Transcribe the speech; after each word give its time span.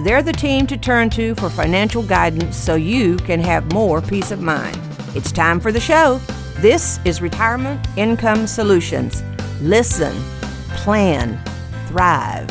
they're 0.00 0.22
the 0.22 0.32
team 0.32 0.66
to 0.66 0.76
turn 0.76 1.10
to 1.10 1.34
for 1.34 1.50
financial 1.50 2.02
guidance 2.02 2.56
so 2.56 2.76
you 2.76 3.16
can 3.16 3.40
have 3.40 3.72
more 3.72 4.00
peace 4.00 4.30
of 4.30 4.40
mind. 4.40 4.78
It's 5.14 5.32
time 5.32 5.58
for 5.58 5.72
the 5.72 5.80
show. 5.80 6.20
This 6.58 7.00
is 7.04 7.20
Retirement 7.20 7.84
Income 7.96 8.46
Solutions. 8.46 9.22
Listen, 9.60 10.14
plan, 10.76 11.42
thrive. 11.88 12.48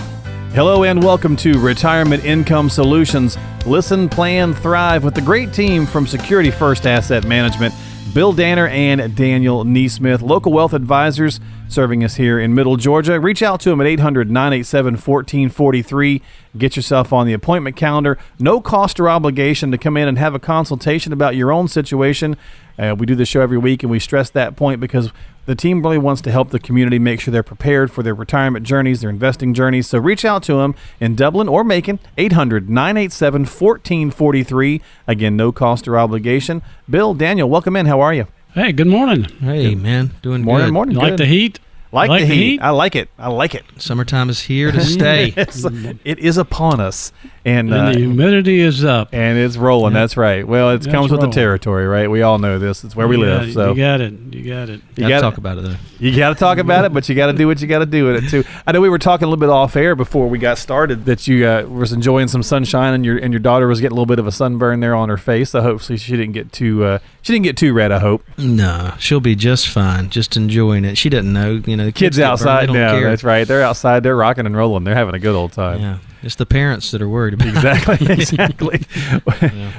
Hello 0.53 0.83
and 0.83 1.01
welcome 1.01 1.37
to 1.37 1.57
Retirement 1.59 2.25
Income 2.25 2.69
Solutions. 2.69 3.37
Listen, 3.65 4.09
plan, 4.09 4.53
thrive 4.53 5.03
with 5.03 5.13
the 5.13 5.21
great 5.21 5.53
team 5.53 5.85
from 5.85 6.05
Security 6.05 6.51
First 6.51 6.85
Asset 6.85 7.25
Management, 7.25 7.73
Bill 8.13 8.33
Danner 8.33 8.67
and 8.67 9.15
Daniel 9.15 9.63
Neesmith, 9.63 10.21
local 10.21 10.51
wealth 10.51 10.73
advisors 10.73 11.39
serving 11.69 12.03
us 12.03 12.15
here 12.15 12.39
in 12.39 12.55
Middle 12.55 12.77
Georgia. 12.77 13.19
Reach 13.19 13.41
out 13.43 13.59
to 13.61 13.69
them 13.69 13.81
at 13.81 13.87
800 13.87 14.31
987 14.31 14.93
1443. 14.93 16.21
Get 16.57 16.75
yourself 16.75 17.13
on 17.13 17.27
the 17.27 17.33
appointment 17.33 17.75
calendar. 17.75 18.17
No 18.39 18.61
cost 18.61 18.99
or 18.99 19.09
obligation 19.09 19.71
to 19.71 19.77
come 19.77 19.97
in 19.97 20.07
and 20.07 20.17
have 20.17 20.33
a 20.33 20.39
consultation 20.39 21.13
about 21.13 21.35
your 21.35 21.51
own 21.51 21.67
situation. 21.67 22.37
Uh, 22.77 22.95
we 22.97 23.05
do 23.05 23.15
this 23.15 23.27
show 23.27 23.41
every 23.41 23.57
week 23.57 23.83
and 23.83 23.91
we 23.91 23.99
stress 23.99 24.29
that 24.29 24.55
point 24.55 24.79
because 24.79 25.11
the 25.45 25.55
team 25.55 25.81
really 25.81 25.97
wants 25.97 26.21
to 26.21 26.31
help 26.31 26.49
the 26.49 26.59
community 26.59 26.99
make 26.99 27.19
sure 27.19 27.31
they're 27.31 27.41
prepared 27.41 27.89
for 27.91 28.03
their 28.03 28.13
retirement 28.13 28.65
journeys, 28.65 29.01
their 29.01 29.09
investing 29.09 29.53
journeys. 29.53 29.87
So 29.87 29.97
reach 29.97 30.25
out 30.25 30.43
to 30.43 30.55
them 30.55 30.75
in 30.99 31.15
Dublin 31.15 31.47
or 31.47 31.63
Macon, 31.63 31.99
800 32.17 32.69
987 32.69 33.41
1443. 33.41 34.81
Again, 35.07 35.35
no 35.37 35.51
cost 35.51 35.87
or 35.87 35.97
obligation. 35.97 36.61
Bill, 36.89 37.13
Daniel, 37.13 37.49
welcome 37.49 37.75
in. 37.75 37.85
How 37.85 38.01
are 38.01 38.13
you? 38.13 38.27
Hey, 38.53 38.71
good 38.71 38.87
morning. 38.87 39.23
Hey, 39.39 39.75
man, 39.75 40.11
doing 40.21 40.43
Morning, 40.43 40.67
good. 40.67 40.73
morning. 40.73 40.95
You 40.95 41.01
like 41.01 41.17
the 41.17 41.25
heat? 41.25 41.59
Like, 41.91 42.09
Like 42.09 42.21
the, 42.23 42.27
the 42.27 42.33
heat. 42.35 42.43
heat? 42.51 42.61
I 42.61 42.71
like 42.71 42.95
it. 42.95 43.09
I 43.17 43.29
like 43.29 43.55
it. 43.55 43.63
Summertime 43.77 44.29
is 44.29 44.41
here 44.41 44.71
to 44.71 44.81
stay. 44.83 45.27
It's- 45.37 45.65
it 46.03 46.19
is 46.19 46.37
upon 46.37 46.79
us, 46.81 47.11
and 47.45 47.71
And 47.73 47.73
uh, 47.73 47.91
the 47.93 47.99
humidity 47.99 48.59
is 48.59 48.83
up. 48.83 49.09
and 49.13 49.37
it's 49.37 49.55
rolling. 49.57 49.93
Yeah. 49.93 50.01
That's 50.01 50.17
right. 50.17 50.45
Well, 50.47 50.71
it 50.71 50.79
That's 50.79 50.87
comes 50.93 51.11
with 51.11 51.21
the 51.21 51.29
territory, 51.29 51.87
right? 51.87 52.09
We 52.11 52.21
all 52.23 52.39
know 52.39 52.59
this. 52.59 52.83
It's 52.83 52.95
where 52.95 53.07
we 53.07 53.15
live. 53.17 53.45
got- 53.47 53.53
So 53.53 53.69
you 53.71 53.77
got 53.77 54.01
it. 54.01 54.13
You 54.31 54.43
got 54.53 54.69
it. 54.69 54.81
you 54.95 55.07
Gotta 55.07 55.21
talk 55.21 55.37
about 55.37 55.57
it 55.59 55.61
though. 55.61 55.75
You 55.99 56.15
got 56.15 56.29
to 56.29 56.35
talk 56.35 56.59
about 56.59 56.85
it, 56.85 56.93
but 56.93 57.09
you 57.09 57.15
got 57.15 57.27
to 57.27 57.33
do 57.33 57.47
what 57.47 57.59
you 57.59 57.67
got 57.67 57.79
to 57.79 57.85
do 57.87 58.05
with 58.05 58.23
it 58.23 58.29
too. 58.29 58.43
I 58.67 58.71
know 58.71 58.81
we 58.81 58.89
were 58.89 58.99
talking 58.99 59.25
a 59.25 59.29
little 59.29 59.39
bit 59.39 59.49
off 59.49 59.75
air 59.75 59.95
before 59.95 60.27
we 60.27 60.37
got 60.37 60.59
started 60.59 61.05
that 61.05 61.27
you 61.27 61.47
uh, 61.47 61.63
was 61.63 61.91
enjoying 61.91 62.27
some 62.27 62.43
sunshine 62.43 62.93
and 62.93 63.03
your 63.03 63.17
and 63.17 63.33
your 63.33 63.39
daughter 63.39 63.67
was 63.67 63.81
getting 63.81 63.93
a 63.93 63.95
little 63.95 64.05
bit 64.05 64.19
of 64.19 64.27
a 64.27 64.31
sunburn 64.31 64.79
there 64.79 64.93
on 64.93 65.09
her 65.09 65.17
face. 65.17 65.51
So 65.51 65.61
hopefully 65.61 65.97
she 65.97 66.11
didn't 66.15 66.33
get 66.33 66.51
too 66.51 66.83
uh, 66.83 66.99
she 67.23 67.33
didn't 67.33 67.45
get 67.45 67.57
too 67.57 67.73
red. 67.73 67.91
I 67.91 67.97
hope 67.99 68.23
Nah, 68.37 68.95
she'll 68.97 69.19
be 69.19 69.33
just 69.35 69.67
fine, 69.69 70.09
just 70.11 70.37
enjoying 70.37 70.85
it. 70.85 70.97
She 70.99 71.09
doesn't 71.09 71.31
know, 71.33 71.61
you 71.65 71.76
know. 71.77 71.85
The 71.85 71.91
kids 71.91 72.17
burned, 72.17 72.31
outside 72.31 72.69
now. 72.69 72.99
That's 72.99 73.23
right. 73.23 73.47
They're 73.47 73.63
outside. 73.63 74.03
They're 74.03 74.15
rocking 74.15 74.45
and 74.45 74.55
rolling. 74.55 74.83
They're 74.83 74.95
having 74.95 75.15
a 75.15 75.19
good 75.19 75.35
old 75.35 75.53
time. 75.53 75.79
Yeah, 75.79 75.97
it's 76.23 76.35
the 76.35 76.45
parents 76.45 76.91
that 76.91 77.01
are 77.01 77.09
worried 77.09 77.33
about. 77.33 77.47
Exactly. 77.47 77.97
Exactly. 78.17 78.81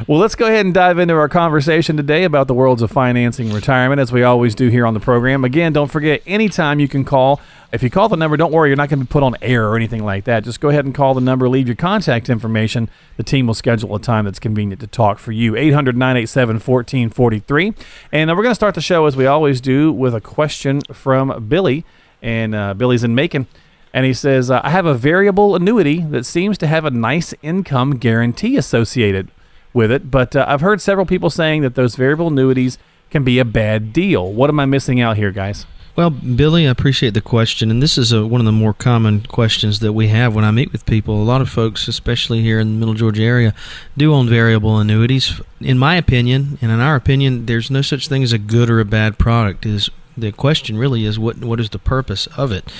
Well, 0.06 0.19
let's 0.19 0.34
go 0.34 0.47
ahead 0.47 0.64
and 0.64 0.72
dive 0.72 0.98
into 0.98 1.14
our 1.14 1.28
conversation 1.28 1.97
today 1.97 2.25
about 2.25 2.47
the 2.47 2.55
worlds 2.55 2.83
of 2.83 2.91
financing 2.91 3.53
retirement, 3.53 4.00
as 4.00 4.12
we 4.12 4.22
always 4.22 4.55
do 4.55 4.69
here 4.69 4.86
on 4.86 4.94
the 4.94 5.00
program. 5.00 5.44
Again, 5.44 5.72
don't 5.72 5.91
forget, 5.91 6.22
anytime 6.27 6.81
you 6.81 6.88
can 6.88 7.04
call. 7.04 7.41
If 7.71 7.82
you 7.82 7.91
call 7.91 8.09
the 8.09 8.16
number, 8.16 8.38
don't 8.38 8.53
worry, 8.53 8.71
you're 8.71 8.77
not 8.77 8.88
going 8.88 9.00
to 9.00 9.04
be 9.04 9.10
put 9.10 9.22
on 9.22 9.37
air 9.43 9.69
or 9.69 9.77
anything 9.77 10.03
like 10.03 10.25
that. 10.25 10.43
Just 10.44 10.59
go 10.60 10.71
ahead 10.71 10.87
and 10.87 10.94
call 10.94 11.12
the 11.12 11.21
number, 11.21 11.48
leave 11.48 11.66
your 11.66 11.77
contact 11.77 12.31
information. 12.31 12.88
The 13.19 13.22
team 13.22 13.47
will 13.47 13.54
schedule 13.54 13.94
a 13.94 14.00
time 14.00 14.25
that's 14.25 14.38
convenient 14.38 14.81
to 14.81 14.87
talk 14.87 15.19
for 15.19 15.32
you. 15.32 15.54
800 15.54 15.94
987 15.97 16.54
1443. 16.54 17.75
And 18.10 18.31
uh, 18.31 18.34
we're 18.34 18.43
going 18.43 18.53
to 18.53 18.54
start 18.54 18.75
the 18.75 18.81
show, 18.81 19.04
as 19.04 19.16
we 19.16 19.27
always 19.27 19.60
do, 19.60 19.93
with 19.93 20.15
a 20.15 20.21
question 20.21 20.81
from 20.93 21.47
Billy. 21.48 21.84
And 22.22 22.54
uh, 22.54 22.72
Billy's 22.75 23.04
in 23.04 23.15
Macon. 23.15 23.47
And 23.93 24.04
he 24.04 24.12
says, 24.12 24.50
uh, 24.50 24.60
I 24.62 24.71
have 24.71 24.87
a 24.87 24.94
variable 24.94 25.56
annuity 25.56 26.00
that 26.00 26.26
seems 26.26 26.59
to 26.59 26.66
have 26.66 26.84
a 26.84 26.91
nice 26.91 27.34
income 27.43 27.97
guarantee 27.97 28.56
associated 28.56 29.31
with 29.72 29.91
it, 29.91 30.10
but 30.10 30.34
uh, 30.34 30.44
I've 30.49 30.60
heard 30.60 30.81
several 30.81 31.06
people 31.06 31.31
saying 31.31 31.62
that 31.62 31.75
those 31.75 31.94
variable 31.94 32.28
annuities 32.28 32.78
can 33.10 33.25
be 33.25 33.38
a 33.38 33.44
bad 33.44 33.93
deal. 33.93 34.32
What 34.32 34.50
am 34.50 34.60
I 34.60 34.66
missing 34.66 35.00
out 35.00 35.16
here, 35.16 35.31
guys? 35.31 35.66
Well, 35.98 36.10
Billy, 36.10 36.69
I 36.69 36.71
appreciate 36.71 37.15
the 37.15 37.21
question, 37.21 37.72
and 37.72 37.82
this 37.82 37.98
is 37.98 38.12
a, 38.12 38.25
one 38.25 38.41
of 38.41 38.44
the 38.44 38.53
more 38.53 38.72
common 38.72 39.22
questions 39.22 39.81
that 39.81 39.93
we 39.93 40.09
have 40.09 40.32
when 40.32 40.44
I 40.44 40.53
meet 40.53 40.71
with 40.71 40.87
people. 40.87 41.21
A 41.21 41.25
lot 41.25 41.41
of 41.41 41.48
folks, 41.48 41.88
especially 41.88 42.41
here 42.41 42.60
in 42.60 42.69
the 42.69 42.78
Middle 42.78 42.94
Georgia 42.94 43.25
area, 43.25 43.53
do 43.97 44.15
own 44.15 44.28
variable 44.28 44.78
annuities. 44.78 45.41
In 45.60 45.77
my 45.77 45.97
opinion, 45.97 46.56
and 46.62 46.71
in 46.71 46.78
our 46.78 46.94
opinion, 46.94 47.47
there's 47.47 47.69
no 47.69 47.82
such 47.82 48.06
thing 48.06 48.22
as 48.22 48.32
a 48.32 48.38
good 48.38 48.71
or 48.71 48.78
a 48.78 48.84
bad 48.84 49.19
product. 49.19 49.66
Is 49.66 49.91
the 50.21 50.33
question 50.33 50.79
really 50.79 51.05
is 51.05 51.19
what 51.19 51.39
what 51.39 51.61
is 51.61 51.71
the 51.71 51.79
purpose 51.79 52.27
of 52.37 52.53
it? 52.53 52.71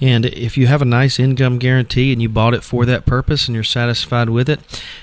And 0.00 0.26
if 0.26 0.56
you 0.56 0.66
have 0.66 0.82
a 0.82 0.86
nice 0.86 1.18
income 1.18 1.58
guarantee 1.58 2.12
and 2.12 2.22
you 2.22 2.28
bought 2.28 2.54
it 2.54 2.62
for 2.62 2.84
that 2.86 3.06
purpose 3.06 3.48
and 3.48 3.54
you're 3.54 3.64
satisfied 3.64 4.30
with 4.30 4.48
it, 4.48 4.60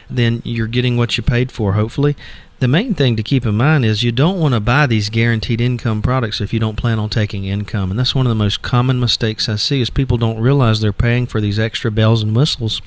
then 0.10 0.42
you're 0.46 0.68
getting 0.68 0.98
what 0.98 1.18
you 1.18 1.24
paid 1.24 1.52
for, 1.52 1.74
hopefully. 1.74 2.16
The 2.60 2.70
main 2.70 2.94
thing 2.94 3.18
to 3.18 3.24
keep 3.24 3.46
in 3.46 3.56
mind 3.56 3.84
is 3.84 4.02
you 4.02 4.14
don't 4.14 4.40
want 4.40 4.54
to 4.54 4.62
buy 4.62 4.88
these 4.88 5.10
guaranteed 5.10 5.60
income 5.60 6.02
products 6.02 6.40
if 6.40 6.54
you 6.54 6.60
don't 6.60 6.78
plan 6.78 7.00
on 7.00 7.10
taking 7.10 7.44
income. 7.44 7.92
And 7.92 8.00
that's 8.00 8.16
one 8.16 8.26
of 8.26 8.30
the 8.30 8.36
most 8.36 8.62
common 8.62 8.98
mistakes 8.98 9.50
I 9.50 9.58
see 9.58 9.82
is 9.82 9.90
people 9.90 10.18
don't 10.18 10.40
realize 10.40 10.80
they're 10.80 10.94
paying 10.94 11.26
for 11.26 11.42
these 11.42 11.60
extra 11.60 11.92
bells 11.92 12.24
and 12.24 12.34
whistles 12.34 12.82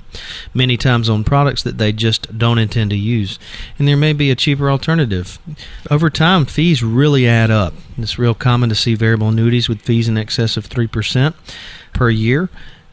many 0.55 0.79
times 0.79 1.11
on 1.11 1.23
products 1.23 1.63
that 1.65 1.77
they 1.77 1.93
just 1.93 2.39
don't 2.39 2.59
intend 2.59 2.91
to 2.91 2.97
use. 2.97 3.39
And 3.79 3.87
there 3.87 3.97
may 3.97 4.15
be 4.15 4.31
a 4.31 4.35
cheaper 4.35 4.71
alternative. 4.71 5.39
Over 5.91 6.09
time, 6.09 6.47
fees 6.47 6.83
really 6.83 7.29
add 7.29 7.51
up. 7.51 7.75
It's 7.99 8.19
real 8.19 8.35
common 8.35 8.71
to 8.71 8.75
see 8.75 8.95
variable 8.95 9.29
annuities 9.29 9.69
with 9.69 9.83
fees 9.83 10.09
in 10.09 10.17
excess 10.17 10.57
of 10.57 10.69
3% 10.69 11.35
per 11.93 12.09
year. 12.09 12.49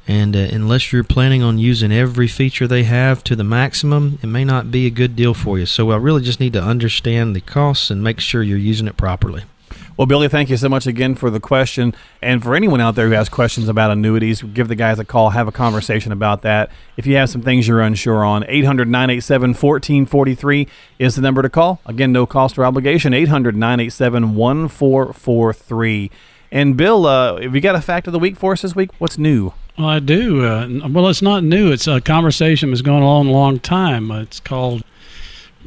And 0.08 0.36
uh, 0.36 0.40
unless 0.52 0.94
you're 0.94 1.04
planning 1.04 1.42
on 1.42 1.58
using 1.58 1.92
every 1.92 2.28
feature 2.28 2.68
they 2.68 2.84
have 2.84 3.24
to 3.24 3.36
the 3.36 3.44
maximum, 3.44 4.20
it 4.22 4.28
may 4.28 4.44
not 4.44 4.70
be 4.70 4.86
a 4.86 4.92
good 4.92 5.16
deal 5.16 5.34
for 5.34 5.58
you. 5.58 5.66
So 5.66 5.92
I 5.92 5.98
really 5.98 6.22
just 6.22 6.40
need 6.40 6.54
to 6.54 6.62
understand 6.62 7.36
the 7.36 7.42
costs 7.42 7.90
and 7.90 8.04
make 8.04 8.20
sure 8.20 8.44
you're 8.44 8.58
using 8.58 8.88
it 8.88 8.98
properly. 8.98 9.44
Well, 9.98 10.06
Billy, 10.06 10.28
thank 10.28 10.50
you 10.50 10.58
so 10.58 10.68
much 10.68 10.86
again 10.86 11.16
for 11.16 11.30
the 11.30 11.40
question. 11.40 11.96
And 12.22 12.44
for 12.44 12.54
anyone 12.54 12.82
out 12.82 12.96
there 12.96 13.08
who 13.08 13.14
has 13.14 13.30
questions 13.30 13.70
about 13.70 13.92
annuities, 13.92 14.42
give 14.42 14.68
the 14.68 14.76
guys 14.76 15.00
a 15.00 15.06
call, 15.06 15.30
have 15.30 15.48
a 15.48 15.54
conversation 15.54 16.12
about 16.12 16.42
that. 16.42 16.70
If 16.98 17.08
you 17.08 17.16
have 17.16 17.30
some 17.30 17.42
things 17.42 17.66
you're 17.66 17.82
unsure 17.82 18.26
on, 18.26 18.44
800 18.48 18.90
987 18.90 19.52
1443 19.52 20.68
is 21.00 21.16
the 21.16 21.22
number 21.22 21.42
to 21.42 21.50
call. 21.50 21.80
Again, 21.86 22.12
no 22.12 22.26
cost 22.26 22.58
or 22.58 22.66
obligation, 22.66 23.14
800 23.14 23.56
987 23.56 24.36
1443. 24.36 26.12
And 26.52 26.76
Bill, 26.76 27.06
uh, 27.06 27.42
have 27.42 27.56
you 27.56 27.62
got 27.62 27.76
a 27.76 27.82
fact 27.82 28.06
of 28.08 28.14
the 28.14 28.20
week 28.20 28.36
for 28.36 28.52
us 28.52 28.64
this 28.64 28.76
week? 28.76 28.90
What's 29.00 29.18
new? 29.18 29.54
Well, 29.78 29.88
I 29.88 30.00
do. 30.00 30.46
Uh, 30.46 30.88
well, 30.90 31.10
it's 31.10 31.22
not 31.22 31.44
new. 31.44 31.72
It's 31.72 31.88
a 31.88 32.00
conversation 32.00 32.70
that's 32.70 32.82
going 32.82 33.04
on 33.04 33.28
a 33.28 33.32
long 33.32 33.60
time. 33.60 34.10
Uh, 34.12 34.22
It's 34.22 34.40
called 34.40 34.84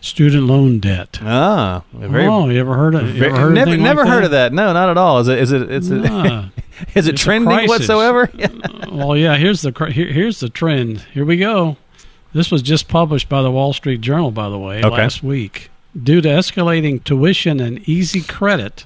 student 0.01 0.45
loan 0.45 0.79
debt. 0.79 1.19
Ah, 1.23 1.83
very, 1.93 2.27
oh, 2.27 2.49
you 2.49 2.59
ever 2.61 2.75
heard 2.75 2.95
of? 2.95 3.07
You 3.09 3.13
very- 3.21 3.33
ever 3.33 3.41
heard 3.41 3.55
never, 3.55 3.77
never 3.77 4.05
like 4.05 4.09
heard 4.13 4.25
of 4.25 4.31
that. 4.31 4.53
No, 4.53 4.73
not 4.73 4.89
at 4.89 4.97
all. 4.97 5.19
Is 5.19 5.29
it? 5.29 5.39
Is 5.39 5.53
it? 5.53 5.71
It's 5.71 5.89
Nah. 5.89 6.47
is 6.95 7.07
it 7.07 7.17
trending 7.17 7.69
whatsoever? 7.69 8.31
well, 8.93 9.17
yeah. 9.17 9.37
Here's 9.37 9.63
the 9.63 9.73
here, 9.93 10.07
here's 10.13 10.41
the 10.41 10.49
trend. 10.49 11.01
Here 11.13 11.25
we 11.25 11.37
go. 11.37 11.77
This 12.33 12.51
was 12.51 12.63
just 12.63 12.89
published 12.89 13.29
by 13.29 13.43
the 13.43 13.51
Wall 13.51 13.73
Street 13.73 14.01
Journal, 14.01 14.31
by 14.31 14.49
the 14.49 14.59
way, 14.59 14.79
Okay. 14.83 14.89
last 14.97 15.23
week. 15.23 15.71
Due 16.01 16.21
to 16.21 16.29
escalating 16.29 17.03
tuition 17.03 17.59
and 17.59 17.87
easy 17.89 18.21
credit, 18.21 18.85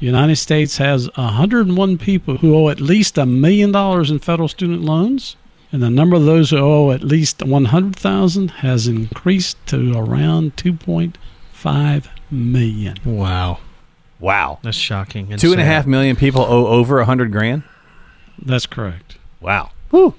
the 0.00 0.06
United 0.06 0.36
States 0.36 0.78
has 0.78 1.08
101 1.16 1.98
people 1.98 2.38
who 2.38 2.54
owe 2.54 2.68
at 2.68 2.80
least 2.80 3.18
a 3.18 3.26
million 3.26 3.72
dollars 3.72 4.10
in 4.10 4.18
federal 4.18 4.48
student 4.48 4.82
loans, 4.82 5.36
and 5.72 5.82
the 5.82 5.90
number 5.90 6.16
of 6.16 6.24
those 6.24 6.50
who 6.50 6.58
owe 6.58 6.92
at 6.92 7.02
least 7.02 7.42
100,000 7.42 8.48
has 8.48 8.86
increased 8.86 9.56
to 9.66 9.96
around 9.96 10.56
2.5 10.56 12.06
million. 12.30 12.96
Wow. 13.04 13.58
Wow. 14.20 14.58
That's 14.62 14.76
shocking. 14.76 15.36
Two 15.36 15.52
and 15.52 15.60
a 15.60 15.64
half 15.64 15.86
million 15.86 16.16
people 16.16 16.42
owe 16.42 16.66
over 16.66 16.98
a 17.00 17.04
hundred 17.04 17.32
grand. 17.32 17.62
That's 18.40 18.66
correct. 18.66 19.18
Wow. 19.40 19.70
Woo. 19.90 20.14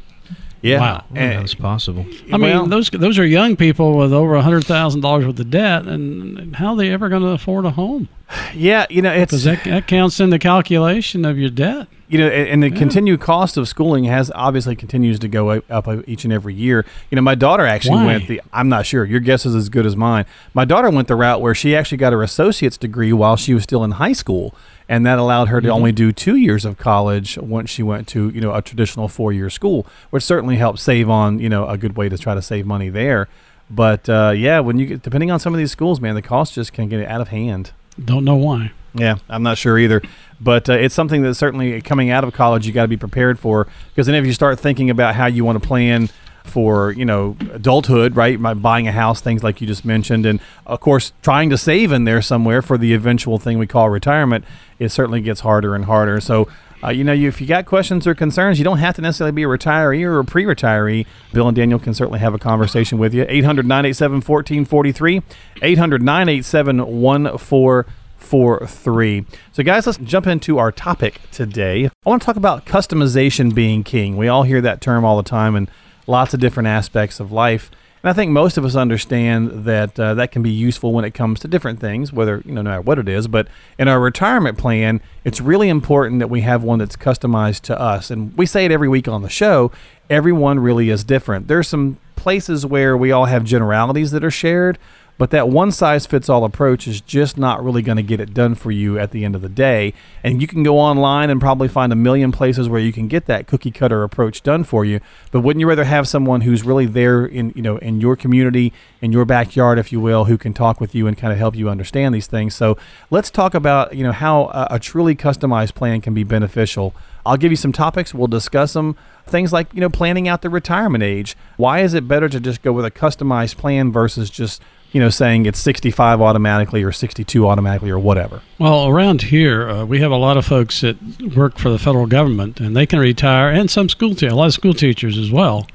Yeah. 0.62 0.80
Wow. 0.80 1.04
And- 1.16 1.40
That's 1.42 1.54
possible. 1.56 2.06
I 2.34 2.38
mean, 2.38 2.42
well, 2.42 2.66
those 2.66 2.90
those 2.90 3.18
are 3.18 3.26
young 3.26 3.56
people 3.56 3.98
with 3.98 4.12
over 4.14 4.36
a 4.36 4.42
hundred 4.42 4.66
thousand 4.66 5.02
dollars 5.02 5.26
worth 5.26 5.40
of 5.40 5.50
debt, 5.50 5.86
and 5.86 6.56
how 6.56 6.72
are 6.72 6.76
they 6.78 6.90
ever 6.92 7.08
going 7.10 7.22
to 7.22 7.30
afford 7.30 7.66
a 7.66 7.72
home? 7.72 8.10
yeah, 8.54 8.86
you 8.90 9.02
know, 9.02 9.12
it's 9.12 9.32
Because 9.32 9.44
that, 9.46 9.64
that 9.64 9.88
counts 9.88 10.20
in 10.20 10.30
the 10.30 10.40
calculation 10.40 11.26
of 11.26 11.38
your 11.38 11.50
debt. 11.50 11.88
you 12.10 12.18
know, 12.20 12.28
and, 12.28 12.48
and 12.50 12.64
the 12.64 12.72
continued 12.78 13.20
cost 13.22 13.56
of 13.58 13.68
schooling 13.68 14.04
has 14.04 14.32
obviously 14.36 14.76
continues 14.76 15.18
to 15.20 15.28
go 15.28 15.50
up, 15.50 15.64
up 15.72 15.88
each 16.08 16.24
and 16.26 16.34
every 16.34 16.54
year. 16.54 16.86
You 17.10 17.16
know, 17.16 17.22
my 17.22 17.36
daughter 17.36 17.66
actually 17.66 17.96
Why? 17.98 18.06
went 18.06 18.28
the. 18.28 18.42
I'm 18.54 18.70
not 18.70 18.86
sure. 18.86 19.06
Your 19.06 19.20
guess 19.20 19.46
is 19.46 19.56
as 19.56 19.70
good 19.70 19.86
as 19.86 19.96
mine. 19.96 20.26
My 20.54 20.66
daughter 20.66 20.90
went 20.90 21.08
the 21.08 21.16
route 21.16 21.42
where 21.42 21.56
she 21.56 21.76
actually 21.76 21.98
got 22.00 22.14
her 22.14 22.22
associate's 22.22 22.78
degree 22.78 23.14
while 23.14 23.36
she 23.38 23.54
was 23.54 23.64
still 23.64 23.84
in 23.84 23.92
high 23.92 24.14
school, 24.14 24.54
and 24.90 25.06
that 25.06 25.20
allowed 25.20 25.48
her 25.50 25.62
to 25.62 25.70
only 25.70 25.92
do 25.92 26.12
two 26.12 26.36
years 26.36 26.66
of 26.66 26.78
college 26.80 27.38
once 27.38 27.70
she 27.70 27.84
went 27.84 28.08
to 28.10 28.30
you 28.32 28.42
know 28.42 28.54
a 28.54 28.62
traditional 28.62 29.08
four 29.08 29.32
year 29.32 29.50
school, 29.50 29.86
which 30.10 30.24
certainly 30.24 30.58
helped 30.58 30.80
save 30.80 31.10
on 31.10 31.40
you 31.40 31.48
know 31.48 31.68
a 31.68 31.78
good 31.78 31.96
way 31.96 32.10
to 32.10 32.18
try 32.18 32.34
to 32.34 32.42
save 32.42 32.66
money 32.66 32.90
there. 32.90 33.30
But 33.70 34.10
uh, 34.10 34.34
yeah, 34.36 34.60
when 34.60 34.80
you 34.80 34.88
get 34.88 35.04
depending 35.04 35.30
on 35.32 35.40
some 35.40 35.54
of 35.54 35.60
these 35.60 35.72
schools, 35.72 36.02
man, 36.02 36.16
the 36.16 36.24
cost 36.24 36.56
just 36.56 36.74
can 36.74 36.90
get 36.90 37.08
out 37.08 37.22
of 37.22 37.28
hand. 37.30 37.72
Don't 38.04 38.26
know 38.26 38.36
why. 38.36 38.72
Yeah, 38.96 39.18
I'm 39.30 39.44
not 39.44 39.60
sure 39.60 39.78
either, 39.78 40.02
but 40.42 40.68
uh, 40.68 40.74
it's 40.74 40.96
something 40.96 41.22
that 41.22 41.36
certainly 41.36 41.80
coming 41.82 42.10
out 42.10 42.24
of 42.24 42.34
college 42.34 42.66
you 42.66 42.74
got 42.74 42.82
to 42.82 42.88
be 42.88 42.98
prepared 42.98 43.38
for 43.38 43.68
because 43.90 44.08
then 44.08 44.16
if 44.16 44.26
you 44.26 44.34
start 44.34 44.60
thinking 44.60 44.90
about 44.90 45.14
how 45.14 45.28
you 45.28 45.46
want 45.46 45.62
to 45.62 45.68
plan 45.68 46.10
for 46.44 46.92
you 46.94 47.06
know 47.06 47.38
adulthood, 47.54 48.16
right, 48.16 48.42
by 48.42 48.56
buying 48.56 48.88
a 48.88 48.92
house, 48.92 49.22
things 49.22 49.44
like 49.44 49.62
you 49.62 49.68
just 49.68 49.86
mentioned, 49.86 50.26
and 50.26 50.40
of 50.66 50.80
course 50.80 51.14
trying 51.22 51.52
to 51.52 51.58
save 51.58 51.92
in 51.92 52.06
there 52.06 52.22
somewhere 52.22 52.64
for 52.64 52.78
the 52.78 52.94
eventual 52.94 53.38
thing 53.38 53.60
we 53.60 53.68
call 53.68 53.90
retirement, 53.90 54.44
it 54.80 54.90
certainly 54.90 55.22
gets 55.22 55.42
harder 55.42 55.76
and 55.76 55.86
harder. 55.86 56.20
So. 56.20 56.48
Uh, 56.82 56.92
you 56.92 57.04
know, 57.04 57.12
you, 57.12 57.28
if 57.28 57.42
you 57.42 57.48
got 57.48 57.66
questions 57.66 58.08
or 58.08 58.16
concerns, 58.16 58.58
you 58.58 58.64
don't 58.64 58.78
have 58.78 58.96
to 58.96 59.02
necessarily 59.02 59.34
be 59.34 59.44
a 59.44 59.48
retiree 59.48 60.02
or 60.04 60.20
a 60.20 60.24
pre 60.24 60.46
retiree. 60.46 61.06
Bill 61.34 61.50
and 61.50 61.54
Daniel 61.54 61.78
can 61.78 61.94
certainly 61.94 62.20
have 62.20 62.34
a 62.34 62.40
conversation 62.40 62.98
with 62.98 63.14
you. 63.14 63.26
800 63.28 63.66
987 63.66 64.22
1443, 64.22 65.22
800 65.62 66.02
987 66.02 67.02
1443. 67.02 69.26
So, 69.52 69.62
guys, 69.62 69.86
let's 69.86 69.98
jump 69.98 70.26
into 70.26 70.58
our 70.58 70.72
topic 70.72 71.20
today. 71.32 71.88
I 71.88 72.10
want 72.10 72.22
to 72.22 72.26
talk 72.26 72.38
about 72.38 72.66
customization 72.66 73.54
being 73.54 73.84
king. 73.84 74.16
We 74.16 74.30
all 74.30 74.44
hear 74.44 74.62
that 74.62 74.80
term 74.80 75.04
all 75.04 75.18
the 75.18 75.24
time 75.24 75.58
in 75.58 75.68
lots 76.08 76.34
of 76.34 76.40
different 76.40 76.68
aspects 76.68 77.20
of 77.20 77.34
life. 77.34 77.70
And 78.02 78.10
I 78.10 78.14
think 78.14 78.32
most 78.32 78.58
of 78.58 78.64
us 78.64 78.76
understand 78.76 79.66
that 79.66 80.00
uh, 80.00 80.14
that 80.14 80.32
can 80.32 80.42
be 80.42 80.50
useful 80.50 80.94
when 80.94 81.04
it 81.04 81.14
comes 81.14 81.40
to 81.42 81.48
different 81.50 81.80
things, 81.80 82.14
whether, 82.14 82.42
you 82.46 82.54
know, 82.54 82.62
no 82.62 82.70
matter 82.70 82.82
what 82.82 82.98
it 82.98 83.10
is. 83.10 83.28
But 83.28 83.48
in 83.78 83.90
our 83.90 84.00
retirement 84.00 84.58
plan, 84.58 85.02
it's 85.26 85.42
really 85.42 85.68
important 85.68 86.20
that 86.20 86.30
we 86.30 86.42
have 86.42 86.64
one 86.64 86.80
that's 86.80 86.96
customized 86.96 87.62
to 87.62 87.80
us. 87.80 88.10
And 88.10 88.36
we 88.38 88.46
say 88.46 88.66
it 88.66 88.72
every 88.72 88.88
week 88.88 89.08
on 89.08 89.22
the 89.22 89.30
show 89.30 89.72
everyone 90.10 90.60
really 90.60 90.90
is 90.90 91.04
different. 91.04 91.48
There's 91.48 91.68
some 91.68 91.98
places 92.16 92.66
where 92.66 92.98
we 92.98 93.12
all 93.12 93.26
have 93.26 93.44
generalities 93.44 94.12
that 94.12 94.24
are 94.24 94.32
shared, 94.32 94.78
but 95.20 95.32
that 95.32 95.50
one 95.50 95.70
size 95.70 96.08
fits 96.08 96.30
all 96.30 96.46
approach 96.46 96.88
is 96.88 97.02
just 97.02 97.38
not 97.38 97.62
really 97.62 97.82
going 97.82 97.98
to 97.98 98.02
get 98.02 98.22
it 98.22 98.34
done 98.34 98.56
for 98.56 98.72
you 98.72 98.98
at 98.98 99.12
the 99.12 99.26
end 99.26 99.36
of 99.36 99.42
the 99.42 99.50
day. 99.50 99.94
And 100.24 100.42
you 100.42 100.48
can 100.48 100.64
go 100.64 100.80
online 100.80 101.30
and 101.30 101.42
probably 101.42 101.68
find 101.68 101.92
a 101.92 101.96
million 101.96 102.32
places 102.32 102.70
where 102.70 102.80
you 102.80 102.94
can 102.94 103.10
get 103.10 103.26
that 103.26 103.46
cookie 103.46 103.70
cutter 103.70 104.04
approach 104.04 104.42
done 104.44 104.64
for 104.64 104.86
you. 104.86 105.02
But 105.32 105.42
wouldn't 105.42 105.60
you 105.60 105.68
rather 105.68 105.84
have 105.84 106.08
someone 106.08 106.42
who's 106.42 106.64
really 106.64 106.86
there 106.86 107.26
in 107.26 107.52
you 107.54 107.62
know 107.62 107.76
in 107.78 108.00
your 108.00 108.16
community, 108.16 108.72
in 109.02 109.12
your 109.12 109.26
backyard, 109.26 109.78
if 109.78 109.92
you 109.92 110.00
will, 110.00 110.24
who 110.26 110.38
can 110.38 110.54
talk 110.54 110.80
with 110.80 110.96
you 110.96 111.06
and 111.06 111.18
kind 111.18 111.34
of 111.34 111.38
help 111.38 111.54
you 111.54 111.70
understand 111.70 112.16
these 112.16 112.28
things? 112.28 112.56
So 112.56 112.78
let's 113.12 113.30
talk 113.30 113.54
about 113.54 113.94
you 113.94 114.06
know 114.06 114.14
how 114.14 114.46
a, 114.46 114.68
a 114.72 114.80
truly 114.80 115.18
customized 115.18 115.76
plan 115.76 116.00
can 116.00 116.14
be 116.14 116.24
beneficial. 116.24 116.96
I'll 117.26 117.36
give 117.36 117.52
you 117.52 117.58
some 117.58 117.74
topics. 117.74 118.14
We'll 118.14 118.28
discuss 118.28 118.72
them. 118.72 118.96
Things 119.28 119.52
like 119.52 119.74
you 119.74 119.82
know 119.82 119.90
planning 119.90 120.30
out 120.30 120.44
the 120.44 120.50
retirement 120.50 121.04
age. 121.04 121.36
Why 121.58 121.82
is 121.82 121.94
it 121.94 122.08
better 122.08 122.30
to 122.30 122.40
just 122.40 122.62
go 122.62 122.72
with 122.72 122.86
a 122.86 122.92
customized 122.92 123.58
plan 123.58 123.92
versus 123.92 124.30
just 124.30 124.62
you 124.92 125.00
know, 125.00 125.10
saying 125.10 125.46
it's 125.46 125.60
65 125.60 126.22
automatically 126.22 126.84
or 126.84 126.92
62 126.92 127.48
automatically 127.48 127.92
or 127.92 128.00
whatever. 128.00 128.42
Well, 128.58 128.88
around 128.88 129.24
here, 129.24 129.70
uh, 129.70 129.86
we 129.86 130.00
have 130.00 130.12
a 130.12 130.18
lot 130.18 130.38
of 130.38 130.46
folks 130.46 130.82
that 130.82 130.98
work 131.36 131.58
for 131.58 131.70
the 131.70 131.80
federal 131.80 132.08
government, 132.08 132.60
and 132.60 132.76
they 132.76 132.86
can 132.86 133.00
retire, 133.00 133.50
and 133.52 133.70
some 133.70 133.90
school 133.90 134.16
a 134.22 134.30
lot 134.30 134.48
of 134.48 134.54
school 134.54 134.74
teachers 134.74 135.18
as 135.18 135.32
well, 135.32 135.68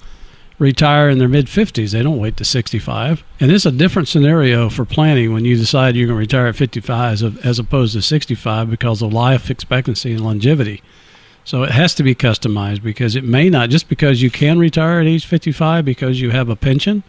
retire 0.59 1.09
in 1.09 1.19
their 1.19 1.29
mid 1.29 1.47
50s. 1.47 1.93
They 1.93 2.03
don't 2.03 2.19
wait 2.19 2.37
to 2.39 2.45
65. 2.45 3.25
And 3.41 3.51
it's 3.51 3.67
a 3.67 3.73
different 3.73 4.09
scenario 4.09 4.69
for 4.69 4.85
planning 4.85 5.33
when 5.33 5.45
you 5.45 5.57
decide 5.57 5.97
you're 5.97 6.07
going 6.07 6.17
to 6.17 6.21
retire 6.21 6.47
at 6.49 6.57
55 6.57 7.13
as, 7.13 7.23
as 7.45 7.59
opposed 7.59 7.95
to 7.95 8.03
65 8.03 8.71
because 8.71 9.03
of 9.03 9.13
life 9.13 9.51
expectancy 9.51 10.13
and 10.13 10.25
longevity. 10.25 10.83
So 11.45 11.63
it 11.63 11.71
has 11.71 11.95
to 11.97 12.03
be 12.03 12.15
customized 12.15 12.83
because 12.83 13.17
it 13.17 13.25
may 13.25 13.51
not, 13.51 13.69
just 13.69 13.89
because 13.89 14.23
you 14.23 14.31
can 14.31 14.59
retire 14.59 15.01
at 15.01 15.07
age 15.07 15.27
55 15.27 15.85
because 15.85 16.21
you 16.21 16.31
have 16.31 16.49
a 16.49 16.57
pension, 16.57 17.03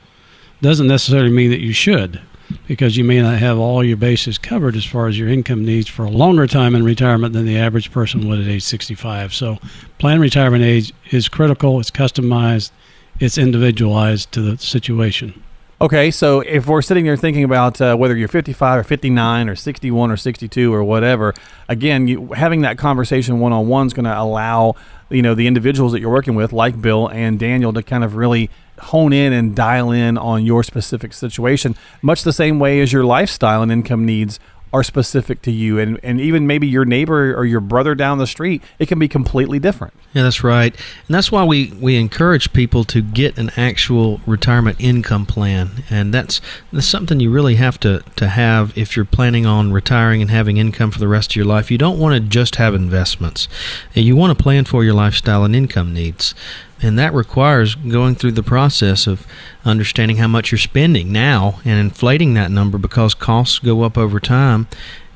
doesn't 0.65 0.87
necessarily 0.87 1.31
mean 1.31 1.51
that 1.51 1.61
you 1.61 1.73
should 1.73 2.21
because 2.67 2.97
you 2.97 3.03
may 3.03 3.21
not 3.21 3.37
have 3.37 3.57
all 3.57 3.83
your 3.83 3.97
bases 3.97 4.37
covered 4.37 4.75
as 4.75 4.85
far 4.85 5.07
as 5.07 5.17
your 5.17 5.29
income 5.29 5.65
needs 5.65 5.87
for 5.87 6.05
a 6.05 6.09
longer 6.09 6.47
time 6.47 6.75
in 6.75 6.83
retirement 6.83 7.33
than 7.33 7.45
the 7.45 7.57
average 7.57 7.91
person 7.91 8.27
would 8.27 8.39
at 8.39 8.47
age 8.47 8.63
65. 8.63 9.33
So, 9.33 9.57
plan 9.97 10.19
retirement 10.19 10.63
age 10.63 10.93
is 11.11 11.27
critical, 11.29 11.79
it's 11.79 11.91
customized, 11.91 12.71
it's 13.19 13.37
individualized 13.37 14.31
to 14.33 14.41
the 14.41 14.57
situation. 14.57 15.43
Okay, 15.81 16.09
so 16.09 16.39
if 16.39 16.67
we're 16.67 16.81
sitting 16.81 17.03
there 17.03 17.17
thinking 17.17 17.43
about 17.43 17.81
uh, 17.81 17.97
whether 17.97 18.15
you're 18.15 18.29
55 18.29 18.79
or 18.79 18.83
59 18.83 19.49
or 19.49 19.55
61 19.55 20.09
or 20.09 20.15
62 20.15 20.73
or 20.73 20.83
whatever, 20.83 21.33
again, 21.67 22.07
you, 22.07 22.31
having 22.33 22.61
that 22.61 22.77
conversation 22.77 23.39
one 23.41 23.51
on 23.51 23.67
one 23.67 23.87
is 23.87 23.93
going 23.93 24.05
to 24.05 24.17
allow 24.17 24.75
you 25.09 25.21
know 25.21 25.35
the 25.35 25.47
individuals 25.47 25.91
that 25.91 25.99
you're 25.99 26.11
working 26.11 26.35
with, 26.35 26.53
like 26.53 26.81
Bill 26.81 27.07
and 27.09 27.37
Daniel, 27.37 27.73
to 27.73 27.83
kind 27.83 28.03
of 28.03 28.15
really 28.15 28.49
hone 28.79 29.13
in 29.13 29.33
and 29.33 29.55
dial 29.55 29.91
in 29.91 30.17
on 30.17 30.45
your 30.45 30.63
specific 30.63 31.13
situation, 31.13 31.75
much 32.01 32.23
the 32.23 32.33
same 32.33 32.59
way 32.59 32.81
as 32.81 32.91
your 32.91 33.05
lifestyle 33.05 33.61
and 33.61 33.71
income 33.71 34.05
needs 34.05 34.39
are 34.75 34.83
specific 34.83 35.41
to 35.41 35.51
you. 35.51 35.79
And, 35.79 35.97
and 36.03 36.19
even 36.19 36.45
maybe 36.45 36.67
your 36.67 36.83
neighbor 36.83 37.33
or 37.33 37.45
your 37.45 37.61
brother 37.61 37.95
down 37.95 38.17
the 38.17 38.27
street 38.27 38.61
it 38.77 38.87
can 38.87 38.99
be 38.99 39.07
completely 39.07 39.57
different. 39.57 39.93
Yeah 40.13 40.23
that's 40.23 40.43
right. 40.43 40.75
And 41.07 41.15
that's 41.15 41.31
why 41.31 41.45
we, 41.45 41.71
we 41.79 41.95
encourage 41.95 42.51
people 42.51 42.83
to 42.85 43.01
get 43.01 43.37
an 43.37 43.51
actual 43.55 44.19
retirement 44.25 44.75
income 44.79 45.25
plan. 45.25 45.85
And 45.89 46.13
that's 46.13 46.41
that's 46.73 46.87
something 46.87 47.21
you 47.21 47.31
really 47.31 47.55
have 47.55 47.79
to, 47.81 48.03
to 48.17 48.27
have 48.27 48.77
if 48.77 48.97
you're 48.97 49.05
planning 49.05 49.45
on 49.45 49.71
retiring 49.71 50.21
and 50.21 50.29
having 50.29 50.57
income 50.57 50.91
for 50.91 50.99
the 50.99 51.07
rest 51.07 51.31
of 51.31 51.35
your 51.37 51.45
life. 51.45 51.71
You 51.71 51.77
don't 51.77 51.97
want 51.97 52.15
to 52.15 52.19
just 52.19 52.57
have 52.57 52.75
investments. 52.75 53.47
You 53.93 54.17
want 54.17 54.37
to 54.37 54.43
plan 54.43 54.65
for 54.65 54.83
your 54.83 54.93
lifestyle 54.93 55.45
and 55.45 55.55
income 55.55 55.93
needs 55.93 56.35
and 56.81 56.99
that 56.99 57.13
requires 57.13 57.75
going 57.75 58.15
through 58.15 58.33
the 58.33 58.43
process 58.43 59.07
of 59.07 59.25
understanding 59.63 60.17
how 60.17 60.27
much 60.27 60.51
you're 60.51 60.59
spending 60.59 61.11
now 61.11 61.59
and 61.63 61.79
inflating 61.79 62.33
that 62.33 62.51
number 62.51 62.77
because 62.77 63.13
costs 63.13 63.59
go 63.59 63.83
up 63.83 63.97
over 63.97 64.19
time. 64.19 64.67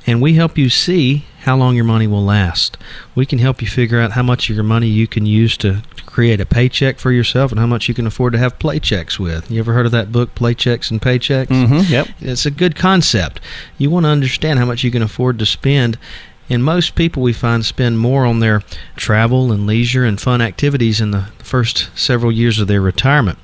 And 0.08 0.22
we 0.22 0.34
help 0.34 0.58
you 0.58 0.70
see 0.70 1.26
how 1.42 1.56
long 1.58 1.76
your 1.76 1.86
money 1.86 2.08
will 2.08 2.24
last. 2.24 2.78
We 3.14 3.26
can 3.26 3.38
help 3.38 3.62
you 3.62 3.68
figure 3.68 4.00
out 4.00 4.14
how 4.14 4.24
much 4.24 4.50
of 4.50 4.56
your 4.56 4.64
money 4.64 4.88
you 4.88 5.08
can 5.08 5.26
use 5.26 5.56
to 5.58 5.84
create 6.06 6.42
a 6.42 6.46
paycheck 6.46 6.98
for 6.98 7.12
yourself 7.12 7.52
and 7.52 7.60
how 7.60 7.68
much 7.68 7.88
you 7.88 7.94
can 7.94 8.08
afford 8.08 8.34
to 8.34 8.40
have 8.40 8.58
playchecks 8.58 9.20
with. 9.20 9.52
You 9.52 9.60
ever 9.60 9.74
heard 9.74 9.86
of 9.86 9.92
that 9.92 10.12
book, 10.12 10.34
Paychecks 10.36 10.90
and 10.90 11.02
Playchecks? 11.02 11.48
Mm-hmm, 11.48 11.94
yep. 11.94 12.08
It's 12.20 12.46
a 12.46 12.52
good 12.52 12.76
concept. 12.76 13.40
You 13.78 13.92
want 13.92 14.06
to 14.06 14.10
understand 14.10 14.58
how 14.58 14.66
much 14.66 14.84
you 14.84 14.90
can 14.90 15.04
afford 15.04 15.38
to 15.40 15.46
spend 15.46 16.00
and 16.50 16.64
most 16.64 16.96
people 16.96 17.22
we 17.22 17.34
find 17.34 17.66
spend 17.66 18.00
more 18.00 18.26
on 18.26 18.40
their 18.40 18.62
travel 18.96 19.52
and 19.52 19.68
leisure 19.68 20.06
and 20.06 20.20
fun 20.20 20.42
activities 20.42 21.00
in 21.00 21.12
the 21.12 21.28
first 21.40 21.90
several 21.96 22.32
years 22.32 22.60
of 22.60 22.68
their 22.68 22.82
retirement. 22.82 23.38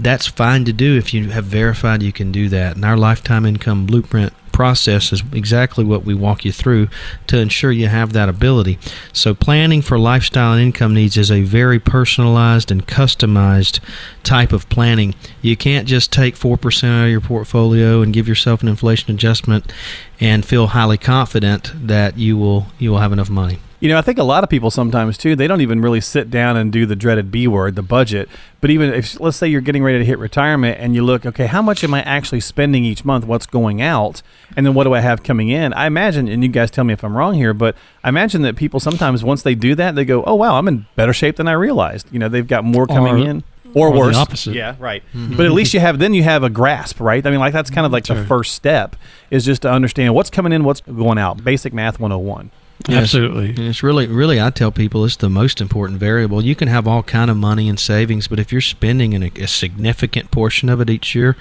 That's 0.00 0.26
fine 0.26 0.64
to 0.64 0.72
do 0.72 0.96
if 0.96 1.12
you 1.12 1.28
have 1.28 1.44
verified 1.44 2.02
you 2.02 2.12
can 2.12 2.32
do 2.32 2.48
that. 2.48 2.74
And 2.74 2.86
our 2.86 2.96
lifetime 2.96 3.44
income 3.44 3.84
blueprint 3.84 4.32
process 4.50 5.12
is 5.12 5.22
exactly 5.32 5.84
what 5.84 6.04
we 6.04 6.14
walk 6.14 6.42
you 6.42 6.52
through 6.52 6.88
to 7.26 7.38
ensure 7.38 7.70
you 7.70 7.86
have 7.88 8.14
that 8.14 8.30
ability. 8.30 8.78
So, 9.12 9.34
planning 9.34 9.82
for 9.82 9.98
lifestyle 9.98 10.54
and 10.54 10.62
income 10.62 10.94
needs 10.94 11.18
is 11.18 11.30
a 11.30 11.42
very 11.42 11.78
personalized 11.78 12.70
and 12.70 12.86
customized 12.86 13.80
type 14.22 14.54
of 14.54 14.66
planning. 14.70 15.14
You 15.42 15.54
can't 15.54 15.86
just 15.86 16.10
take 16.10 16.34
4% 16.34 16.84
out 16.84 17.04
of 17.04 17.10
your 17.10 17.20
portfolio 17.20 18.00
and 18.00 18.12
give 18.12 18.26
yourself 18.26 18.62
an 18.62 18.68
inflation 18.68 19.14
adjustment 19.14 19.70
and 20.18 20.46
feel 20.46 20.68
highly 20.68 20.96
confident 20.96 21.72
that 21.74 22.16
you 22.16 22.38
will 22.38 22.68
you 22.78 22.90
will 22.90 23.00
have 23.00 23.12
enough 23.12 23.28
money. 23.28 23.58
You 23.80 23.88
know, 23.88 23.96
I 23.98 24.02
think 24.02 24.18
a 24.18 24.22
lot 24.24 24.44
of 24.44 24.50
people 24.50 24.70
sometimes 24.70 25.16
too, 25.16 25.34
they 25.34 25.46
don't 25.46 25.62
even 25.62 25.80
really 25.80 26.02
sit 26.02 26.30
down 26.30 26.56
and 26.58 26.70
do 26.70 26.84
the 26.84 26.94
dreaded 26.94 27.30
B 27.30 27.48
word, 27.48 27.76
the 27.76 27.82
budget. 27.82 28.28
But 28.60 28.68
even 28.68 28.92
if, 28.92 29.18
let's 29.18 29.38
say 29.38 29.48
you're 29.48 29.62
getting 29.62 29.82
ready 29.82 29.98
to 29.98 30.04
hit 30.04 30.18
retirement 30.18 30.78
and 30.78 30.94
you 30.94 31.02
look, 31.02 31.24
okay, 31.24 31.46
how 31.46 31.62
much 31.62 31.82
am 31.82 31.94
I 31.94 32.02
actually 32.02 32.40
spending 32.40 32.84
each 32.84 33.06
month? 33.06 33.24
What's 33.24 33.46
going 33.46 33.80
out? 33.80 34.20
And 34.54 34.66
then 34.66 34.74
what 34.74 34.84
do 34.84 34.92
I 34.92 35.00
have 35.00 35.22
coming 35.22 35.48
in? 35.48 35.72
I 35.72 35.86
imagine, 35.86 36.28
and 36.28 36.42
you 36.42 36.50
guys 36.50 36.70
tell 36.70 36.84
me 36.84 36.92
if 36.92 37.02
I'm 37.02 37.16
wrong 37.16 37.34
here, 37.34 37.54
but 37.54 37.74
I 38.04 38.10
imagine 38.10 38.42
that 38.42 38.54
people 38.54 38.80
sometimes, 38.80 39.24
once 39.24 39.42
they 39.42 39.54
do 39.54 39.74
that, 39.76 39.94
they 39.94 40.04
go, 40.04 40.24
oh, 40.24 40.34
wow, 40.34 40.56
I'm 40.56 40.68
in 40.68 40.84
better 40.94 41.14
shape 41.14 41.36
than 41.36 41.48
I 41.48 41.52
realized. 41.52 42.06
You 42.12 42.18
know, 42.18 42.28
they've 42.28 42.46
got 42.46 42.64
more 42.64 42.86
coming 42.86 43.14
Or- 43.26 43.30
in. 43.30 43.44
Or, 43.72 43.86
or 43.88 43.92
the 43.92 43.98
worse, 44.00 44.16
opposite. 44.16 44.56
yeah, 44.56 44.74
right. 44.80 45.00
Mm-hmm. 45.14 45.36
But 45.36 45.46
at 45.46 45.52
least 45.52 45.72
you 45.74 45.78
have 45.80 46.00
then 46.00 46.12
you 46.12 46.24
have 46.24 46.42
a 46.42 46.50
grasp, 46.50 46.98
right? 46.98 47.24
I 47.24 47.30
mean, 47.30 47.38
like 47.38 47.52
that's 47.52 47.70
kind 47.70 47.86
of 47.86 47.92
like 47.92 48.04
the 48.04 48.16
Sure. 48.16 48.24
first 48.24 48.52
step 48.56 48.96
is 49.30 49.44
just 49.44 49.62
to 49.62 49.70
understand 49.70 50.12
what's 50.12 50.28
coming 50.28 50.52
in, 50.52 50.64
what's 50.64 50.80
going 50.80 51.18
out. 51.18 51.44
Basic 51.44 51.72
math 51.72 52.00
101. 52.00 52.50
Yes. 52.90 53.02
Absolutely. 53.02 53.48
And 53.50 53.60
it's 53.60 53.82
really, 53.82 54.06
really, 54.06 54.40
I 54.40 54.50
tell 54.50 54.70
people 54.72 55.04
it's 55.04 55.16
the 55.16 55.30
most 55.30 55.60
important 55.60 55.98
variable. 55.98 56.44
You 56.44 56.54
can 56.54 56.68
have 56.68 56.86
all 56.86 57.02
kind 57.02 57.30
of 57.30 57.36
money 57.36 57.68
and 57.68 57.78
savings, 57.78 58.28
but 58.28 58.38
if 58.38 58.52
you're 58.52 58.60
spending 58.60 59.14
an, 59.14 59.22
a 59.36 59.46
significant 59.46 60.30
portion 60.30 60.68
of 60.68 60.80
it 60.80 60.90
each 60.90 61.14
year, 61.14 61.36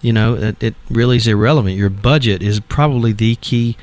you 0.00 0.12
know, 0.12 0.34
it, 0.34 0.62
it 0.62 0.74
really 0.88 1.16
is 1.16 1.26
irrelevant. 1.26 1.76
Your 1.76 1.90
budget 1.90 2.42
is 2.42 2.60
probably 2.60 3.12
the 3.12 3.36
key 3.36 3.76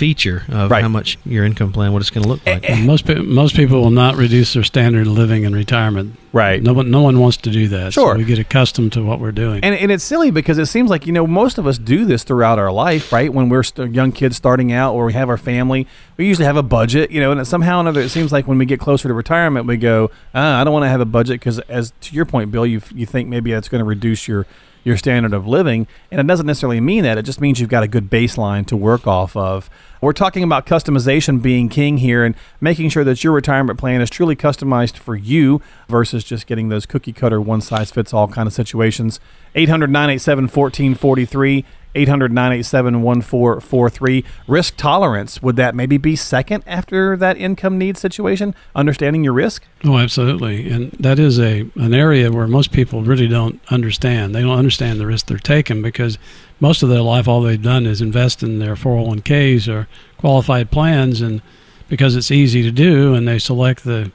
feature 0.00 0.44
of 0.48 0.70
Right. 0.70 0.82
how 0.82 0.88
much 0.88 1.18
your 1.26 1.44
income 1.44 1.72
plan, 1.72 1.92
what 1.92 2.00
it's 2.00 2.08
going 2.08 2.22
to 2.22 2.28
look 2.32 2.40
like. 2.46 2.68
And 2.68 2.86
most 2.86 3.04
pe- 3.04 3.16
most 3.42 3.54
people 3.54 3.82
will 3.82 3.90
not 3.90 4.16
reduce 4.16 4.54
their 4.54 4.62
standard 4.64 5.06
of 5.06 5.12
living 5.12 5.44
in 5.44 5.52
retirement. 5.54 6.16
Right. 6.32 6.62
No 6.62 6.72
one 6.72 6.90
no 6.90 7.02
one 7.02 7.18
wants 7.20 7.36
to 7.38 7.50
do 7.50 7.68
that. 7.68 7.92
Sure. 7.92 8.14
So 8.14 8.18
we 8.18 8.24
get 8.24 8.38
accustomed 8.38 8.92
to 8.94 9.02
what 9.04 9.20
we're 9.20 9.32
doing. 9.44 9.62
And, 9.62 9.74
and 9.74 9.92
it's 9.92 10.02
silly 10.04 10.30
because 10.30 10.56
it 10.58 10.66
seems 10.66 10.88
like 10.88 11.06
you 11.06 11.12
know 11.12 11.26
most 11.26 11.58
of 11.58 11.66
us 11.66 11.76
do 11.76 12.04
this 12.06 12.24
throughout 12.24 12.58
our 12.58 12.72
life, 12.72 13.12
right? 13.12 13.30
When 13.32 13.48
we're 13.50 13.62
st- 13.62 13.94
young 13.94 14.10
kids 14.12 14.36
starting 14.36 14.72
out, 14.72 14.94
or 14.94 15.04
we 15.06 15.12
have 15.12 15.28
our 15.28 15.36
family, 15.36 15.86
we 16.16 16.26
usually 16.26 16.46
have 16.46 16.56
a 16.56 16.62
budget, 16.62 17.10
you 17.10 17.20
know. 17.20 17.32
And 17.32 17.46
somehow 17.46 17.76
or 17.76 17.80
another, 17.80 18.00
it 18.00 18.08
seems 18.10 18.32
like 18.32 18.46
when 18.48 18.56
we 18.58 18.64
get 18.64 18.80
closer 18.80 19.06
to 19.08 19.14
retirement, 19.14 19.66
we 19.66 19.76
go, 19.76 20.10
ah, 20.34 20.60
I 20.60 20.64
don't 20.64 20.72
want 20.72 20.84
to 20.84 20.88
have 20.88 21.00
a 21.02 21.04
budget 21.18 21.40
because, 21.40 21.58
as 21.68 21.92
to 22.02 22.14
your 22.14 22.24
point, 22.24 22.50
Bill, 22.50 22.64
you 22.64 22.80
you 22.94 23.04
think 23.06 23.28
maybe 23.28 23.50
that's 23.52 23.68
going 23.68 23.80
to 23.80 23.84
reduce 23.96 24.26
your 24.26 24.46
your 24.84 24.96
standard 24.96 25.34
of 25.34 25.46
living, 25.46 25.86
and 26.10 26.20
it 26.20 26.26
doesn't 26.26 26.46
necessarily 26.46 26.80
mean 26.80 27.02
that. 27.04 27.18
It 27.18 27.22
just 27.22 27.40
means 27.40 27.60
you've 27.60 27.68
got 27.68 27.82
a 27.82 27.88
good 27.88 28.10
baseline 28.10 28.66
to 28.66 28.76
work 28.76 29.06
off 29.06 29.36
of. 29.36 29.68
We're 30.00 30.12
talking 30.12 30.42
about 30.42 30.64
customization 30.66 31.42
being 31.42 31.68
king 31.68 31.98
here 31.98 32.24
and 32.24 32.34
making 32.60 32.88
sure 32.88 33.04
that 33.04 33.22
your 33.22 33.34
retirement 33.34 33.78
plan 33.78 34.00
is 34.00 34.08
truly 34.08 34.34
customized 34.34 34.96
for 34.96 35.14
you 35.14 35.60
versus 35.88 36.24
just 36.24 36.46
getting 36.46 36.70
those 36.70 36.86
cookie 36.86 37.12
cutter 37.12 37.40
one 37.40 37.60
size 37.60 37.90
fits 37.90 38.14
all 38.14 38.28
kind 38.28 38.46
of 38.46 38.52
situations. 38.52 39.20
800 39.54 39.90
987 39.90 40.44
1443. 40.44 41.64
800 41.94 42.32
987 42.32 43.02
1443. 43.02 44.24
Risk 44.46 44.76
tolerance, 44.76 45.42
would 45.42 45.56
that 45.56 45.74
maybe 45.74 45.96
be 45.96 46.16
second 46.16 46.62
after 46.66 47.16
that 47.16 47.36
income 47.36 47.78
needs 47.78 48.00
situation? 48.00 48.54
Understanding 48.74 49.24
your 49.24 49.32
risk? 49.32 49.64
Oh, 49.84 49.98
absolutely, 49.98 50.70
and 50.70 50.92
that 50.92 51.18
is 51.18 51.38
a 51.38 51.70
an 51.76 51.94
area 51.94 52.30
where 52.30 52.46
most 52.46 52.72
people 52.72 53.02
really 53.02 53.28
don't 53.28 53.60
understand. 53.70 54.34
They 54.34 54.42
don't 54.42 54.58
understand 54.58 55.00
the 55.00 55.06
risk 55.06 55.26
they're 55.26 55.38
taking 55.38 55.82
because 55.82 56.18
most 56.60 56.82
of 56.82 56.88
their 56.88 57.00
life, 57.00 57.26
all 57.26 57.42
they've 57.42 57.60
done 57.60 57.86
is 57.86 58.00
invest 58.00 58.42
in 58.42 58.58
their 58.58 58.74
401ks 58.74 59.66
or 59.68 59.88
qualified 60.18 60.70
plans, 60.70 61.20
and 61.20 61.42
because 61.88 62.14
it's 62.14 62.30
easy 62.30 62.62
to 62.62 62.70
do, 62.70 63.14
and 63.14 63.26
they 63.26 63.38
select 63.38 63.84
the 63.84 64.12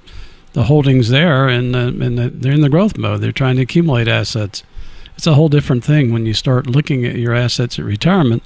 the 0.54 0.64
holdings 0.64 1.10
there, 1.10 1.50
and 1.50 1.76
the, 1.76 1.88
and 1.88 2.18
the, 2.18 2.30
they're 2.30 2.54
in 2.54 2.62
the 2.62 2.70
growth 2.70 2.98
mode. 2.98 3.20
They're 3.20 3.34
trying 3.34 3.58
to 3.58 3.64
accumulate 3.64 4.08
assets. 4.08 4.64
It's 5.16 5.28
a 5.28 5.34
whole 5.34 5.50
different 5.50 5.84
thing 5.84 6.12
when 6.12 6.26
you 6.26 6.34
start 6.34 6.68
looking 6.68 7.06
at 7.06 7.16
your 7.16 7.34
assets 7.34 7.80
at 7.80 7.86
retirement, 7.86 8.44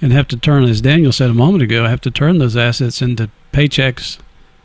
and 0.00 0.12
have 0.12 0.28
to 0.28 0.36
turn, 0.36 0.64
as 0.64 0.80
Daniel 0.80 1.12
said 1.12 1.30
a 1.30 1.34
moment 1.34 1.62
ago, 1.62 1.86
have 1.86 2.00
to 2.00 2.10
turn 2.10 2.38
those 2.38 2.56
assets 2.56 3.00
into 3.00 3.30
paychecks 3.52 4.18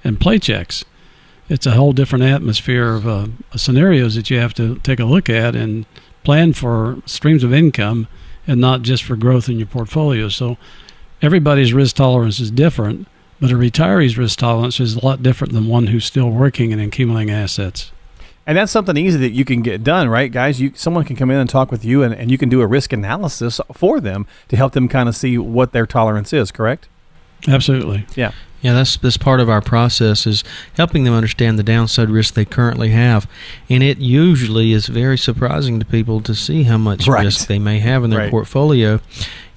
and 0.04 0.20
playchecks 0.20 0.84
it's 1.50 1.66
a 1.66 1.72
whole 1.72 1.94
different 1.94 2.26
atmosphere 2.26 2.94
of 2.94 3.08
uh, 3.08 3.28
scenarios 3.56 4.16
that 4.16 4.30
you 4.30 4.40
have 4.40 4.54
to 4.56 4.80
take 4.80 5.00
a 5.00 5.06
look 5.06 5.30
at 5.30 5.56
and 5.56 5.86
plan 6.24 6.54
for 6.54 7.02
streams 7.06 7.44
of 7.44 7.54
income 7.54 8.08
and 8.46 8.60
not 8.60 8.82
just 8.82 9.04
for 9.04 9.16
growth 9.16 9.48
in 9.48 9.58
your 9.58 9.68
portfolio. 9.68 10.30
So 10.30 10.58
everybody's 11.22 11.74
risk 11.74 11.96
tolerance 11.96 12.40
is 12.40 12.52
different, 12.52 13.08
but 13.40 13.52
a 13.52 13.56
retiree's 13.56 14.18
risk 14.18 14.40
tolerance 14.40 14.80
is 14.80 14.96
a 14.96 15.06
lot 15.06 15.24
different 15.24 15.54
than 15.54 15.68
one 15.68 15.88
who's 15.88 16.06
still 16.06 16.30
working 16.30 16.74
and 16.74 16.82
accumulating 16.82 17.34
assets. 17.34 17.92
And 18.48 18.58
that's 18.58 18.72
something 18.72 18.96
easy 18.98 19.18
that 19.20 19.32
you 19.32 19.44
can 19.46 19.62
get 19.62 19.84
done, 19.84 20.08
right, 20.10 20.32
guys? 20.32 20.60
You 20.62 20.72
someone 20.74 21.04
can 21.04 21.16
come 21.18 21.30
in 21.30 21.38
and 21.38 21.50
talk 21.50 21.70
with 21.70 21.84
you, 21.84 22.02
and, 22.02 22.14
and 22.16 22.32
you 22.32 22.38
can 22.38 22.48
do 22.48 22.62
a 22.62 22.66
risk 22.68 22.94
analysis 22.94 23.60
for 23.74 24.00
them 24.00 24.26
to 24.48 24.56
help 24.56 24.72
them 24.74 24.88
kind 24.88 25.10
of 25.10 25.16
see 25.16 25.38
what 25.38 25.74
their 25.74 25.86
tolerance 25.86 26.32
is. 26.32 26.50
Correct? 26.50 26.88
Absolutely. 27.48 28.06
Yeah. 28.16 28.32
Yeah, 28.62 28.74
that's 28.74 28.98
that's 28.98 29.18
part 29.18 29.40
of 29.40 29.50
our 29.50 29.62
process 29.62 30.26
is 30.26 30.44
helping 30.76 31.04
them 31.04 31.14
understand 31.14 31.60
the 31.60 31.64
downside 31.64 32.10
risk 32.10 32.34
they 32.34 32.46
currently 32.46 32.90
have, 32.90 33.30
and 33.70 33.84
it 33.84 34.00
usually 34.00 34.72
is 34.72 34.88
very 34.88 35.18
surprising 35.18 35.80
to 35.80 35.86
people 35.86 36.22
to 36.22 36.34
see 36.34 36.64
how 36.64 36.78
much 36.78 37.08
Right. 37.08 37.24
risk 37.26 37.48
they 37.48 37.60
may 37.60 37.80
have 37.80 38.04
in 38.04 38.10
their 38.10 38.22
Right. 38.22 38.32
portfolio. 38.32 39.00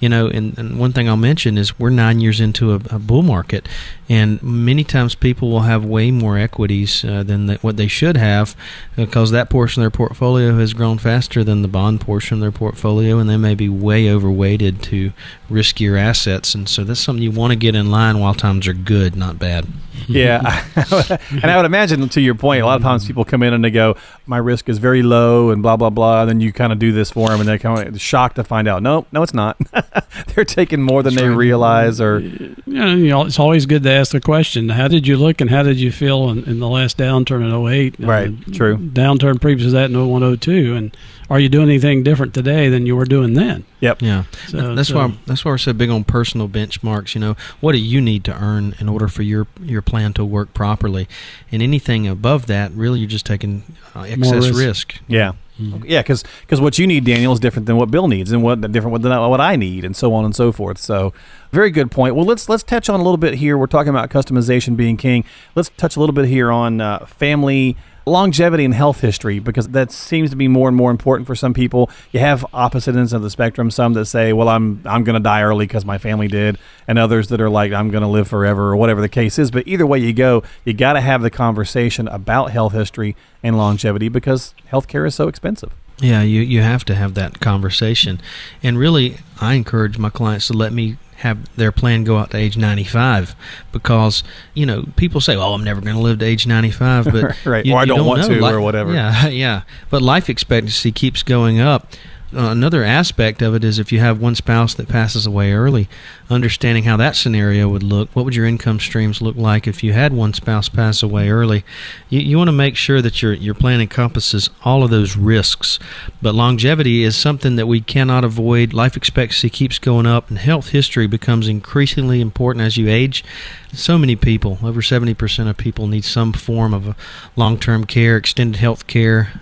You 0.01 0.09
know, 0.09 0.29
and, 0.29 0.57
and 0.59 0.79
one 0.79 0.93
thing 0.93 1.09
I'll 1.09 1.17
mention 1.17 1.59
is 1.59 1.79
we're 1.79 1.91
nine 1.91 2.21
years 2.21 2.41
into 2.41 2.73
a, 2.73 2.77
a 2.91 2.99
bull 2.99 3.23
market, 3.23 3.69
and 4.09 4.43
many 4.43 4.83
times 4.83 5.15
people 5.15 5.51
will 5.51 5.61
have 5.61 5.85
way 5.85 6.11
more 6.11 6.39
equities 6.39 7.05
uh, 7.05 7.23
than 7.23 7.47
they, 7.47 7.57
what 7.57 7.77
they 7.77 7.87
should 7.87 8.17
have 8.17 8.57
because 8.97 9.31
that 9.31 9.51
portion 9.51 9.83
of 9.83 9.85
their 9.85 9.97
portfolio 9.97 10.57
has 10.59 10.73
grown 10.73 10.97
faster 10.97 11.45
than 11.45 11.61
the 11.61 11.69
bond 11.69 12.01
portion 12.01 12.39
of 12.39 12.41
their 12.41 12.51
portfolio, 12.51 13.19
and 13.19 13.29
they 13.29 13.37
may 13.37 13.55
be 13.55 13.69
way 13.69 14.11
overweighted 14.11 14.83
to 14.85 15.13
riskier 15.51 16.01
assets, 16.01 16.55
and 16.55 16.69
so 16.69 16.83
that's 16.83 17.01
something 17.01 17.23
you 17.23 17.31
want 17.31 17.51
to 17.51 17.57
get 17.57 17.75
in 17.75 17.91
line 17.91 18.19
while 18.19 18.35
times 18.35 18.67
are 18.67 18.73
good, 18.73 19.15
not 19.15 19.39
bad. 19.39 19.67
Yeah. 20.09 20.65
and 21.31 21.45
I 21.51 21.57
would 21.57 21.67
imagine, 21.67 22.09
to 22.09 22.21
your 22.21 22.35
point, 22.35 22.63
a 22.63 22.67
lot 22.67 22.77
of 22.77 22.83
times 22.83 23.07
people 23.07 23.25
come 23.25 23.43
in 23.43 23.53
and 23.55 23.65
they 23.65 23.71
go, 23.71 23.97
"My 24.27 24.39
risk 24.39 24.69
is 24.69 24.79
very 24.79 25.03
low," 25.03 25.51
and 25.51 25.63
blah 25.63 25.77
blah 25.77 25.91
blah. 25.91 26.23
And 26.23 26.29
then 26.31 26.41
you 26.41 26.53
kind 26.53 26.73
of 26.73 26.79
do 26.79 26.91
this 26.93 27.11
for 27.11 27.29
them, 27.29 27.41
and 27.41 27.49
they're 27.49 27.59
kind 27.59 27.87
of 27.87 28.01
shocked 28.01 28.37
to 28.37 28.45
find 28.45 28.67
out, 28.67 28.83
no, 28.83 29.07
no, 29.13 29.23
it's 29.23 29.35
not. 29.35 29.57
they're 30.35 30.45
taking 30.45 30.83
more 30.83 31.03
than 31.03 31.15
they 31.15 31.29
realize, 31.29 32.01
or 32.01 32.19
You 32.21 32.55
know, 32.67 32.95
you 32.95 33.09
know, 33.09 33.25
it's 33.27 33.39
always 33.39 33.67
good 33.67 33.83
to 33.85 33.91
ask 33.91 34.13
the 34.13 34.21
question: 34.21 34.69
How 34.71 34.89
did 34.89 35.07
you 35.07 35.17
look, 35.17 35.41
and 35.41 35.51
how 35.51 35.63
did 35.63 35.79
you 35.79 35.93
feel 35.93 36.31
in, 36.31 36.45
in 36.45 36.59
the 36.61 36.69
last 36.69 36.99
downturn 36.99 37.43
in 37.45 37.53
08? 37.69 37.97
Right, 37.99 38.31
Uh, 38.31 38.53
true. 38.53 38.77
Downturn 38.79 39.41
previous 39.41 39.69
to 39.69 39.73
that 39.73 39.91
in 39.91 39.97
01, 40.09 40.39
02, 40.39 40.75
and 40.77 40.97
are 41.31 41.39
you 41.41 41.49
doing 41.49 41.69
anything 41.69 42.03
different 42.03 42.35
today 42.35 42.69
than 42.69 42.85
you 42.87 42.97
were 42.97 43.05
doing 43.07 43.35
then? 43.35 43.65
yep, 43.81 44.03
Yeah, 44.03 44.25
So- 44.49 44.75
that's 44.75 44.89
so- 44.89 44.97
why 44.97 45.15
that's 45.27 45.45
why 45.45 45.53
we're 45.53 45.59
so 45.59 45.73
big 45.73 45.89
on 45.89 46.05
personal 46.05 46.49
benchmarks. 46.49 47.15
You 47.15 47.21
know, 47.21 47.37
what 47.61 47.73
do 47.73 47.79
you 47.79 48.01
need 48.01 48.25
to 48.25 48.35
earn 48.35 48.75
in 48.81 48.89
order 48.89 49.09
for 49.09 49.23
your 49.23 49.47
your 49.63 49.81
plan 49.83 50.13
to 50.15 50.25
work 50.25 50.53
properly? 50.53 51.09
And 51.53 51.63
anything 51.63 52.07
above 52.09 52.47
that, 52.47 52.73
really, 52.73 52.99
you're 53.01 53.09
just 53.09 53.27
taking 53.27 53.63
uh, 53.95 54.01
excess 54.01 54.49
risk. 54.49 54.59
risk. 54.59 54.95
yeah. 55.09 55.33
Mhm. 55.61 55.85
Yeah, 55.87 56.01
because 56.01 56.25
what 56.61 56.79
you 56.79 56.87
need, 56.87 57.05
Daniel, 57.05 57.35
is 57.35 57.39
different 57.41 57.67
than 57.67 57.77
what 57.77 57.91
Bill 57.91 58.09
needs, 58.09 58.33
and 58.33 58.43
what 58.43 58.61
different 58.73 59.03
than 59.03 59.13
what 59.29 59.41
I 59.43 59.57
need, 59.57 59.85
and 59.85 59.95
so 59.95 60.15
on 60.15 60.25
and 60.25 60.35
so 60.35 60.53
forth. 60.53 60.79
So, 60.79 61.13
very 61.53 61.71
good 61.71 61.91
point. 61.91 62.15
Well, 62.15 62.25
let's 62.25 62.49
let's 62.49 62.63
touch 62.63 62.89
on 62.89 63.01
a 63.01 63.03
little 63.03 63.17
bit 63.17 63.35
here. 63.35 63.59
We're 63.59 63.67
talking 63.67 63.91
about 63.91 64.11
customization 64.11 64.77
being 64.77 64.97
king. 64.97 65.25
Let's 65.55 65.71
touch 65.77 65.97
a 65.97 66.01
little 66.01 66.15
bit 66.15 66.27
here 66.27 66.51
on 66.51 66.81
uh, 66.81 67.07
family 67.07 67.77
longevity 68.07 68.65
and 68.65 68.75
health 68.75 69.01
history 69.01 69.39
because 69.39 69.69
that 69.69 69.93
seems 69.93 70.31
to 70.31 70.37
be 70.37 70.49
more 70.49 70.69
and 70.69 70.77
more 70.77 70.91
important 70.91 71.27
for 71.27 71.35
some 71.35 71.55
people. 71.55 71.91
You 72.13 72.21
have 72.21 72.45
opposite 72.53 72.97
ends 72.97 73.13
of 73.13 73.23
the 73.23 73.31
spectrum. 73.31 73.71
Some 73.71 73.93
that 73.95 74.07
say, 74.07 74.33
"Well, 74.33 74.49
I'm 74.49 74.83
I'm 74.85 75.05
going 75.05 75.15
to 75.15 75.21
die 75.21 75.43
early 75.43 75.67
because 75.67 75.85
my 75.85 75.99
family 75.99 76.29
did," 76.29 76.59
and 76.87 76.99
others 76.99 77.29
that 77.29 77.41
are 77.41 77.51
like, 77.51 77.73
"I'm 77.73 77.91
going 77.91 78.03
to 78.03 78.09
live 78.09 78.29
forever," 78.29 78.71
or 78.71 78.77
whatever 78.77 79.01
the 79.01 79.09
case 79.09 79.39
is. 79.39 79.51
But 79.51 79.67
either 79.67 79.87
way 79.87 79.99
you 79.99 80.13
go, 80.13 80.43
you 80.65 80.73
got 80.73 80.95
to 80.95 81.01
have 81.01 81.23
the 81.23 81.31
conversation 81.31 82.09
about 82.09 82.51
health 82.51 82.73
history 82.73 83.17
and 83.43 83.57
longevity 83.57 84.09
because 84.09 84.55
healthcare 84.71 85.07
is 85.07 85.15
so 85.15 85.29
expensive. 85.29 85.73
Yeah, 85.99 86.23
you 86.23 86.41
you 86.41 86.63
have 86.63 86.85
to 86.87 86.95
have 86.95 87.15
that 87.15 87.41
conversation, 87.41 88.21
and 88.63 88.79
really, 88.79 89.19
I 89.41 89.55
encourage 89.55 89.99
my 89.99 90.11
clients 90.11 90.47
to 90.47 90.55
let 90.55 90.73
me 90.73 90.97
have 91.21 91.39
their 91.57 91.73
plan 91.73 92.05
go 92.05 92.19
out 92.19 92.31
to 92.31 92.37
age 92.37 92.57
95 92.57 93.35
because 93.73 94.23
you 94.55 94.65
know 94.67 94.85
people 94.97 95.21
say 95.21 95.37
oh 95.37 95.53
i'm 95.55 95.63
never 95.65 95.81
going 95.81 95.95
to 95.97 96.01
live 96.03 96.19
to 96.19 96.25
age 96.25 96.47
95 96.47 97.05
but 97.13 97.37
Right. 97.47 97.65
you- 97.67 97.75
Or 97.75 97.79
I 97.79 97.83
you 97.83 97.87
don't 97.87 98.07
want 98.07 98.23
know. 98.23 98.29
to, 98.39 98.55
or 98.55 98.61
whatever. 98.61 98.93
yeah 98.93 99.27
yeah 99.45 99.63
but 99.91 100.01
life 100.03 100.29
expectancy 100.31 100.93
keeps 100.93 101.23
going 101.23 101.61
up 101.61 101.93
uh, 102.33 102.51
another 102.51 102.85
aspect 102.85 103.43
of 103.43 103.55
it 103.55 103.65
is 103.65 103.79
if 103.79 103.91
you 103.91 103.99
have 103.99 104.21
one 104.21 104.37
spouse 104.37 104.75
that 104.75 104.89
passes 104.89 105.27
away 105.27 105.53
early, 105.53 105.89
understanding 106.29 106.85
how 106.85 106.97
that 106.97 107.17
scenario 107.17 107.69
would 107.69 107.83
look. 107.83 108.09
What 108.15 108.25
would 108.25 108.37
your 108.37 108.47
income 108.47 108.79
streams 108.79 109.21
look 109.21 109.37
like 109.37 109.67
if 109.67 109.83
you 109.83 109.93
had 109.93 110.13
one 110.13 110.33
spouse 110.33 110.69
pass 110.69 111.03
away 111.03 111.29
early? 111.29 111.65
You, 112.09 112.21
you 112.21 112.39
want 112.39 112.49
to 112.49 112.53
make 112.53 112.77
sure 112.77 113.03
that 113.03 113.21
your 113.21 113.33
your 113.33 113.55
plan 113.55 113.81
encompasses 113.81 114.49
all 114.65 114.85
of 114.85 114.91
those 114.91 115.17
risks. 115.17 115.81
But 116.23 116.37
longevity 116.37 117.03
is 117.03 117.17
something 117.17 117.57
that 117.57 117.67
we 117.67 117.81
cannot 117.81 118.25
avoid. 118.25 118.73
Life 118.73 118.97
expectancy 118.97 119.51
keeps 119.51 119.81
going 119.81 120.07
up, 120.07 120.29
and 120.29 120.39
health 120.39 120.69
history 120.69 121.09
becomes 121.09 121.49
increasingly 121.49 122.21
important 122.21 122.65
as 122.65 122.77
you 122.77 122.89
age. 122.89 123.25
So 123.73 123.99
many 123.99 124.17
people, 124.17 124.59
over 124.63 124.81
70% 124.81 125.49
of 125.49 125.57
people, 125.57 125.87
need 125.87 126.05
some 126.05 126.33
form 126.33 126.75
of 126.75 126.97
long 127.35 127.59
term 127.59 127.85
care, 127.85 128.17
extended 128.17 128.61
health 128.61 128.87
care, 128.87 129.33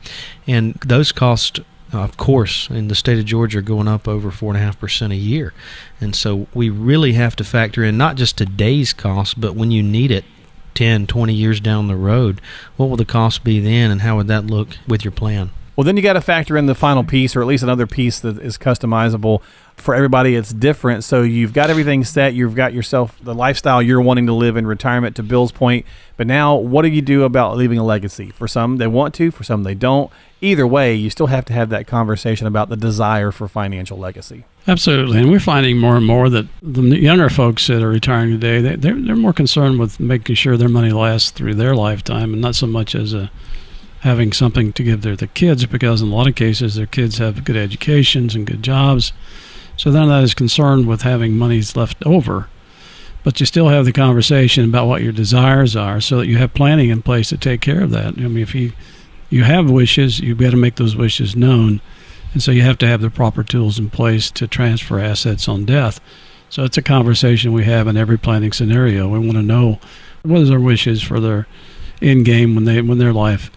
and 0.46 0.74
those 0.74 1.12
costs 1.12 1.60
Uh, 1.92 2.00
of 2.00 2.16
course, 2.18 2.68
in 2.68 2.88
the 2.88 2.94
state 2.94 3.18
of 3.18 3.24
Georgia, 3.24 3.62
going 3.62 3.88
up 3.88 4.06
over 4.06 4.30
four 4.30 4.52
and 4.52 4.62
a 4.62 4.64
half 4.64 4.78
percent 4.78 5.12
a 5.12 5.16
year, 5.16 5.54
and 6.00 6.14
so 6.14 6.46
we 6.52 6.68
really 6.68 7.14
have 7.14 7.34
to 7.36 7.44
factor 7.44 7.82
in 7.82 7.96
not 7.96 8.16
just 8.16 8.36
today's 8.36 8.92
cost, 8.92 9.40
but 9.40 9.54
when 9.54 9.70
you 9.70 9.82
need 9.82 10.10
it 10.10 10.24
10, 10.74 11.06
20 11.06 11.32
years 11.32 11.60
down 11.60 11.88
the 11.88 11.96
road, 11.96 12.40
what 12.76 12.88
will 12.88 12.96
the 12.96 13.04
cost 13.04 13.42
be 13.42 13.58
then, 13.58 13.90
and 13.90 14.02
how 14.02 14.16
would 14.16 14.28
that 14.28 14.46
look 14.46 14.76
with 14.86 15.02
your 15.04 15.12
plan? 15.12 15.50
Well, 15.76 15.84
then 15.84 15.96
you 15.96 16.02
got 16.02 16.14
to 16.14 16.20
factor 16.20 16.56
in 16.56 16.66
the 16.66 16.74
final 16.74 17.04
piece, 17.04 17.34
or 17.34 17.40
at 17.40 17.46
least 17.46 17.62
another 17.62 17.86
piece 17.86 18.20
that 18.20 18.38
is 18.38 18.58
customizable 18.58 19.42
for 19.80 19.94
everybody. 19.94 20.34
It's 20.34 20.52
different. 20.52 21.04
So 21.04 21.22
you've 21.22 21.52
got 21.52 21.70
everything 21.70 22.04
set. 22.04 22.34
You've 22.34 22.54
got 22.54 22.72
yourself 22.72 23.18
the 23.22 23.34
lifestyle 23.34 23.82
you're 23.82 24.00
wanting 24.00 24.26
to 24.26 24.32
live 24.32 24.56
in 24.56 24.66
retirement. 24.66 25.16
To 25.16 25.22
Bill's 25.22 25.52
point, 25.52 25.86
but 26.16 26.26
now 26.26 26.54
what 26.54 26.82
do 26.82 26.88
you 26.88 27.02
do 27.02 27.24
about 27.24 27.56
leaving 27.56 27.78
a 27.78 27.84
legacy? 27.84 28.30
For 28.30 28.46
some, 28.46 28.76
they 28.76 28.86
want 28.86 29.14
to. 29.14 29.30
For 29.30 29.44
some, 29.44 29.62
they 29.62 29.74
don't. 29.74 30.10
Either 30.40 30.66
way, 30.66 30.94
you 30.94 31.10
still 31.10 31.26
have 31.26 31.44
to 31.46 31.52
have 31.52 31.68
that 31.70 31.86
conversation 31.86 32.46
about 32.46 32.68
the 32.68 32.76
desire 32.76 33.32
for 33.32 33.48
financial 33.48 33.98
legacy. 33.98 34.44
Absolutely, 34.66 35.18
and 35.18 35.30
we're 35.30 35.40
finding 35.40 35.78
more 35.78 35.96
and 35.96 36.06
more 36.06 36.28
that 36.28 36.46
the 36.62 36.82
younger 36.82 37.30
folks 37.30 37.66
that 37.66 37.82
are 37.82 37.88
retiring 37.88 38.30
today, 38.30 38.60
they, 38.60 38.76
they're 38.76 39.00
they're 39.00 39.16
more 39.16 39.32
concerned 39.32 39.78
with 39.78 39.98
making 39.98 40.36
sure 40.36 40.56
their 40.56 40.68
money 40.68 40.92
lasts 40.92 41.30
through 41.30 41.54
their 41.54 41.74
lifetime, 41.74 42.32
and 42.32 42.42
not 42.42 42.54
so 42.54 42.66
much 42.66 42.94
as 42.94 43.14
a 43.14 43.30
having 44.00 44.32
something 44.32 44.72
to 44.74 44.84
give 44.84 45.02
their 45.02 45.16
the 45.16 45.26
kids, 45.26 45.66
because 45.66 46.02
in 46.02 46.08
a 46.08 46.14
lot 46.14 46.28
of 46.28 46.34
cases 46.34 46.76
their 46.76 46.86
kids 46.86 47.18
have 47.18 47.44
good 47.44 47.56
educations 47.56 48.34
and 48.34 48.46
good 48.46 48.62
jobs, 48.62 49.12
so 49.78 49.90
they're 49.90 50.04
not 50.04 50.36
concerned 50.36 50.86
with 50.86 51.02
having 51.02 51.38
monies 51.38 51.74
left 51.74 52.04
over. 52.04 52.48
but 53.24 53.40
you 53.40 53.46
still 53.46 53.68
have 53.68 53.84
the 53.84 53.92
conversation 53.92 54.64
about 54.64 54.86
what 54.86 55.02
your 55.02 55.12
desires 55.12 55.74
are 55.76 56.00
so 56.00 56.18
that 56.18 56.26
you 56.26 56.38
have 56.38 56.54
planning 56.54 56.88
in 56.88 57.02
place 57.02 57.28
to 57.30 57.36
take 57.36 57.60
care 57.60 57.82
of 57.82 57.90
that. 57.90 58.14
I 58.16 58.28
mean, 58.28 58.38
if 58.38 58.54
you 58.54 58.72
you 59.30 59.44
have 59.44 59.68
wishes, 59.70 60.20
you've 60.20 60.38
got 60.38 60.50
to 60.52 60.56
make 60.56 60.76
those 60.76 60.96
wishes 60.96 61.36
known. 61.36 61.80
And 62.32 62.42
so 62.42 62.50
you 62.50 62.62
have 62.62 62.78
to 62.78 62.86
have 62.86 63.02
the 63.02 63.10
proper 63.10 63.42
tools 63.42 63.78
in 63.78 63.90
place 63.90 64.30
to 64.32 64.46
transfer 64.46 64.98
assets 64.98 65.48
on 65.48 65.66
death. 65.66 66.00
So 66.48 66.64
it's 66.64 66.78
a 66.78 66.82
conversation 66.82 67.52
we 67.52 67.64
have 67.64 67.86
in 67.88 67.96
every 67.98 68.16
planning 68.18 68.52
scenario. 68.52 69.08
We 69.08 69.18
want 69.18 69.32
to 69.32 69.42
know 69.42 69.78
what 70.22 70.40
is 70.40 70.48
their 70.48 70.60
wishes 70.60 71.02
for 71.02 71.20
their 71.20 71.46
end 72.00 72.24
game 72.24 72.54
when 72.54 72.64
they 72.64 72.80
when 72.80 72.98
their 72.98 73.12
life 73.12 73.50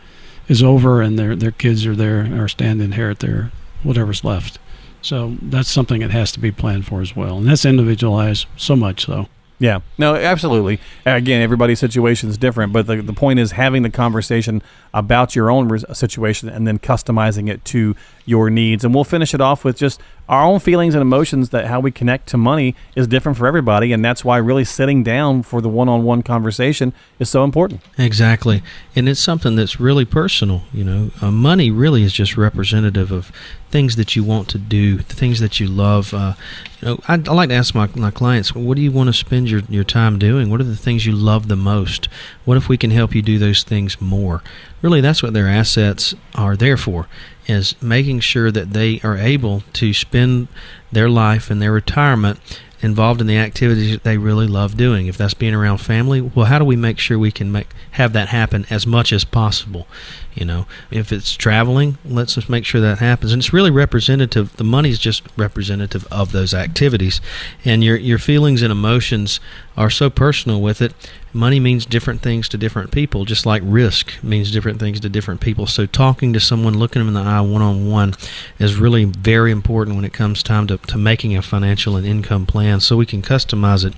is 0.49 0.61
over 0.61 1.01
and 1.01 1.17
their 1.17 1.35
their 1.35 1.51
kids 1.51 1.85
are 1.85 1.95
there 1.95 2.27
or 2.41 2.49
stand 2.49 2.79
to 2.79 2.85
inherit 2.85 3.19
their 3.19 3.51
whatever's 3.83 4.23
left. 4.25 4.59
So 5.01 5.35
that's 5.41 5.69
something 5.69 6.01
that 6.01 6.11
has 6.11 6.31
to 6.33 6.39
be 6.39 6.51
planned 6.51 6.85
for 6.85 7.01
as 7.01 7.15
well. 7.15 7.37
And 7.37 7.47
that's 7.47 7.65
individualized 7.65 8.45
so 8.55 8.75
much 8.75 9.05
so. 9.05 9.27
Yeah, 9.61 9.81
no, 9.99 10.15
absolutely. 10.15 10.79
Again, 11.05 11.43
everybody's 11.43 11.77
situation 11.77 12.29
is 12.29 12.37
different, 12.39 12.73
but 12.73 12.87
the, 12.87 12.95
the 12.95 13.13
point 13.13 13.37
is 13.37 13.51
having 13.51 13.83
the 13.83 13.91
conversation 13.91 14.63
about 14.91 15.35
your 15.35 15.51
own 15.51 15.69
res- 15.69 15.85
situation 15.93 16.49
and 16.49 16.67
then 16.67 16.79
customizing 16.79 17.47
it 17.47 17.63
to 17.65 17.95
your 18.25 18.49
needs. 18.49 18.83
And 18.83 18.91
we'll 18.95 19.03
finish 19.03 19.35
it 19.35 19.39
off 19.39 19.63
with 19.63 19.77
just 19.77 20.01
our 20.27 20.43
own 20.43 20.59
feelings 20.59 20.95
and 20.95 21.01
emotions 21.03 21.51
that 21.51 21.67
how 21.67 21.79
we 21.79 21.91
connect 21.91 22.27
to 22.29 22.37
money 22.37 22.75
is 22.95 23.05
different 23.05 23.37
for 23.37 23.45
everybody. 23.45 23.93
And 23.93 24.03
that's 24.03 24.25
why 24.25 24.37
really 24.37 24.65
sitting 24.65 25.03
down 25.03 25.43
for 25.43 25.61
the 25.61 25.69
one 25.69 25.87
on 25.87 26.01
one 26.01 26.23
conversation 26.23 26.91
is 27.19 27.29
so 27.29 27.43
important. 27.43 27.81
Exactly. 27.99 28.63
And 28.95 29.07
it's 29.07 29.19
something 29.19 29.55
that's 29.55 29.79
really 29.79 30.05
personal. 30.05 30.63
You 30.73 30.83
know, 30.85 31.11
uh, 31.21 31.29
money 31.29 31.69
really 31.69 32.01
is 32.01 32.13
just 32.13 32.35
representative 32.35 33.11
of 33.11 33.31
things 33.71 33.95
that 33.95 34.15
you 34.15 34.23
want 34.23 34.49
to 34.49 34.57
do, 34.57 34.97
the 34.97 35.15
things 35.15 35.39
that 35.39 35.59
you 35.59 35.67
love. 35.67 36.13
Uh, 36.13 36.33
you 36.81 36.87
know, 36.87 36.99
I, 37.07 37.13
I, 37.13 37.33
like 37.33 37.49
to 37.49 37.55
ask 37.55 37.73
my, 37.73 37.87
my 37.95 38.11
clients, 38.11 38.53
what 38.53 38.75
do 38.75 38.81
you 38.81 38.91
want 38.91 39.07
to 39.07 39.13
spend 39.13 39.49
your, 39.49 39.61
your 39.69 39.83
time 39.83 40.19
doing? 40.19 40.49
What 40.49 40.59
are 40.59 40.65
the 40.65 40.75
things 40.75 41.05
you 41.05 41.13
love 41.13 41.47
the 41.47 41.55
most? 41.55 42.07
What 42.45 42.57
if 42.57 42.67
we 42.67 42.77
can 42.77 42.91
help 42.91 43.15
you 43.15 43.21
do 43.21 43.39
those 43.39 43.63
things 43.63 43.99
more? 44.01 44.43
Really, 44.81 45.01
that's 45.01 45.23
what 45.23 45.33
their 45.33 45.47
assets 45.47 46.13
are 46.35 46.55
there 46.55 46.77
for 46.77 47.07
is 47.47 47.81
making 47.81 48.19
sure 48.19 48.51
that 48.51 48.73
they 48.73 48.99
are 49.01 49.17
able 49.17 49.61
to 49.73 49.93
spend 49.93 50.47
their 50.91 51.09
life 51.09 51.49
and 51.49 51.61
their 51.61 51.71
retirement 51.71 52.39
involved 52.81 53.21
in 53.21 53.27
the 53.27 53.37
activities 53.37 53.91
that 53.91 54.03
they 54.03 54.17
really 54.17 54.47
love 54.47 54.75
doing. 54.75 55.07
If 55.07 55.17
that's 55.17 55.33
being 55.33 55.53
around 55.53 55.77
family, 55.77 56.21
well, 56.21 56.47
how 56.47 56.59
do 56.59 56.65
we 56.65 56.75
make 56.75 56.99
sure 56.99 57.17
we 57.17 57.31
can 57.31 57.51
make 57.51 57.67
have 57.91 58.13
that 58.13 58.29
happen 58.29 58.65
as 58.69 58.87
much 58.87 59.13
as 59.13 59.23
possible? 59.23 59.87
You 60.33 60.45
know, 60.45 60.65
if 60.89 61.11
it's 61.11 61.33
traveling, 61.33 61.97
let's 62.05 62.35
just 62.35 62.49
make 62.49 62.65
sure 62.65 62.81
that 62.81 62.99
happens. 62.99 63.33
And 63.33 63.41
it's 63.41 63.53
really 63.53 63.71
representative. 63.71 64.55
The 64.55 64.63
money 64.63 64.89
is 64.89 64.99
just 64.99 65.23
representative 65.37 66.07
of 66.11 66.31
those 66.31 66.53
activities, 66.53 67.19
and 67.65 67.83
your 67.83 67.97
your 67.97 68.19
feelings 68.19 68.61
and 68.61 68.71
emotions 68.71 69.39
are 69.77 69.89
so 69.89 70.09
personal 70.09 70.61
with 70.61 70.81
it. 70.81 70.93
Money 71.33 71.61
means 71.61 71.85
different 71.85 72.21
things 72.21 72.49
to 72.49 72.57
different 72.57 72.91
people, 72.91 73.23
just 73.23 73.45
like 73.45 73.61
risk 73.65 74.21
means 74.21 74.51
different 74.51 74.81
things 74.81 74.99
to 74.99 75.07
different 75.07 75.39
people. 75.39 75.65
So 75.65 75.85
talking 75.85 76.33
to 76.33 76.41
someone, 76.41 76.77
looking 76.77 76.99
them 76.99 77.07
in 77.07 77.13
the 77.13 77.21
eye 77.21 77.39
one 77.39 77.61
on 77.61 77.89
one, 77.89 78.15
is 78.59 78.75
really 78.75 79.05
very 79.05 79.49
important 79.49 79.95
when 79.95 80.03
it 80.03 80.11
comes 80.11 80.43
time 80.43 80.67
to, 80.67 80.77
to 80.77 80.97
making 80.97 81.37
a 81.37 81.41
financial 81.41 81.95
and 81.95 82.05
income 82.05 82.45
plan 82.45 82.81
so 82.81 82.97
we 82.97 83.05
can 83.05 83.21
customize 83.21 83.85
it 83.85 83.93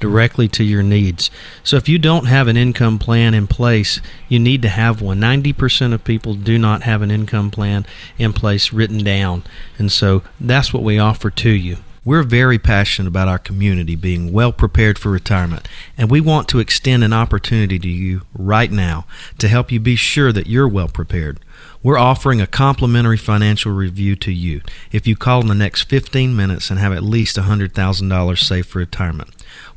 directly 0.00 0.48
to 0.48 0.64
your 0.64 0.82
needs. 0.82 1.30
So 1.62 1.76
if 1.76 1.90
you 1.90 1.98
don't 1.98 2.24
have 2.24 2.48
an 2.48 2.56
income 2.56 2.98
plan 2.98 3.34
in 3.34 3.46
place, 3.46 4.00
you 4.28 4.38
need 4.38 4.62
to 4.62 4.68
have 4.70 5.02
one. 5.02 5.20
90% 5.20 5.54
of 5.80 6.04
people 6.04 6.34
do 6.34 6.58
not 6.58 6.82
have 6.82 7.02
an 7.02 7.10
income 7.10 7.50
plan 7.50 7.86
in 8.18 8.32
place 8.32 8.72
written 8.72 8.98
down. 9.04 9.44
And 9.78 9.90
so 9.90 10.22
that's 10.40 10.72
what 10.72 10.82
we 10.82 10.98
offer 10.98 11.30
to 11.30 11.50
you. 11.50 11.78
We're 12.04 12.22
very 12.22 12.58
passionate 12.58 13.08
about 13.08 13.28
our 13.28 13.38
community 13.38 13.94
being 13.94 14.32
well 14.32 14.50
prepared 14.50 14.98
for 14.98 15.10
retirement, 15.10 15.68
and 15.98 16.10
we 16.10 16.22
want 16.22 16.48
to 16.48 16.58
extend 16.58 17.04
an 17.04 17.12
opportunity 17.12 17.78
to 17.78 17.88
you 17.88 18.22
right 18.32 18.72
now 18.72 19.04
to 19.36 19.46
help 19.46 19.70
you 19.70 19.78
be 19.78 19.94
sure 19.94 20.32
that 20.32 20.46
you're 20.46 20.66
well 20.66 20.88
prepared. 20.88 21.38
We're 21.82 21.98
offering 21.98 22.40
a 22.40 22.46
complimentary 22.46 23.18
financial 23.18 23.72
review 23.72 24.16
to 24.16 24.32
you 24.32 24.62
if 24.90 25.06
you 25.06 25.16
call 25.16 25.42
in 25.42 25.48
the 25.48 25.54
next 25.54 25.82
15 25.82 26.34
minutes 26.34 26.70
and 26.70 26.78
have 26.78 26.94
at 26.94 27.02
least 27.02 27.36
$100,000 27.36 28.38
saved 28.38 28.68
for 28.68 28.78
retirement. 28.78 29.30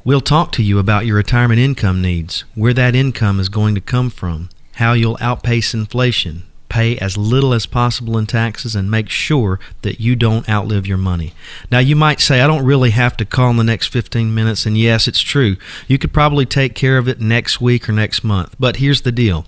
We'll 0.05 0.21
talk 0.21 0.53
to 0.53 0.63
you 0.63 0.79
about 0.79 1.05
your 1.05 1.17
retirement 1.17 1.59
income 1.59 2.01
needs, 2.01 2.45
where 2.55 2.73
that 2.73 2.95
income 2.95 3.41
is 3.41 3.49
going 3.49 3.75
to 3.75 3.81
come 3.81 4.09
from, 4.09 4.47
how 4.81 4.93
you'll 4.93 5.17
outpace 5.21 5.75
inflation, 5.75 6.41
pay 6.67 6.97
as 6.97 7.15
little 7.15 7.53
as 7.53 7.67
possible 7.67 8.17
in 8.17 8.25
taxes 8.25 8.75
and 8.75 8.89
make 8.89 9.09
sure 9.09 9.59
that 9.83 9.99
you 9.99 10.15
don't 10.15 10.49
outlive 10.49 10.87
your 10.87 10.97
money. 10.97 11.33
Now, 11.69 11.77
you 11.77 11.95
might 11.95 12.19
say, 12.19 12.41
I 12.41 12.47
don't 12.47 12.65
really 12.65 12.89
have 12.89 13.15
to 13.17 13.25
call 13.25 13.51
in 13.51 13.57
the 13.57 13.63
next 13.63 13.89
15 13.89 14.33
minutes, 14.33 14.65
and 14.65 14.75
yes, 14.75 15.07
it's 15.07 15.21
true. 15.21 15.55
You 15.87 15.99
could 15.99 16.11
probably 16.11 16.47
take 16.47 16.73
care 16.73 16.97
of 16.97 17.07
it 17.07 17.21
next 17.21 17.61
week 17.61 17.87
or 17.87 17.91
next 17.91 18.23
month. 18.23 18.55
But 18.59 18.77
here's 18.77 19.03
the 19.03 19.11
deal 19.11 19.45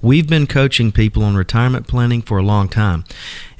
we've 0.00 0.28
been 0.28 0.48
coaching 0.48 0.90
people 0.90 1.22
on 1.22 1.36
retirement 1.36 1.86
planning 1.86 2.20
for 2.20 2.38
a 2.38 2.42
long 2.42 2.68
time 2.68 3.04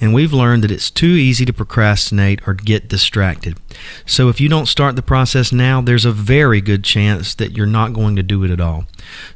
and 0.03 0.13
we've 0.13 0.33
learned 0.33 0.65
that 0.65 0.73
it's 0.73 0.91
too 0.91 1.07
easy 1.07 1.45
to 1.45 1.53
procrastinate 1.53 2.41
or 2.45 2.55
get 2.55 2.89
distracted. 2.89 3.57
So 4.05 4.29
if 4.29 4.41
you 4.41 4.49
don't 4.49 4.67
start 4.67 4.97
the 4.97 5.01
process 5.03 5.53
now, 5.53 5.81
there's 5.81 6.05
a 6.05 6.11
very 6.11 6.61
good 6.61 6.83
chance 6.83 7.37
that 7.37 7.53
you're 7.53 7.67
not 7.67 7.93
going 7.93 8.17
to 8.17 8.23
do 8.25 8.43
it 8.43 8.51
at 8.51 8.61
all. 8.61 8.87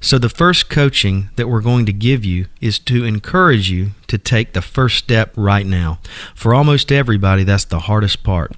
So 0.00 0.18
the 0.18 0.28
first 0.28 0.68
coaching 0.68 1.30
that 1.36 1.48
we're 1.48 1.60
going 1.60 1.86
to 1.86 1.92
give 1.92 2.24
you 2.24 2.46
is 2.60 2.80
to 2.80 3.04
encourage 3.04 3.70
you 3.70 3.92
to 4.08 4.18
take 4.18 4.54
the 4.54 4.60
first 4.60 4.98
step 4.98 5.32
right 5.36 5.64
now. 5.64 6.00
For 6.34 6.52
almost 6.52 6.90
everybody, 6.90 7.44
that's 7.44 7.64
the 7.64 7.80
hardest 7.80 8.24
part. 8.24 8.52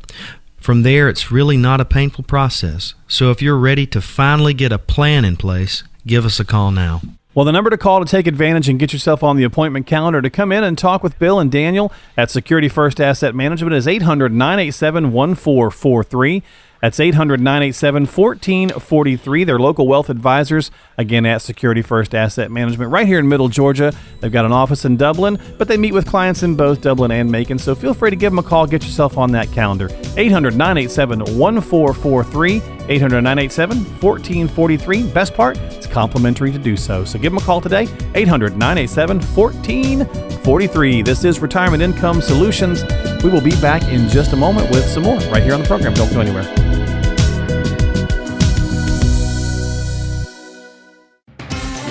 From 0.56 0.84
there, 0.84 1.10
it's 1.10 1.30
really 1.30 1.58
not 1.58 1.78
a 1.78 1.84
painful 1.84 2.24
process. 2.24 2.94
So 3.06 3.30
if 3.30 3.42
you're 3.42 3.58
ready 3.58 3.86
to 3.86 4.00
finally 4.00 4.54
get 4.54 4.72
a 4.72 4.78
plan 4.78 5.26
in 5.26 5.36
place, 5.36 5.84
give 6.06 6.24
us 6.24 6.40
a 6.40 6.44
call 6.46 6.70
now. 6.70 7.02
Well, 7.38 7.44
the 7.44 7.52
number 7.52 7.70
to 7.70 7.78
call 7.78 8.04
to 8.04 8.04
take 8.04 8.26
advantage 8.26 8.68
and 8.68 8.80
get 8.80 8.92
yourself 8.92 9.22
on 9.22 9.36
the 9.36 9.44
appointment 9.44 9.86
calendar 9.86 10.20
to 10.20 10.28
come 10.28 10.50
in 10.50 10.64
and 10.64 10.76
talk 10.76 11.04
with 11.04 11.20
Bill 11.20 11.38
and 11.38 11.52
Daniel 11.52 11.92
at 12.16 12.32
Security 12.32 12.68
First 12.68 13.00
Asset 13.00 13.32
Management 13.32 13.76
is 13.76 13.86
800 13.86 14.32
987 14.32 15.12
1443. 15.12 16.42
That's 16.80 17.00
800 17.00 17.40
987 17.40 18.02
1443. 18.02 19.44
They're 19.44 19.58
local 19.58 19.88
wealth 19.88 20.08
advisors, 20.08 20.70
again, 20.96 21.26
at 21.26 21.42
Security 21.42 21.82
First 21.82 22.14
Asset 22.14 22.50
Management, 22.50 22.92
right 22.92 23.06
here 23.06 23.18
in 23.18 23.28
Middle 23.28 23.48
Georgia. 23.48 23.92
They've 24.20 24.30
got 24.30 24.44
an 24.44 24.52
office 24.52 24.84
in 24.84 24.96
Dublin, 24.96 25.40
but 25.58 25.66
they 25.66 25.76
meet 25.76 25.92
with 25.92 26.06
clients 26.06 26.42
in 26.42 26.54
both 26.54 26.80
Dublin 26.80 27.10
and 27.10 27.30
Macon. 27.30 27.58
So 27.58 27.74
feel 27.74 27.94
free 27.94 28.10
to 28.10 28.16
give 28.16 28.30
them 28.30 28.38
a 28.38 28.42
call, 28.42 28.66
get 28.66 28.84
yourself 28.84 29.18
on 29.18 29.32
that 29.32 29.50
calendar. 29.50 29.88
800 30.16 30.54
987 30.56 31.18
1443. 31.36 32.62
800 32.88 33.20
987 33.20 33.78
1443. 34.00 35.12
Best 35.12 35.34
part, 35.34 35.58
it's 35.58 35.86
complimentary 35.86 36.50
to 36.52 36.58
do 36.58 36.76
so. 36.76 37.04
So 37.04 37.18
give 37.18 37.32
them 37.32 37.42
a 37.42 37.44
call 37.44 37.60
today. 37.60 37.88
800 38.14 38.56
987 38.56 39.20
1443. 39.20 41.02
This 41.02 41.24
is 41.24 41.40
Retirement 41.40 41.82
Income 41.82 42.22
Solutions. 42.22 42.84
We 43.22 43.30
will 43.30 43.42
be 43.42 43.60
back 43.60 43.82
in 43.84 44.08
just 44.08 44.32
a 44.32 44.36
moment 44.36 44.70
with 44.70 44.84
some 44.84 45.02
more 45.02 45.18
right 45.32 45.42
here 45.42 45.54
on 45.54 45.60
the 45.60 45.66
program. 45.66 45.92
Don't 45.94 46.12
go 46.12 46.20
anywhere. 46.20 46.57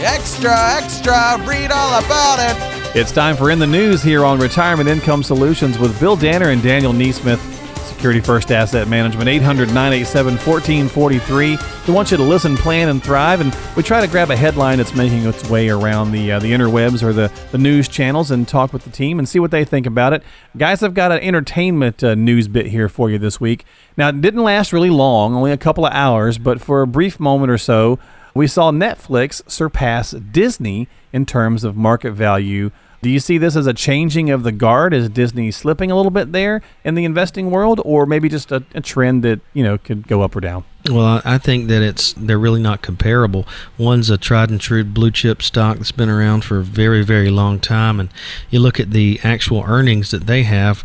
Extra, 0.08 0.56
extra, 0.78 1.38
read 1.46 1.70
all 1.70 2.00
about 2.00 2.38
it. 2.40 2.96
It's 2.96 3.12
time 3.12 3.36
for 3.36 3.52
In 3.52 3.60
the 3.60 3.68
News 3.68 4.02
here 4.02 4.24
on 4.24 4.40
Retirement 4.40 4.88
Income 4.88 5.24
Solutions 5.24 5.78
with 5.78 6.00
Bill 6.00 6.16
Danner 6.16 6.52
and 6.52 6.64
Daniel 6.64 6.94
Neesmith. 6.94 7.40
Security 7.90 8.22
First 8.22 8.50
Asset 8.52 8.88
Management, 8.88 9.28
800 9.28 9.68
987 9.68 10.36
1443. 10.36 11.58
We 11.88 11.94
want 11.94 12.10
you 12.12 12.16
to 12.16 12.24
listen, 12.24 12.56
plan, 12.56 12.88
and 12.88 13.04
thrive. 13.04 13.42
And 13.42 13.54
we 13.76 13.84
try 13.84 14.00
to 14.00 14.08
grab 14.08 14.30
a 14.30 14.36
headline 14.38 14.78
that's 14.78 14.96
making 14.96 15.26
its 15.26 15.50
way 15.50 15.68
around 15.68 16.14
the 16.14 16.32
uh, 16.32 16.40
the 16.40 16.54
interwebs 16.54 17.04
or 17.04 17.12
the, 17.12 17.30
the 17.52 17.58
news 17.58 17.90
channels 17.90 18.32
and 18.32 18.48
talk 18.48 18.72
with 18.72 18.86
the 18.86 18.92
team 18.92 19.20
and 19.20 19.28
see 19.28 19.40
what 19.40 19.52
they 19.52 19.66
think 19.66 19.86
about 19.86 20.14
it. 20.14 20.24
Guys, 20.56 20.84
I've 20.84 20.94
got 20.94 21.12
an 21.12 21.20
entertainment 21.20 22.02
uh, 22.02 22.16
news 22.16 22.48
bit 22.48 22.68
here 22.68 22.88
for 22.88 23.10
you 23.10 23.18
this 23.18 23.42
week. 23.42 23.66
Now, 23.98 24.08
it 24.08 24.22
didn't 24.22 24.44
last 24.44 24.72
really 24.72 24.92
long, 24.92 25.36
only 25.36 25.52
a 25.52 25.58
couple 25.58 25.86
of 25.86 25.92
hours, 25.92 26.38
but 26.38 26.62
for 26.62 26.82
a 26.82 26.88
brief 26.88 27.20
moment 27.20 27.52
or 27.52 27.58
so, 27.58 28.00
we 28.38 28.48
saw 28.48 28.72
Netflix 28.72 29.42
surpass 29.50 30.12
Disney 30.12 30.88
in 31.12 31.26
terms 31.26 31.64
of 31.64 31.76
market 31.76 32.12
value 32.12 32.72
do 33.02 33.12
you 33.12 33.20
see 33.20 33.38
this 33.38 33.56
as 33.56 33.68
a 33.68 33.74
changing 33.74 34.32
of 34.32 34.44
the 34.44 34.52
guard? 34.52 34.94
Is 34.94 35.08
Disney 35.10 35.52
slipping 35.52 35.92
a 35.92 35.96
little 35.96 36.12
bit 36.12 36.32
there 36.32 36.62
in 36.84 36.96
the 36.96 37.06
investing 37.06 37.52
world, 37.52 37.80
or 37.86 38.06
maybe 38.06 38.28
just 38.28 38.52
a, 38.52 38.64
a 38.74 38.82
trend 38.82 39.24
that 39.24 39.40
you 39.54 39.64
know 39.64 39.78
could 39.78 40.08
go 40.08 40.24
up 40.24 40.36
or 40.36 40.42
down? 40.42 40.64
Well, 40.90 41.22
I 41.26 41.38
think 41.38 41.68
that 41.68 41.82
it's 41.82 42.14
they're 42.14 42.40
really 42.40 42.62
not 42.62 42.82
comparable. 42.82 43.46
One's 43.78 44.10
a 44.10 44.18
tried 44.18 44.50
and 44.50 44.60
true 44.60 44.84
blue 44.84 45.12
chip 45.12 45.42
stock 45.42 45.78
that's 45.78 45.92
been 45.92 46.10
around 46.10 46.44
for 46.44 46.60
a 46.60 46.64
very, 46.64 47.04
very 47.04 47.30
long 47.30 47.60
time, 47.60 48.00
and 48.00 48.10
you 48.50 48.60
look 48.60 48.80
at 48.80 48.92
the 48.92 49.20
actual 49.24 49.64
earnings 49.68 50.12
that 50.12 50.28
they 50.28 50.44
have. 50.44 50.84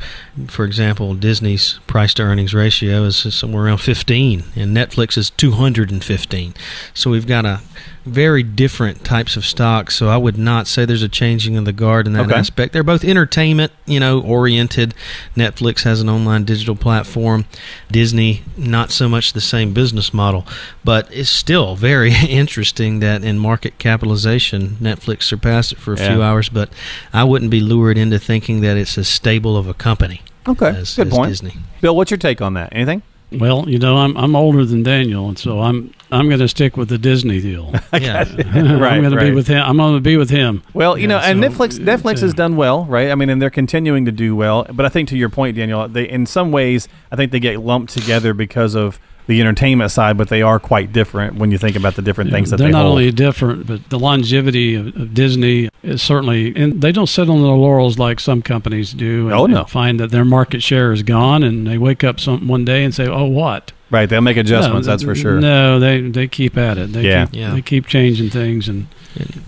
For 0.49 0.65
example, 0.65 1.15
Disney's 1.15 1.79
price 1.87 2.15
to 2.15 2.23
earnings 2.23 2.55
ratio 2.55 3.05
is 3.05 3.35
somewhere 3.35 3.67
around 3.67 3.79
15, 3.79 4.45
and 4.57 4.77
Netflix 4.77 5.17
is 5.17 5.31
215. 5.31 6.55
So 6.95 7.11
we've 7.11 7.27
got 7.27 7.45
a 7.45 7.61
very 8.05 8.43
different 8.43 9.05
types 9.05 9.37
of 9.37 9.45
stocks. 9.45 9.95
So 9.95 10.09
I 10.09 10.17
would 10.17 10.37
not 10.37 10.67
say 10.67 10.85
there's 10.85 11.03
a 11.03 11.09
changing 11.09 11.57
of 11.57 11.65
the 11.65 11.73
guard 11.73 12.07
in 12.07 12.15
that 12.15 12.27
okay. 12.27 12.35
aspect. 12.35 12.73
They're 12.73 12.83
both 12.83 13.05
entertainment, 13.05 13.73
you 13.87 14.01
know, 14.01 14.21
oriented. 14.21 14.95
Netflix 15.37 15.85
has 15.85 16.01
an 16.01 16.09
online 16.09 16.45
digital 16.45 16.75
platform. 16.75 17.45
Disney, 17.91 18.43
not 18.57 18.91
so 18.91 19.09
much 19.09 19.33
the 19.33 19.41
same 19.41 19.73
business 19.73 19.92
business 19.93 20.15
model. 20.15 20.47
But 20.85 21.09
it's 21.13 21.29
still 21.31 21.77
very 21.77 22.13
interesting 22.29 23.01
that 23.01 23.23
in 23.23 23.39
market 23.39 23.79
capitalization, 23.79 24.77
Netflix 24.81 25.25
surpassed 25.25 25.73
it 25.73 25.79
for 25.79 25.93
a 25.95 25.99
Yeah. 25.99 26.15
few 26.15 26.23
hours. 26.23 26.49
But 26.49 26.71
I 27.13 27.25
wouldn't 27.25 27.51
be 27.51 27.61
lured 27.61 27.99
into 27.99 28.19
thinking 28.19 28.63
that 28.63 28.77
it's 28.77 28.97
as 28.99 29.09
stable 29.09 29.57
of 29.57 29.69
a 29.69 29.75
company 29.75 30.23
Okay, 30.49 30.69
as, 30.69 30.97
good 30.97 31.09
as 31.09 31.13
point. 31.13 31.29
Disney. 31.31 31.55
Bill, 31.83 31.95
what's 31.95 32.11
your 32.11 32.19
take 32.19 32.41
on 32.41 32.55
that? 32.55 32.71
Anything? 32.73 33.03
Well, 33.33 33.67
you 33.67 33.79
know, 33.79 33.97
I'm 33.97 34.15
I'm 34.19 34.37
older 34.37 34.63
than 34.67 34.83
Daniel, 34.83 35.27
and 35.29 35.39
so 35.39 35.61
I'm 35.63 35.95
I'm 36.11 36.29
going 36.29 36.41
to 36.41 36.49
stick 36.49 36.77
with 36.77 36.91
the 36.91 36.99
Disney 36.99 37.41
deal. 37.41 37.73
Yeah. 37.99 38.25
Right, 38.83 38.95
I'm 38.95 39.01
going 39.03 39.15
to 39.17 39.21
be 39.25 39.31
with 39.31 39.47
him. 39.49 39.63
I'm 39.65 39.77
going 39.79 39.95
to 39.95 40.01
be 40.01 40.17
with 40.19 40.29
him. 40.29 40.63
Well, 40.75 40.99
you 40.99 41.03
Yeah, 41.03 41.09
know, 41.09 41.19
and 41.19 41.43
so, 41.43 41.49
Netflix 41.49 41.79
Netflix 41.79 42.21
has 42.21 42.33
uh, 42.33 42.37
done 42.37 42.57
well, 42.57 42.85
right? 42.85 43.11
I 43.11 43.15
mean, 43.15 43.31
and 43.31 43.41
they're 43.41 43.49
continuing 43.49 44.05
to 44.05 44.13
do 44.13 44.37
well. 44.37 44.67
But 44.71 44.85
I 44.85 44.91
think 44.91 45.09
to 45.11 45.17
your 45.17 45.31
point, 45.31 45.57
Daniel, 45.57 45.89
they 45.89 46.07
in 46.09 46.27
some 46.27 46.53
ways, 46.53 46.89
I 47.11 47.17
think 47.17 47.33
they 47.33 47.41
get 47.41 47.61
lumped 47.61 47.93
together 47.95 48.35
because 48.35 48.75
of 48.75 48.99
the 49.29 49.41
entertainment 49.41 49.91
side, 49.91 50.19
but 50.19 50.29
they 50.29 50.43
are 50.43 50.59
quite 50.59 50.93
different 50.93 51.37
when 51.37 51.51
you 51.53 51.59
think 51.59 51.77
about 51.77 51.95
the 51.95 52.03
different 52.03 52.31
things 52.33 52.51
that 52.51 52.57
They're 52.57 52.69
they 52.69 52.73
not 52.73 52.83
hold. 52.83 52.99
only 52.99 53.13
different, 53.13 53.67
but 53.67 53.89
the 53.89 53.99
longevity 53.99 54.75
of, 54.75 54.89
of 54.97 55.15
Disney 55.15 55.69
is 55.83 56.03
certainly, 56.03 56.55
and 56.57 56.83
they 56.83 56.91
don't 56.93 57.07
sit 57.09 57.31
on 57.31 57.41
their 57.41 57.53
laurels 57.53 57.99
like 57.99 58.19
some 58.21 58.43
companies 58.43 58.93
do. 58.93 59.27
And, 59.27 59.33
Oh, 59.35 59.47
no. 59.47 59.61
and 59.61 59.71
find 59.71 60.01
that 60.01 60.11
their 60.11 60.25
market 60.25 60.63
share 60.63 60.93
is 60.93 61.03
gone, 61.03 61.43
and 61.43 61.67
they 61.67 61.79
wake 61.79 62.03
up 62.03 62.19
some 62.21 62.49
one 62.49 62.65
day 62.65 62.85
and 62.85 62.93
say, 62.95 63.07
"Oh, 63.07 63.25
what?" 63.27 63.73
right, 63.91 64.09
they'll 64.09 64.21
make 64.23 64.37
adjustments. 64.39 64.87
No, 64.87 64.93
that's 64.93 65.03
for 65.05 65.15
sure. 65.15 65.39
No, 65.41 65.79
they 65.79 66.01
they 66.01 66.27
keep 66.27 66.57
at 66.57 66.79
it. 66.79 66.93
They 66.93 67.03
Yeah. 67.07 67.27
keep, 67.27 67.35
Yeah. 67.41 67.55
they 67.55 67.61
keep 67.63 67.87
changing 67.87 68.31
things 68.31 68.69
and 68.69 68.87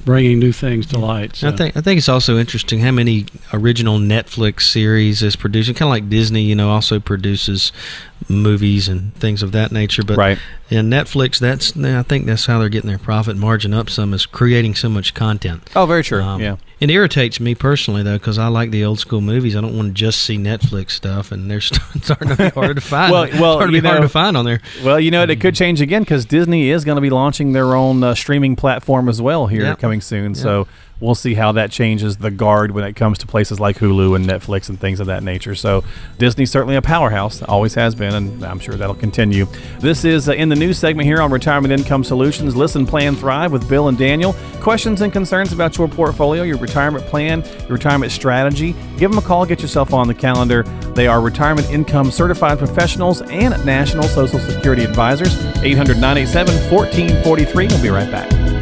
bringing 0.05 0.39
new 0.39 0.53
things 0.53 0.87
to 0.87 0.99
light. 0.99 1.37
So. 1.37 1.49
I 1.49 1.53
think 1.57 1.77
I 1.77 1.81
think 1.81 1.99
it's 1.99 2.09
also 2.09 2.39
interesting 2.39 2.81
how 2.81 2.91
many 2.91 3.27
original 3.53 3.99
Netflix 3.99 4.63
series 4.63 5.23
is 5.23 5.37
producing. 5.37 5.75
Kind 5.75 5.89
of 5.89 5.91
like 5.91 6.09
Disney, 6.09 6.43
you 6.43 6.55
know, 6.55 6.71
also 6.71 7.01
produces 7.01 7.73
movies 8.29 8.89
and 8.89 9.15
things 9.17 9.43
of 9.43 9.53
that 9.53 9.71
nature. 9.73 10.03
But 10.03 10.17
Right. 10.17 10.39
in 10.71 10.89
Netflix, 10.89 11.39
that's 11.39 11.77
I 11.77 12.03
think 12.03 12.27
that's 12.27 12.47
how 12.47 12.59
they're 12.59 12.69
getting 12.69 12.89
their 12.89 12.99
profit 12.99 13.37
margin 13.37 13.75
up. 13.75 13.91
Some 13.91 14.15
is 14.15 14.27
creating 14.27 14.75
so 14.75 14.89
much 14.89 15.15
content. 15.15 15.69
Oh, 15.77 15.87
very 15.87 16.03
true. 16.03 16.23
Um, 16.23 16.41
yeah. 16.41 16.57
It 16.81 16.91
irritates 16.91 17.41
me 17.41 17.55
personally 17.55 18.03
though 18.03 18.19
because 18.19 18.37
I 18.39 18.49
like 18.49 18.71
the 18.71 18.85
old 18.85 18.99
school 18.99 19.21
movies. 19.21 19.57
I 19.57 19.61
don't 19.61 19.77
want 19.77 19.89
to 19.89 19.95
just 19.95 20.21
see 20.23 20.37
Netflix 20.37 20.91
stuff, 20.93 21.33
and 21.33 21.51
they're 21.51 21.61
starting 21.61 22.29
to 22.29 22.37
be 22.37 22.49
harder 22.49 22.75
to 22.75 22.81
find. 22.95 23.13
Well- 23.13 23.29
well, 23.41 23.55
starting 23.57 23.73
to 23.73 23.77
you 23.77 23.83
be 23.83 23.89
hard 23.89 24.03
to 24.03 24.09
find 24.09 24.37
on 24.37 24.45
there. 24.45 24.61
Well, 24.83 25.01
you 25.01 25.11
know, 25.11 25.23
it 25.23 25.41
could 25.41 25.55
change 25.55 25.81
again 25.81 26.03
because 26.03 26.25
Disney 26.27 26.71
is 26.71 26.85
going 26.85 26.97
to 26.97 27.03
be 27.03 27.11
launching 27.11 27.53
their 27.53 27.75
own 27.75 28.03
uh, 28.03 28.15
streaming 28.15 28.55
platform 28.57 29.09
as 29.09 29.21
well 29.23 29.47
here 29.55 29.65
Yep. 29.65 29.79
coming 29.79 30.01
soon. 30.01 30.35
So 30.35 30.67
we'll 31.01 31.15
see 31.15 31.35
how 31.35 31.53
that 31.53 31.71
changes 31.71 32.19
the 32.19 32.31
guard 32.31 32.71
when 32.71 32.85
it 32.85 32.95
comes 32.95 33.19
to 33.19 33.27
places 33.27 33.59
like 33.61 33.79
Hulu 33.79 34.15
and 34.17 34.25
Netflix 34.25 34.69
and 34.69 34.79
things 34.81 35.01
of 35.01 35.07
that 35.09 35.23
nature. 35.23 35.55
So 35.55 35.83
Disney's 36.19 36.51
certainly 36.51 36.77
a 36.77 36.83
powerhouse, 36.83 37.43
always 37.43 37.75
has 37.75 37.95
been, 37.95 38.15
and 38.15 38.45
I'm 38.45 38.59
sure 38.61 38.75
that'll 38.75 38.95
continue. 38.95 39.47
This 39.81 40.05
is 40.05 40.29
uh, 40.29 40.33
in 40.33 40.49
the 40.49 40.55
news 40.57 40.79
segment 40.79 41.07
here 41.07 41.21
on 41.21 41.31
Retirement 41.33 41.73
Income 41.73 42.05
Solutions. 42.05 42.55
Listen, 42.57 42.87
plan, 42.87 43.17
thrive 43.17 43.51
with 43.53 43.69
Bill 43.69 43.89
and 43.89 43.99
Daniel. 43.99 44.35
Questions 44.61 45.01
and 45.01 45.13
concerns 45.13 45.53
about 45.53 45.77
your 45.77 45.89
portfolio, 45.89 46.43
your 46.43 46.59
retirement 46.59 47.05
plan, 47.07 47.43
your 47.63 47.71
retirement 47.77 48.13
strategy, 48.13 48.75
give 48.97 49.11
them 49.11 49.19
a 49.19 49.23
call, 49.23 49.45
get 49.45 49.61
yourself 49.61 49.93
on 49.93 50.07
the 50.09 50.15
calendar. 50.15 50.63
They 50.95 51.07
are 51.07 51.21
retirement 51.21 51.69
income 51.71 52.11
certified 52.13 52.59
professionals 52.59 53.21
and 53.23 53.63
national 53.67 54.05
social 54.05 54.39
security 54.39 54.85
advisors. 54.85 55.35
800 55.63 55.97
987 55.97 56.55
1443. 56.71 57.67
We'll 57.67 57.83
be 57.83 57.91
right 57.91 58.11
back. 58.11 58.54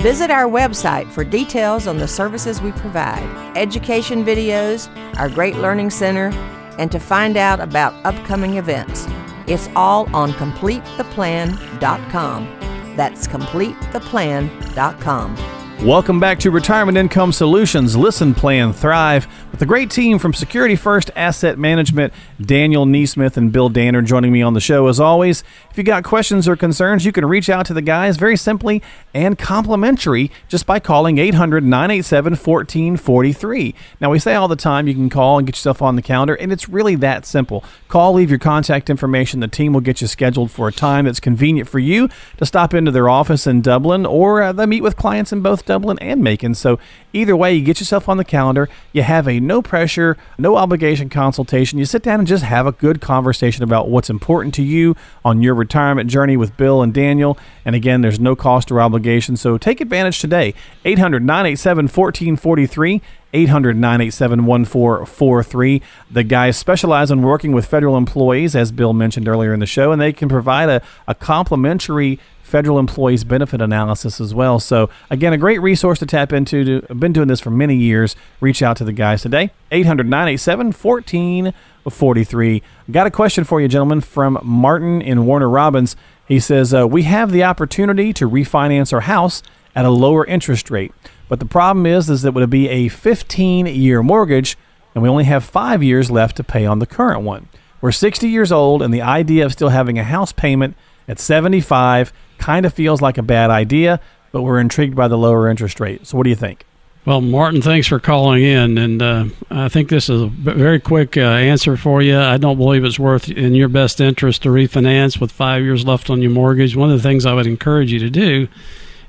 Visit 0.00 0.30
our 0.30 0.48
website 0.48 1.12
for 1.12 1.24
details 1.24 1.86
on 1.86 1.98
the 1.98 2.08
services 2.08 2.62
we 2.62 2.72
provide, 2.72 3.22
education 3.54 4.24
videos, 4.24 4.88
our 5.18 5.28
great 5.28 5.56
learning 5.56 5.90
center, 5.90 6.30
and 6.78 6.90
to 6.90 6.98
find 6.98 7.36
out 7.36 7.60
about 7.60 7.92
upcoming 8.06 8.56
events. 8.56 9.06
It's 9.46 9.68
all 9.76 10.08
on 10.16 10.32
CompleteThePlan.com. 10.32 12.96
That's 12.96 13.28
CompleteThePlan.com. 13.28 15.60
Welcome 15.86 16.20
back 16.20 16.38
to 16.40 16.50
Retirement 16.50 16.98
Income 16.98 17.32
Solutions. 17.32 17.96
Listen, 17.96 18.34
plan, 18.34 18.74
thrive 18.74 19.26
with 19.50 19.62
a 19.62 19.66
great 19.66 19.90
team 19.90 20.18
from 20.18 20.34
Security 20.34 20.76
First 20.76 21.10
Asset 21.16 21.58
Management. 21.58 22.12
Daniel 22.38 22.84
Neesmith 22.84 23.38
and 23.38 23.50
Bill 23.50 23.70
Danner 23.70 24.02
joining 24.02 24.30
me 24.30 24.42
on 24.42 24.52
the 24.52 24.60
show 24.60 24.88
as 24.88 25.00
always. 25.00 25.42
If 25.70 25.78
you 25.78 25.84
got 25.84 26.02
questions 26.02 26.48
or 26.48 26.56
concerns, 26.56 27.04
you 27.04 27.12
can 27.12 27.24
reach 27.24 27.48
out 27.48 27.64
to 27.66 27.74
the 27.74 27.80
guys 27.80 28.16
very 28.16 28.36
simply 28.36 28.82
and 29.14 29.38
complimentary 29.38 30.28
just 30.48 30.66
by 30.66 30.80
calling 30.80 31.18
800 31.18 31.62
987 31.62 32.32
1443. 32.32 33.74
Now, 34.00 34.10
we 34.10 34.18
say 34.18 34.34
all 34.34 34.48
the 34.48 34.56
time 34.56 34.88
you 34.88 34.94
can 34.94 35.08
call 35.08 35.38
and 35.38 35.46
get 35.46 35.54
yourself 35.54 35.80
on 35.80 35.94
the 35.94 36.02
calendar, 36.02 36.34
and 36.34 36.50
it's 36.50 36.68
really 36.68 36.96
that 36.96 37.24
simple. 37.24 37.62
Call, 37.86 38.14
leave 38.14 38.30
your 38.30 38.40
contact 38.40 38.90
information. 38.90 39.38
The 39.38 39.46
team 39.46 39.72
will 39.72 39.80
get 39.80 40.00
you 40.00 40.08
scheduled 40.08 40.50
for 40.50 40.66
a 40.66 40.72
time 40.72 41.04
that's 41.04 41.20
convenient 41.20 41.68
for 41.68 41.78
you 41.78 42.08
to 42.38 42.44
stop 42.44 42.74
into 42.74 42.90
their 42.90 43.08
office 43.08 43.46
in 43.46 43.60
Dublin, 43.60 44.04
or 44.04 44.42
uh, 44.42 44.52
they 44.52 44.66
meet 44.66 44.82
with 44.82 44.96
clients 44.96 45.32
in 45.32 45.40
both 45.40 45.66
Dublin 45.66 46.00
and 46.00 46.20
Macon. 46.20 46.56
So, 46.56 46.80
either 47.12 47.36
way, 47.36 47.54
you 47.54 47.64
get 47.64 47.80
yourself 47.80 48.08
on 48.08 48.16
the 48.16 48.24
calendar, 48.24 48.68
you 48.92 49.02
have 49.02 49.28
a 49.28 49.40
no 49.40 49.62
pressure, 49.62 50.16
no 50.38 50.56
obligation 50.56 51.08
consultation. 51.08 51.78
You 51.78 51.84
sit 51.84 52.02
down 52.02 52.20
and 52.20 52.28
just 52.28 52.44
have 52.44 52.66
a 52.66 52.72
good 52.72 53.00
conversation 53.00 53.62
about 53.62 53.88
what's 53.88 54.10
important 54.10 54.54
to 54.54 54.62
you 54.62 54.96
on 55.24 55.42
your 55.42 55.54
retirement 55.54 56.10
journey 56.10 56.36
with 56.36 56.56
Bill 56.56 56.82
and 56.82 56.92
Daniel. 56.92 57.38
And 57.64 57.74
again, 57.74 58.00
there's 58.00 58.20
no 58.20 58.36
cost 58.36 58.70
or 58.70 58.80
obligation. 58.80 59.36
So, 59.36 59.58
take 59.58 59.80
advantage 59.80 60.20
today. 60.20 60.54
800 60.84 61.22
987 61.22 61.84
1443. 61.84 63.02
800 63.32 63.76
987 63.76 64.46
1443. 64.46 65.82
The 66.10 66.24
guys 66.24 66.56
specialize 66.56 67.10
in 67.10 67.22
working 67.22 67.52
with 67.52 67.66
federal 67.66 67.96
employees, 67.96 68.56
as 68.56 68.72
Bill 68.72 68.92
mentioned 68.92 69.28
earlier 69.28 69.52
in 69.52 69.60
the 69.60 69.66
show, 69.66 69.92
and 69.92 70.00
they 70.00 70.12
can 70.12 70.28
provide 70.28 70.68
a, 70.68 70.82
a 71.06 71.14
complimentary 71.14 72.18
federal 72.50 72.78
employees 72.78 73.24
benefit 73.24 73.60
analysis 73.60 74.20
as 74.20 74.34
well. 74.34 74.58
So, 74.58 74.90
again, 75.08 75.32
a 75.32 75.38
great 75.38 75.62
resource 75.62 75.98
to 76.00 76.06
tap 76.06 76.32
into. 76.32 76.64
To, 76.64 76.86
I've 76.90 77.00
been 77.00 77.12
doing 77.12 77.28
this 77.28 77.40
for 77.40 77.50
many 77.50 77.76
years. 77.76 78.16
Reach 78.40 78.62
out 78.62 78.76
to 78.78 78.84
the 78.84 78.92
guys 78.92 79.22
today. 79.22 79.50
800 79.70 80.08
987 80.08 80.66
1443. 80.66 82.62
Got 82.90 83.06
a 83.06 83.10
question 83.10 83.44
for 83.44 83.60
you, 83.60 83.68
gentlemen, 83.68 84.00
from 84.00 84.38
Martin 84.42 85.00
in 85.00 85.24
Warner 85.24 85.48
Robins. 85.48 85.96
He 86.26 86.40
says, 86.40 86.74
uh, 86.74 86.86
We 86.86 87.04
have 87.04 87.30
the 87.30 87.44
opportunity 87.44 88.12
to 88.14 88.28
refinance 88.28 88.92
our 88.92 89.02
house 89.02 89.42
at 89.74 89.84
a 89.84 89.90
lower 89.90 90.26
interest 90.26 90.70
rate. 90.70 90.92
But 91.28 91.38
the 91.38 91.46
problem 91.46 91.86
is, 91.86 92.10
is 92.10 92.22
that 92.22 92.30
it 92.30 92.34
would 92.34 92.50
be 92.50 92.68
a 92.68 92.88
15 92.88 93.66
year 93.66 94.02
mortgage, 94.02 94.58
and 94.94 95.02
we 95.02 95.08
only 95.08 95.24
have 95.24 95.44
five 95.44 95.82
years 95.82 96.10
left 96.10 96.36
to 96.36 96.44
pay 96.44 96.66
on 96.66 96.80
the 96.80 96.86
current 96.86 97.22
one. 97.22 97.48
We're 97.80 97.92
60 97.92 98.28
years 98.28 98.52
old, 98.52 98.82
and 98.82 98.92
the 98.92 99.02
idea 99.02 99.46
of 99.46 99.52
still 99.52 99.68
having 99.68 99.98
a 99.98 100.04
house 100.04 100.32
payment 100.32 100.76
at 101.08 101.18
75 101.18 102.12
kind 102.40 102.66
of 102.66 102.74
feels 102.74 103.00
like 103.00 103.18
a 103.18 103.22
bad 103.22 103.50
idea, 103.50 104.00
but 104.32 104.42
we're 104.42 104.58
intrigued 104.58 104.96
by 104.96 105.06
the 105.06 105.18
lower 105.18 105.48
interest 105.48 105.78
rate. 105.78 106.06
So, 106.06 106.16
what 106.16 106.24
do 106.24 106.30
you 106.30 106.36
think? 106.36 106.64
Well, 107.06 107.22
Martin, 107.22 107.62
thanks 107.62 107.86
for 107.86 107.98
calling 107.98 108.42
in, 108.42 108.76
and 108.76 109.00
uh, 109.00 109.24
I 109.50 109.70
think 109.70 109.88
this 109.88 110.10
is 110.10 110.20
a 110.20 110.26
very 110.26 110.78
quick 110.78 111.16
uh, 111.16 111.20
answer 111.20 111.78
for 111.78 112.02
you. 112.02 112.18
I 112.18 112.36
don't 112.36 112.58
believe 112.58 112.84
it's 112.84 112.98
worth 112.98 113.30
in 113.30 113.54
your 113.54 113.68
best 113.68 114.02
interest 114.02 114.42
to 114.42 114.50
refinance 114.50 115.18
with 115.18 115.32
five 115.32 115.62
years 115.62 115.86
left 115.86 116.10
on 116.10 116.20
your 116.20 116.30
mortgage. 116.30 116.76
One 116.76 116.90
of 116.90 116.98
the 116.98 117.02
things 117.02 117.24
I 117.24 117.32
would 117.32 117.46
encourage 117.46 117.90
you 117.90 118.00
to 118.00 118.10
do 118.10 118.48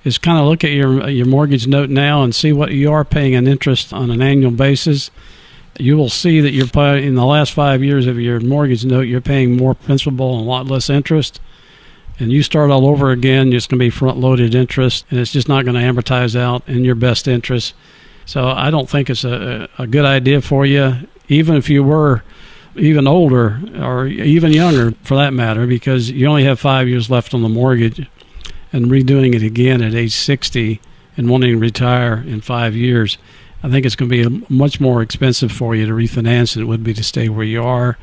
is 0.06 0.18
kind 0.18 0.40
of 0.40 0.46
look 0.46 0.64
at 0.64 0.72
your 0.72 1.10
your 1.10 1.26
mortgage 1.26 1.68
note 1.68 1.90
now 1.90 2.24
and 2.24 2.34
see 2.34 2.54
what 2.54 2.72
you 2.72 2.92
are 2.92 3.04
paying 3.04 3.34
in 3.34 3.48
interest 3.48 3.92
on 3.92 4.10
an 4.10 4.22
annual 4.22 4.52
basis. 4.52 5.12
You 5.78 5.98
will 5.98 6.10
see 6.10 6.40
that 6.40 6.52
you're 6.52 6.68
paying 6.68 7.06
in 7.06 7.16
the 7.16 7.26
last 7.26 7.52
five 7.52 7.84
years 7.84 8.08
of 8.08 8.20
your 8.20 8.40
mortgage 8.40 8.86
note, 8.86 9.02
you're 9.02 9.22
paying 9.22 9.58
more 9.58 9.76
principal 9.76 10.38
and 10.38 10.48
a 10.48 10.50
lot 10.50 10.66
less 10.66 10.90
interest. 10.90 11.42
And 12.22 12.32
you 12.32 12.44
start 12.44 12.70
all 12.70 12.86
over 12.86 13.10
again, 13.10 13.52
it's 13.52 13.66
going 13.66 13.80
to 13.80 13.86
be 13.86 13.90
front 13.90 14.20
loaded 14.20 14.54
interest, 14.54 15.06
and 15.10 15.20
it's 15.20 15.32
just 15.32 15.50
not 15.50 15.66
going 15.66 15.74
to 15.74 15.82
amortize 15.82 16.40
out 16.40 16.62
in 16.70 16.86
your 16.86 16.94
best 16.94 17.28
interest. 17.28 17.74
So 18.28 18.48
I 18.48 18.70
don't 18.70 18.88
think 18.88 19.10
it's 19.10 19.24
a, 19.24 19.68
a 19.80 19.88
good 19.88 20.06
idea 20.06 20.42
for 20.42 20.64
you, 20.64 21.08
even 21.30 21.56
if 21.56 21.68
you 21.68 21.84
were 21.84 22.24
even 22.76 23.08
older 23.08 23.60
or 23.76 24.06
even 24.06 24.54
younger 24.54 24.92
for 25.02 25.16
that 25.16 25.34
matter, 25.34 25.66
because 25.66 26.12
you 26.12 26.28
only 26.28 26.44
have 26.44 26.60
five 26.60 26.88
years 26.88 27.10
left 27.10 27.34
on 27.34 27.42
the 27.42 27.50
mortgage 27.50 28.08
and 28.72 28.86
redoing 28.86 29.34
it 29.34 29.42
again 29.42 29.82
at 29.82 29.96
age 29.96 30.14
60 30.14 30.80
and 31.18 31.28
wanting 31.28 31.54
to 31.54 31.58
retire 31.58 32.24
in 32.26 32.40
five 32.42 32.76
years, 32.76 33.18
I 33.64 33.70
think 33.72 33.84
it's 33.84 33.96
going 33.96 34.12
to 34.12 34.30
be 34.30 34.46
much 34.48 34.80
more 34.80 35.02
expensive 35.02 35.52
for 35.52 35.74
you 35.74 35.88
to 35.88 35.94
refinance 35.94 36.54
than 36.54 36.62
it 36.62 36.68
would 36.68 36.84
be 36.84 36.94
to 36.94 37.04
stay 37.04 37.30
where 37.30 37.46
you 37.46 37.64
are. 37.64 37.98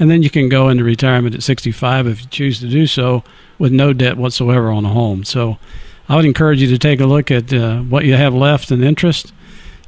And 0.00 0.10
then 0.10 0.22
you 0.22 0.30
can 0.30 0.48
go 0.48 0.68
into 0.68 0.82
retirement 0.82 1.34
at 1.34 1.42
65 1.42 2.06
if 2.08 2.22
you 2.22 2.26
choose 2.28 2.58
to 2.60 2.66
do 2.68 2.86
so 2.88 3.22
with 3.58 3.70
no 3.70 3.92
debt 3.92 4.16
whatsoever 4.16 4.70
on 4.70 4.84
a 4.84 4.88
home. 4.88 5.22
So 5.24 5.58
I 6.08 6.16
would 6.16 6.24
encourage 6.24 6.60
you 6.60 6.68
to 6.68 6.78
take 6.78 7.00
a 7.00 7.06
look 7.06 7.30
at 7.30 7.52
uh, 7.52 7.80
what 7.82 8.04
you 8.06 8.14
have 8.14 8.34
left 8.34 8.72
in 8.72 8.82
interest 8.82 9.32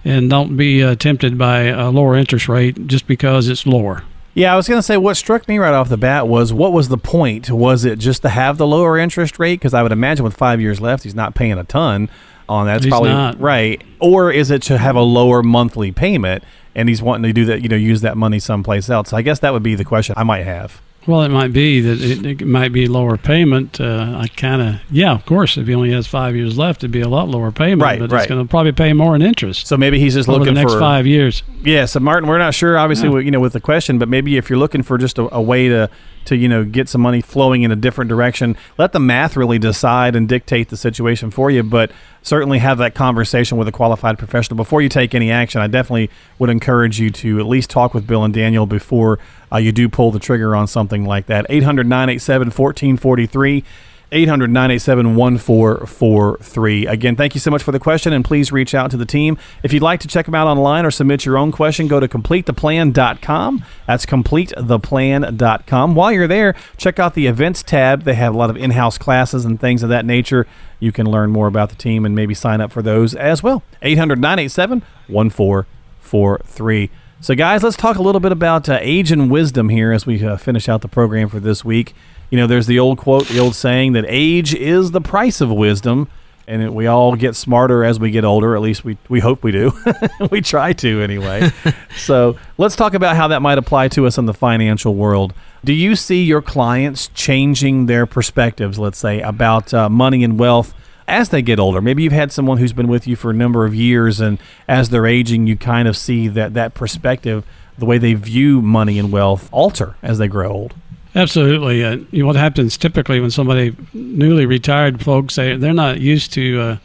and 0.05 0.29
don't 0.29 0.57
be 0.57 0.83
uh, 0.85 0.95
tempted 0.97 1.39
by 1.39 1.63
a 1.63 1.91
lower 1.91 2.15
interest 2.15 2.49
rate 2.49 2.87
just 2.87 3.07
because 3.07 3.49
it's 3.49 3.67
lower. 3.67 4.05
Yeah, 4.35 4.53
I 4.53 4.57
was 4.57 4.67
going 4.69 4.79
to 4.79 4.83
say 4.83 4.97
what 4.97 5.17
struck 5.17 5.47
me 5.49 5.59
right 5.59 5.75
off 5.75 5.89
the 5.89 5.97
bat 5.97 6.27
was 6.29 6.53
what 6.53 6.73
was 6.73 6.89
the 6.89 6.97
point? 6.99 7.51
Was 7.51 7.85
it 7.85 7.99
just 7.99 8.23
to 8.23 8.29
have 8.29 8.57
the 8.59 8.67
lower 8.67 8.99
interest 8.99 9.39
rate? 9.39 9.61
Because 9.61 9.75
I 9.75 9.83
would 9.83 9.93
imagine 9.93 10.25
with 10.25 10.37
five 10.37 10.61
years 10.61 10.81
left, 10.81 11.05
he's 11.05 11.15
not 11.15 11.35
paying 11.35 11.53
a 11.59 11.65
ton 11.65 12.09
on 12.49 12.67
that. 12.67 12.77
It's 12.77 12.85
He's 12.87 12.91
probably 12.93 13.11
not. 13.11 13.41
right. 13.41 13.83
Or 13.99 14.31
is 14.33 14.51
it 14.51 14.63
to 14.65 14.79
have 14.79 14.97
a 14.97 15.03
lower 15.03 15.43
monthly 15.43 15.93
payment 15.93 16.45
and 16.75 16.89
he's 16.89 17.03
wanting 17.03 17.25
to 17.25 17.33
do 17.33 17.45
that, 17.47 17.63
you 17.63 17.69
know, 17.69 17.77
use 17.77 18.01
that 18.03 18.17
money 18.17 18.39
someplace 18.39 18.89
else? 18.89 19.11
So 19.11 19.17
I 19.17 19.23
guess 19.23 19.39
that 19.41 19.53
would 19.53 19.63
be 19.63 19.75
the 19.75 19.85
question 19.85 20.15
I 20.17 20.23
might 20.23 20.45
have. 20.45 20.81
Well, 21.05 21.23
it 21.23 21.31
might 21.31 21.53
be 21.53 21.81
that 21.81 22.01
it, 22.01 22.41
it 22.41 22.47
might 22.47 22.73
be 22.73 22.87
lower 22.87 23.17
payment. 23.17 23.81
Uh, 23.81 24.19
I 24.21 24.29
kind 24.29 24.63
of, 24.63 24.81
yeah, 24.89 25.13
of 25.13 25.27
course, 25.27 25.57
if 25.57 25.67
he 25.67 25.75
only 25.75 25.91
has 25.91 26.07
five 26.07 26.37
years 26.37 26.57
left, 26.57 26.81
it'd 26.81 26.93
be 26.93 27.01
a 27.01 27.09
lot 27.09 27.29
lower 27.29 27.51
payment. 27.51 27.83
Right, 27.83 27.99
but 27.99 28.13
right. 28.13 28.21
it's 28.21 28.29
going 28.29 28.45
to 28.45 28.49
probably 28.49 28.71
pay 28.71 28.93
more 28.93 29.17
in 29.17 29.23
interest 29.23 29.67
So 29.67 29.77
maybe 29.77 29.99
he's 29.99 30.15
just 30.15 30.29
over 30.29 30.39
looking 30.39 30.55
the 30.55 30.61
next 30.61 30.75
for 30.75 30.79
five 30.79 31.05
years. 31.05 31.43
Yeah, 31.65 31.87
so 31.87 31.99
Martin, 31.99 32.29
we're 32.29 32.39
not 32.39 32.55
sure, 32.55 32.79
obviously, 32.79 33.09
Yeah. 33.09 33.15
with, 33.15 33.25
you 33.25 33.33
know, 33.33 33.41
with 33.41 33.53
the 33.53 33.61
question, 33.61 33.99
but 33.99 34.09
maybe 34.09 34.37
if 34.37 34.49
you're 34.49 34.61
looking 34.61 34.85
for 34.85 34.97
just 34.97 35.19
a, 35.19 35.35
a 35.35 35.43
way 35.43 35.69
to, 35.69 35.91
to, 36.27 36.37
you 36.37 36.49
know, 36.49 36.65
get 36.65 36.89
some 36.89 37.01
money 37.01 37.21
flowing 37.21 37.63
in 37.63 37.71
a 37.71 37.77
different 37.77 38.09
direction, 38.09 38.57
let 38.79 38.93
the 38.93 39.01
math 39.01 39.37
really 39.37 39.59
decide 39.59 40.17
and 40.17 40.29
dictate 40.29 40.69
the 40.69 40.77
situation 40.77 41.31
for 41.31 41.51
you. 41.51 41.63
But 41.63 41.93
certainly 42.23 42.59
have 42.59 42.79
that 42.79 42.95
conversation 42.95 43.59
with 43.59 43.69
a 43.69 43.73
qualified 43.73 44.19
professional 44.19 44.57
before 44.57 44.81
you 44.81 44.89
take 44.89 45.15
any 45.15 45.31
action. 45.31 45.61
I 45.61 45.67
definitely 45.67 46.11
would 46.39 46.51
encourage 46.51 47.01
you 47.01 47.11
to 47.11 47.41
at 47.41 47.47
least 47.47 47.71
talk 47.71 47.95
with 47.95 48.07
Bill 48.07 48.25
and 48.25 48.33
Daniel 48.33 48.67
before 48.67 49.19
uh, 49.53 49.59
you 49.59 49.73
do 49.73 49.89
pull 49.89 50.11
the 50.11 50.19
trigger 50.19 50.55
on 50.57 50.67
something 50.67 51.05
like 51.05 51.27
that. 51.27 51.47
800 51.49 51.87
987 51.87 52.47
1443. 52.47 53.65
800 54.13 54.51
987 54.51 55.17
1443. 55.17 56.87
Again, 56.87 57.17
thank 57.17 57.35
you 57.35 57.41
so 57.41 57.51
much 57.51 57.63
for 57.63 57.73
the 57.73 57.81
question, 57.81 58.13
and 58.13 58.23
please 58.25 58.53
reach 58.53 58.75
out 58.75 58.91
to 58.91 58.97
the 58.97 59.07
team. 59.07 59.39
If 59.63 59.73
you'd 59.73 59.83
like 59.83 60.01
to 60.01 60.09
check 60.09 60.27
them 60.27 60.35
out 60.35 60.47
online 60.47 60.85
or 60.85 60.91
submit 60.91 61.25
your 61.25 61.39
own 61.39 61.51
question, 61.51 61.89
go 61.89 61.99
to 61.99 62.07
completetheplan.com. 62.07 63.65
That's 63.87 64.05
completetheplan.com. 64.05 65.95
While 65.95 66.13
you're 66.13 66.29
there, 66.29 66.55
check 66.77 66.99
out 66.99 67.15
the 67.15 67.27
events 67.27 67.63
tab. 67.63 68.03
They 68.03 68.15
have 68.15 68.35
a 68.35 68.39
lot 68.39 68.51
of 68.51 68.57
in 68.57 68.73
house 68.73 68.99
classes 68.99 69.47
and 69.47 69.59
things 69.59 69.83
of 69.83 69.89
that 69.89 70.05
nature. 70.05 70.47
You 70.79 70.93
can 70.93 71.11
learn 71.11 71.31
more 71.31 71.47
about 71.47 71.71
the 71.71 71.77
team 71.77 72.05
and 72.05 72.15
maybe 72.15 72.35
sign 72.35 72.61
up 72.61 72.71
for 72.71 72.83
those 72.83 73.15
as 73.15 73.43
well. 73.43 73.63
800 73.81 74.21
987 74.21 74.83
1443. 75.07 76.91
So, 77.21 77.37
guys, 77.37 77.63
let's 77.63 77.77
talk 77.77 77.97
a 77.97 78.03
little 78.03 78.21
bit 78.21 78.33
about 78.33 78.69
uh, 78.69 78.79
age 78.81 79.13
and 79.13 79.31
wisdom 79.31 79.69
here 79.69 79.93
as 79.93 80.05
we 80.07 80.23
uh, 80.27 80.37
finish 80.37 80.69
out 80.69 80.81
the 80.81 80.89
program 80.89 81.29
for 81.29 81.39
this 81.39 81.65
week. 81.65 81.95
You 82.33 82.39
know, 82.39 82.47
there's 82.47 82.67
the 82.67 82.79
old 82.79 82.97
quote, 82.97 83.29
the 83.29 83.39
old 83.39 83.55
saying 83.55 83.93
that 83.93 84.07
age 84.09 84.55
is 84.55 84.93
the 84.93 85.03
price 85.03 85.43
of 85.43 85.51
wisdom, 85.51 86.09
and 86.49 86.63
it, 86.63 86.73
we 86.73 86.87
all 86.87 87.15
get 87.15 87.37
smarter 87.37 87.85
as 87.85 88.01
we 88.01 88.11
get 88.11 88.25
older. 88.25 88.57
At 88.57 88.63
least 88.63 88.87
we, 88.87 88.97
we 89.11 89.21
hope 89.21 89.45
we 89.45 89.53
do. 89.53 89.73
we 90.31 90.41
try 90.41 90.73
to 90.73 91.03
anyway. 91.03 91.51
so, 91.99 92.39
let's 92.57 92.75
talk 92.75 92.95
about 92.95 93.17
how 93.17 93.29
that 93.29 93.43
might 93.43 93.59
apply 93.59 93.89
to 93.89 94.07
us 94.07 94.17
in 94.17 94.25
the 94.25 94.33
financial 94.33 94.95
world. 94.95 95.35
Do 95.63 95.75
you 95.75 95.95
see 95.95 96.25
your 96.25 96.41
clients 96.41 97.09
changing 97.09 97.85
their 97.85 98.07
perspectives, 98.07 98.79
let's 98.79 98.97
say, 98.97 99.21
about 99.21 99.75
uh, 99.75 99.91
money 99.91 100.25
and 100.25 100.39
wealth? 100.39 100.75
as 101.09 101.29
they 101.29 101.43
get 101.43 101.59
older. 101.59 101.83
Maybe 101.83 102.05
you've 102.05 102.13
had 102.13 102.33
someone 102.33 102.59
who's 102.59 102.73
been 102.73 102.87
with 102.87 103.09
you 103.09 103.17
for 103.17 103.33
a 103.33 103.35
number 103.35 103.67
of 103.67 103.75
years, 103.75 104.21
and 104.21 104.39
as 104.69 104.89
they're 104.89 105.05
aging, 105.05 105.49
you 105.49 105.57
kind 105.57 105.87
of 105.87 105.97
see 105.97 106.29
that 106.29 106.55
that 106.55 106.73
perspective, 106.73 107.45
the 107.77 107.85
way 107.85 107.99
they 107.99 108.15
view 108.15 108.63
money 108.63 109.01
and 109.01 109.13
wealth, 109.13 109.49
alter 109.53 109.97
as 110.01 110.19
they 110.19 110.29
grow 110.29 110.51
old. 110.51 110.75
Absolutely. 111.15 111.85
Uh, 111.85 111.99
you 112.11 112.23
know, 112.23 112.27
what 112.27 112.37
happens 112.37 112.77
typically 112.77 113.21
when 113.21 113.31
somebody 113.31 113.77
newly 113.93 114.47
retired 114.47 115.03
folks 115.03 115.37
they 115.37 115.57
they're 115.57 115.75
not 115.75 116.01
used 116.01 116.33
to 116.33 116.61
uh, 116.61 116.77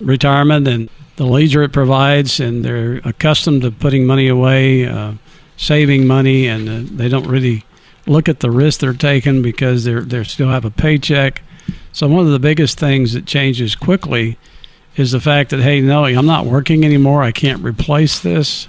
retirement 0.00 0.68
and 0.68 0.88
the 1.16 1.26
leisure 1.26 1.64
it 1.64 1.72
provides, 1.72 2.38
and 2.38 2.64
they're 2.64 3.00
accustomed 3.04 3.62
to 3.62 3.72
putting 3.72 4.06
money 4.06 4.28
away, 4.28 4.86
uh, 4.86 5.14
saving 5.56 6.06
money, 6.06 6.46
and 6.46 6.68
uh, 6.68 6.88
they 6.96 7.08
don't 7.08 7.26
really 7.26 7.64
look 8.06 8.28
at 8.28 8.38
the 8.38 8.50
risk 8.52 8.78
they're 8.78 8.92
taking 8.92 9.42
because 9.42 9.82
they're 9.82 10.02
they 10.02 10.22
still 10.22 10.48
have 10.50 10.64
a 10.64 10.70
paycheck. 10.70 11.42
So 11.90 12.06
one 12.06 12.24
of 12.24 12.30
the 12.30 12.38
biggest 12.38 12.78
things 12.78 13.12
that 13.14 13.26
changes 13.26 13.74
quickly 13.74 14.38
is 14.96 15.10
the 15.10 15.20
fact 15.20 15.50
that 15.50 15.60
hey, 15.60 15.80
no, 15.80 16.04
I'm 16.04 16.26
not 16.26 16.46
working 16.46 16.84
anymore. 16.84 17.24
I 17.24 17.32
can't 17.32 17.62
replace 17.64 18.20
this. 18.20 18.68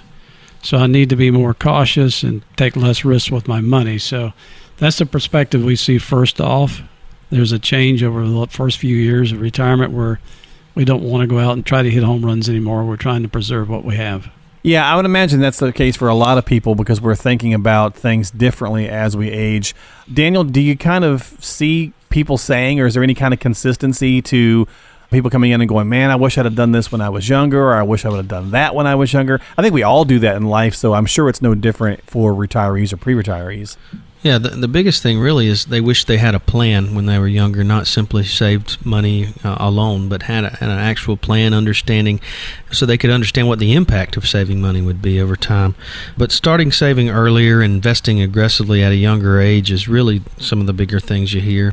So 0.62 0.76
I 0.76 0.88
need 0.88 1.08
to 1.08 1.16
be 1.16 1.30
more 1.30 1.54
cautious 1.54 2.22
and 2.22 2.42
take 2.56 2.76
less 2.76 3.04
risks 3.04 3.30
with 3.30 3.48
my 3.48 3.60
money. 3.60 3.96
So 3.98 4.32
that's 4.80 4.98
the 4.98 5.06
perspective 5.06 5.62
we 5.62 5.76
see 5.76 5.98
first 5.98 6.40
off. 6.40 6.82
There's 7.30 7.52
a 7.52 7.58
change 7.58 8.02
over 8.02 8.26
the 8.26 8.46
first 8.48 8.78
few 8.78 8.96
years 8.96 9.30
of 9.30 9.40
retirement 9.40 9.92
where 9.92 10.18
we 10.74 10.84
don't 10.84 11.02
want 11.02 11.22
to 11.22 11.26
go 11.26 11.38
out 11.38 11.52
and 11.52 11.64
try 11.64 11.82
to 11.82 11.90
hit 11.90 12.02
home 12.02 12.24
runs 12.24 12.48
anymore. 12.48 12.84
We're 12.84 12.96
trying 12.96 13.22
to 13.22 13.28
preserve 13.28 13.68
what 13.68 13.84
we 13.84 13.96
have. 13.96 14.30
Yeah, 14.62 14.90
I 14.90 14.96
would 14.96 15.04
imagine 15.04 15.40
that's 15.40 15.58
the 15.58 15.72
case 15.72 15.96
for 15.96 16.08
a 16.08 16.14
lot 16.14 16.38
of 16.38 16.44
people 16.44 16.74
because 16.74 17.00
we're 17.00 17.14
thinking 17.14 17.54
about 17.54 17.94
things 17.94 18.30
differently 18.30 18.88
as 18.88 19.16
we 19.16 19.30
age. 19.30 19.74
Daniel, 20.12 20.44
do 20.44 20.60
you 20.60 20.76
kind 20.76 21.04
of 21.04 21.36
see 21.40 21.92
people 22.10 22.36
saying, 22.36 22.80
or 22.80 22.86
is 22.86 22.94
there 22.94 23.02
any 23.02 23.14
kind 23.14 23.32
of 23.32 23.40
consistency 23.40 24.20
to 24.22 24.66
people 25.10 25.30
coming 25.30 25.50
in 25.50 25.60
and 25.60 25.68
going, 25.68 25.88
man, 25.88 26.10
I 26.10 26.16
wish 26.16 26.36
I'd 26.36 26.44
have 26.44 26.56
done 26.56 26.72
this 26.72 26.92
when 26.92 27.00
I 27.00 27.08
was 27.08 27.28
younger, 27.28 27.70
or 27.70 27.74
I 27.74 27.82
wish 27.82 28.04
I 28.04 28.10
would 28.10 28.18
have 28.18 28.28
done 28.28 28.50
that 28.50 28.74
when 28.74 28.86
I 28.86 28.94
was 28.94 29.12
younger? 29.12 29.40
I 29.56 29.62
think 29.62 29.74
we 29.74 29.82
all 29.82 30.04
do 30.04 30.18
that 30.20 30.36
in 30.36 30.44
life, 30.44 30.74
so 30.74 30.94
I'm 30.94 31.06
sure 31.06 31.28
it's 31.28 31.42
no 31.42 31.54
different 31.54 32.02
for 32.08 32.32
retirees 32.32 32.92
or 32.92 32.96
pre 32.96 33.14
retirees. 33.14 33.76
Yeah, 34.22 34.36
the, 34.36 34.50
the 34.50 34.68
biggest 34.68 35.02
thing 35.02 35.18
really 35.18 35.46
is 35.46 35.64
they 35.64 35.80
wish 35.80 36.04
they 36.04 36.18
had 36.18 36.34
a 36.34 36.40
plan 36.40 36.94
when 36.94 37.06
they 37.06 37.18
were 37.18 37.26
younger, 37.26 37.64
not 37.64 37.86
simply 37.86 38.22
saved 38.24 38.84
money 38.84 39.28
uh, 39.42 39.56
alone, 39.58 40.10
but 40.10 40.24
had, 40.24 40.44
a, 40.44 40.50
had 40.50 40.68
an 40.68 40.78
actual 40.78 41.16
plan, 41.16 41.54
understanding, 41.54 42.20
so 42.70 42.84
they 42.84 42.98
could 42.98 43.08
understand 43.08 43.48
what 43.48 43.58
the 43.58 43.72
impact 43.72 44.18
of 44.18 44.28
saving 44.28 44.60
money 44.60 44.82
would 44.82 45.00
be 45.00 45.18
over 45.18 45.36
time. 45.36 45.74
But 46.18 46.32
starting 46.32 46.70
saving 46.70 47.08
earlier, 47.08 47.62
investing 47.62 48.20
aggressively 48.20 48.82
at 48.82 48.92
a 48.92 48.96
younger 48.96 49.40
age 49.40 49.70
is 49.70 49.88
really 49.88 50.20
some 50.36 50.60
of 50.60 50.66
the 50.66 50.74
bigger 50.74 51.00
things 51.00 51.32
you 51.32 51.40
hear. 51.40 51.72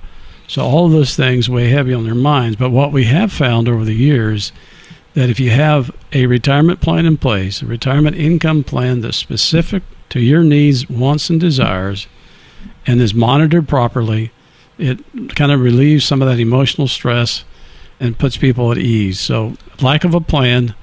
So 0.48 0.62
all 0.62 0.86
of 0.86 0.92
those 0.92 1.16
things 1.16 1.50
weigh 1.50 1.70
heavy 1.70 1.94
on 1.94 2.04
their 2.04 2.14
minds. 2.14 2.58
But 2.58 2.70
what 2.70 2.92
we 2.92 3.06
have 3.06 3.32
found 3.32 3.68
over 3.68 3.84
the 3.84 3.96
years 3.96 4.52
that 5.14 5.30
if 5.30 5.40
you 5.40 5.50
have 5.52 5.96
a 6.12 6.26
retirement 6.26 6.82
plan 6.82 7.06
in 7.06 7.18
place, 7.18 7.62
a 7.62 7.66
retirement 7.66 8.16
income 8.16 8.64
plan 8.64 9.02
that's 9.02 9.18
specific 9.18 9.84
to 10.10 10.20
your 10.20 10.44
needs, 10.44 10.90
wants, 10.90 11.30
and 11.30 11.40
desires, 11.40 12.08
and 12.86 13.02
is 13.02 13.14
monitored 13.14 13.68
properly, 13.68 14.32
it 14.78 15.00
kind 15.36 15.52
of 15.52 15.60
relieves 15.60 16.06
some 16.06 16.22
of 16.22 16.28
that 16.28 16.40
emotional 16.40 16.88
stress 16.88 17.46
and 18.04 18.20
puts 18.20 18.36
people 18.36 18.70
at 18.70 18.78
ease. 18.78 19.18
So 19.18 19.56
lack 19.82 20.04
of 20.04 20.14
a 20.14 20.20
plan 20.20 20.76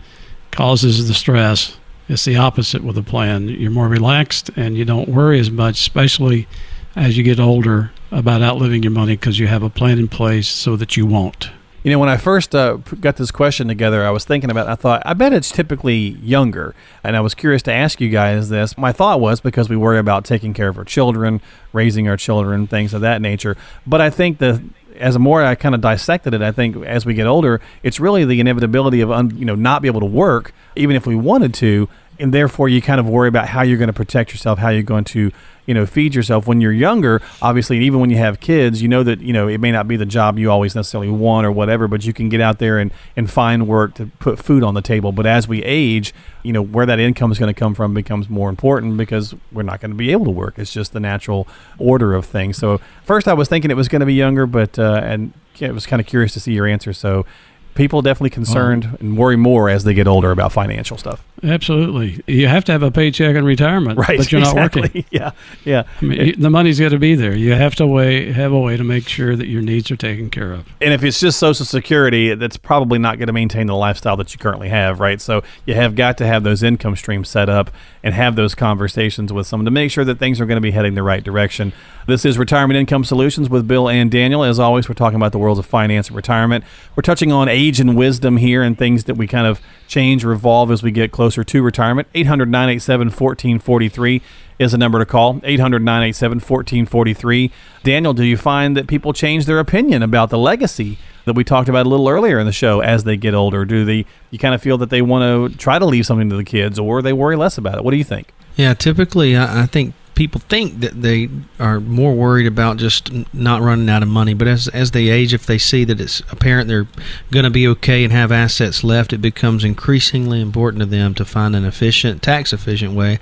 causes 0.51 1.07
the 1.07 1.15
stress, 1.15 1.77
It's 2.09 2.25
the 2.25 2.37
opposite 2.37 2.83
with 2.83 2.97
a 2.99 3.03
plan. 3.03 3.47
You're 3.47 3.71
more 3.71 3.89
relaxed 3.89 4.51
and 4.57 4.77
you 4.77 4.85
don't 4.87 5.09
worry 5.09 5.39
as 5.39 5.51
much, 5.51 5.79
especially 5.79 6.49
as 6.97 7.17
you 7.17 7.23
get 7.23 7.39
older, 7.39 7.93
about 8.11 8.43
outliving 8.43 8.83
your 8.83 8.91
money 8.91 9.17
because 9.17 9.39
you 9.39 9.47
have 9.47 9.63
a 9.63 9.71
plan 9.71 9.99
in 9.99 10.09
place 10.09 10.49
so 10.49 10.77
that 10.77 10.97
you 10.97 11.07
won't. 11.07 11.51
You 11.83 11.91
know, 11.91 11.99
when 11.99 12.11
I 12.11 12.19
first 12.19 12.55
uh, 12.55 12.77
got 13.01 13.17
this 13.17 13.31
question 13.31 13.67
together, 13.67 14.05
I 14.05 14.11
was 14.11 14.27
thinking 14.27 14.51
about. 14.51 14.69
I 14.69 14.75
thought, 14.75 15.03
I 15.07 15.15
bet 15.15 15.33
it's 15.33 15.51
typically 15.51 15.97
younger, 15.97 16.75
and 17.03 17.17
I 17.17 17.21
was 17.21 17.35
curious 17.35 17.63
to 17.63 17.73
ask 17.73 18.03
you 18.03 18.11
guys 18.11 18.51
this. 18.51 18.77
My 18.77 18.93
thought 18.93 19.19
was 19.19 19.41
because 19.41 19.71
we 19.71 19.77
worry 19.77 19.99
about 19.99 20.27
taking 20.27 20.53
care 20.53 20.69
of 20.69 20.77
our 20.77 20.85
children, 20.85 21.41
raising 21.73 22.07
our 22.07 22.19
children, 22.19 22.67
things 22.67 22.93
of 22.93 23.01
that 23.01 23.23
nature. 23.23 23.57
But 23.87 24.03
I 24.03 24.11
think 24.11 24.39
the 24.39 24.63
as 24.99 25.19
more 25.19 25.43
I 25.43 25.55
kind 25.55 25.75
of 25.75 25.81
dissected 25.81 26.35
it, 26.35 26.43
I 26.43 26.53
think 26.53 26.77
as 26.85 27.07
we 27.07 27.15
get 27.15 27.27
older, 27.27 27.63
it's 27.83 27.99
really 27.99 28.27
the 28.27 28.41
inevitability 28.41 29.01
of 29.01 29.11
un, 29.11 29.37
you 29.39 29.47
know 29.47 29.55
not 29.55 29.81
be 29.81 29.89
able 29.89 30.01
to 30.01 30.07
work, 30.07 30.53
even 30.77 30.97
if 30.97 31.07
we 31.07 31.15
wanted 31.15 31.55
to, 31.55 31.89
and 32.21 32.33
therefore 32.35 32.69
you 32.69 32.83
kind 32.83 33.01
of 33.01 33.09
worry 33.09 33.29
about 33.29 33.49
how 33.49 33.63
you're 33.63 33.79
going 33.79 33.89
to 33.89 33.93
protect 33.93 34.31
yourself, 34.33 34.59
how 34.59 34.69
you're 34.69 34.83
going 34.83 35.05
to 35.05 35.31
you 35.67 35.75
know 35.75 35.87
feed 35.87 36.15
yourself. 36.15 36.47
When 36.47 36.61
you're 36.61 36.73
younger 36.73 37.23
obviously 37.41 37.77
and 37.77 37.85
even 37.85 38.01
when 38.01 38.11
you 38.11 38.17
have 38.17 38.41
kids 38.41 38.83
you 38.83 38.89
know 38.89 39.03
that 39.03 39.21
you 39.21 39.33
know 39.33 39.49
it 39.49 39.59
may 39.59 39.73
not 39.73 39.89
be 39.89 39.97
the 39.97 40.07
job 40.07 40.39
you 40.39 40.51
always 40.51 40.75
necessarily 40.75 41.11
want 41.11 41.47
or 41.47 41.53
whatever 41.53 41.89
but 41.89 42.05
you 42.05 42.13
can 42.13 42.29
get 42.29 42.41
out 42.41 42.59
there 42.59 42.79
and 42.79 42.93
and 43.17 43.31
find 43.31 43.67
work 43.67 43.95
to 43.95 44.07
put 44.19 44.39
food 44.39 44.63
on 44.63 44.75
the 44.75 44.83
table. 44.83 45.13
But 45.13 45.27
as 45.27 45.49
we 45.49 45.63
age 45.63 46.13
you 46.43 46.53
know 46.53 46.63
where 46.63 46.87
that 46.87 46.99
income 46.99 47.31
is 47.33 47.39
going 47.39 47.53
to 47.53 47.59
come 47.59 47.75
from 47.75 47.95
becomes 47.95 48.29
more 48.29 48.49
important 48.49 48.97
because 48.97 49.35
we're 49.53 49.63
not 49.63 49.81
going 49.81 49.91
to 49.91 49.97
be 49.97 50.13
able 50.13 50.25
to 50.25 50.31
work. 50.31 50.59
It's 50.59 50.73
just 50.73 50.93
the 50.93 51.01
natural 51.01 51.47
order 51.79 52.15
of 52.15 52.27
things. 52.27 52.57
So 52.57 52.81
first 53.05 53.29
i 53.29 53.35
was 53.35 53.49
thinking 53.49 53.71
it 53.71 53.77
was 53.77 53.89
going 53.89 54.01
to 54.01 54.07
be 54.07 54.15
younger 54.15 54.47
but 54.47 54.79
uh, 54.79 55.01
and 55.03 55.33
I 55.63 55.71
was 55.73 55.87
kind 55.87 56.01
of 56.01 56.07
curious 56.07 56.33
to 56.35 56.41
see 56.41 56.53
your 56.53 56.67
answer. 56.67 56.93
So 56.93 57.27
people 57.75 58.03
definitely 58.03 58.31
concerned 58.31 58.85
uh-huh. 58.85 58.97
and 59.01 59.17
worry 59.17 59.37
more 59.37 59.69
as 59.69 59.85
they 59.85 59.95
get 59.95 60.07
older 60.07 60.31
about 60.31 60.53
financial 60.53 60.97
stuff. 60.97 61.25
Absolutely, 61.43 62.23
you 62.27 62.49
have 62.49 62.65
to 62.67 62.73
have 62.73 62.83
a 62.83 62.91
paycheck 62.91 63.35
in 63.35 63.45
retirement, 63.45 63.99
right? 63.99 64.19
But 64.19 64.31
you're 64.31 64.41
exactly. 64.41 64.83
not 64.83 64.95
working. 64.95 65.05
Yeah, 65.11 65.33
yeah. 65.65 65.85
I 66.01 66.05
mean, 66.05 66.21
it, 66.21 66.41
the 66.41 66.51
money's 66.51 66.79
got 66.79 66.91
to 66.91 66.99
be 66.99 67.15
there. 67.15 67.35
You 67.35 67.55
have 67.55 67.75
to 67.77 67.87
way 67.87 68.31
have 68.33 68.53
a 68.53 68.59
way 68.59 68.77
to 68.77 68.85
make 68.85 69.09
sure 69.09 69.35
that 69.35 69.49
your 69.49 69.63
needs 69.63 69.91
are 69.91 69.97
taken 69.97 70.31
care 70.31 70.53
of. 70.53 70.69
And 70.81 70.93
if 70.93 71.03
it's 71.03 71.19
just 71.19 71.39
Social 71.39 71.65
Security, 71.65 72.35
that's 72.35 72.57
probably 72.57 72.99
not 72.99 73.19
going 73.19 73.27
to 73.29 73.33
maintain 73.33 73.67
the 73.67 73.75
lifestyle 73.75 74.17
that 74.19 74.33
you 74.33 74.39
currently 74.39 74.69
have, 74.69 75.01
right? 75.01 75.21
So 75.21 75.43
you 75.65 75.75
have 75.75 75.95
got 75.95 76.19
to 76.19 76.27
have 76.27 76.43
those 76.43 76.63
income 76.63 76.97
streams 76.97 77.29
set 77.29 77.49
up 77.49 77.71
and 78.03 78.15
have 78.15 78.37
those 78.37 78.55
conversations 78.55 79.33
with 79.33 79.47
someone 79.47 79.65
to 79.65 79.71
make 79.71 79.91
sure 79.91 80.05
that 80.05 80.19
things 80.19 80.41
are 80.41 80.47
going 80.47 80.57
to 80.57 80.63
be 80.63 80.71
heading 80.73 80.95
the 80.95 81.03
right 81.03 81.25
direction. 81.25 81.73
This 82.07 82.25
is 82.25 82.39
Retirement 82.39 82.79
Income 82.79 83.05
Solutions 83.05 83.49
with 83.49 83.69
Bill 83.69 83.89
and 83.89 84.11
Daniel. 84.11 84.43
As 84.43 84.59
always, 84.59 84.89
we're 84.89 84.95
talking 84.95 85.17
about 85.17 85.33
the 85.33 85.39
worlds 85.39 85.59
of 85.59 85.67
finance 85.67 86.09
and 86.09 86.17
retirement. 86.17 86.65
We're 86.97 87.03
touching 87.03 87.31
on 87.33 87.49
age 87.61 87.81
and 87.81 87.97
wisdom 87.97 88.37
here 88.37 88.63
and 88.63 88.79
things 88.79 89.05
that 89.05 89.15
we 89.15 89.27
kind 89.27 89.47
of 89.47 89.61
change, 89.87 90.25
revolve 90.25 90.71
as 90.71 90.83
we 90.83 90.91
get 90.91 91.13
closer 91.13 91.45
to 91.45 91.63
retirement. 91.63 92.09
800 92.15 92.49
987 92.49 93.09
1443 93.09 94.23
is 94.59 94.73
the 94.73 94.79
number 94.79 94.99
to 94.99 95.07
call 95.07 95.41
800 95.43 95.83
987 95.83 96.37
1443. 96.37 97.51
Daniel, 97.83 98.13
do 98.13 98.25
you 98.25 98.37
find 98.37 98.77
that 98.77 98.87
people 98.87 99.13
change 99.13 99.47
their 99.47 99.59
opinion 99.59 100.03
about 100.03 100.31
the 100.31 100.39
legacy 100.39 100.99
that 101.25 101.35
we 101.35 101.45
talked 101.45 101.69
about 101.69 101.87
a 101.87 101.89
little 101.89 102.09
earlier 102.09 102.39
in 102.39 102.47
the 102.47 102.53
show 102.53 102.81
as 102.81 103.05
they 103.05 103.17
get 103.17 103.35
older? 103.35 103.65
Do 103.65 103.85
they 103.85 104.07
you 104.31 104.39
kind 104.39 104.55
of 104.55 104.63
feel 104.63 104.79
that 104.79 104.91
they 104.91 105.03
want 105.03 105.23
to 105.53 105.59
try 105.59 105.79
to 105.79 105.87
leave 105.87 106.07
something 106.07 106.29
to 106.31 106.37
the 106.37 106.45
kids 106.45 106.79
or 106.79 107.03
they 107.03 107.13
worry 107.13 107.37
less 107.37 107.59
about 107.59 107.79
it? 107.79 107.85
What 107.85 107.91
do 107.91 107.97
you 107.97 108.05
think? 108.05 108.33
Yeah, 108.57 108.75
typically 108.75 109.37
I 109.37 109.67
think 109.67 109.95
people 110.21 110.43
think 110.51 110.81
that 110.81 111.01
they 111.01 111.31
are 111.59 111.81
more 111.81 112.13
worried 112.13 112.47
about 112.47 112.77
just 112.77 113.11
not 113.33 113.63
running 113.63 113.89
out 113.89 114.03
of 114.03 114.09
money. 114.09 114.35
But 114.35 114.49
as 114.49 114.69
as 114.69 114.91
they 114.91 115.09
age, 115.09 115.33
if 115.33 115.47
they 115.47 115.57
see 115.57 115.83
that 115.85 115.99
it's 115.99 116.21
apparent 116.31 116.69
they're 116.69 116.87
going 117.31 117.45
to 117.45 117.51
be 117.51 117.67
okay 117.69 118.05
and 118.05 118.13
have 118.13 118.31
assets 118.31 118.85
left, 118.85 119.15
it 119.15 119.23
becomes 119.23 119.65
increasingly 119.65 120.43
important 120.43 120.81
to 120.81 120.87
them 120.87 121.15
to 121.15 121.25
find 121.25 121.57
an 121.57 121.65
efficient, 121.65 122.23
tax 122.23 122.53
efficient 122.53 122.93
way 122.93 123.19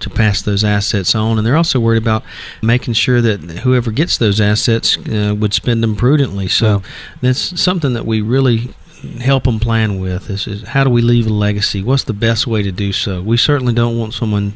to 0.00 0.10
pass 0.10 0.42
those 0.42 0.64
assets 0.64 1.14
on. 1.14 1.38
And 1.38 1.46
they're 1.46 1.56
also 1.56 1.78
worried 1.78 2.02
about 2.02 2.24
making 2.60 2.94
sure 2.94 3.20
that 3.20 3.60
whoever 3.60 3.92
gets 3.92 4.18
those 4.18 4.40
assets 4.40 4.98
uh, 5.06 5.36
would 5.38 5.54
spend 5.54 5.84
them 5.84 5.94
prudently. 5.94 6.48
So 6.48 6.82
that's 7.20 7.60
something 7.62 7.92
that 7.92 8.06
we 8.06 8.22
really 8.22 8.74
help 9.20 9.44
them 9.44 9.58
plan 9.58 10.00
with 10.00 10.30
is, 10.30 10.46
is, 10.46 10.62
how 10.62 10.84
do 10.84 10.90
we 10.90 11.00
leave 11.00 11.26
a 11.26 11.30
legacy? 11.30 11.82
What's 11.82 12.04
the 12.04 12.12
best 12.12 12.46
way 12.46 12.62
to 12.62 12.72
do 12.72 12.92
so? 12.92 13.22
We 13.22 13.36
certainly 13.36 13.72
don't 13.72 13.98
want 13.98 14.14
someone, 14.14 14.54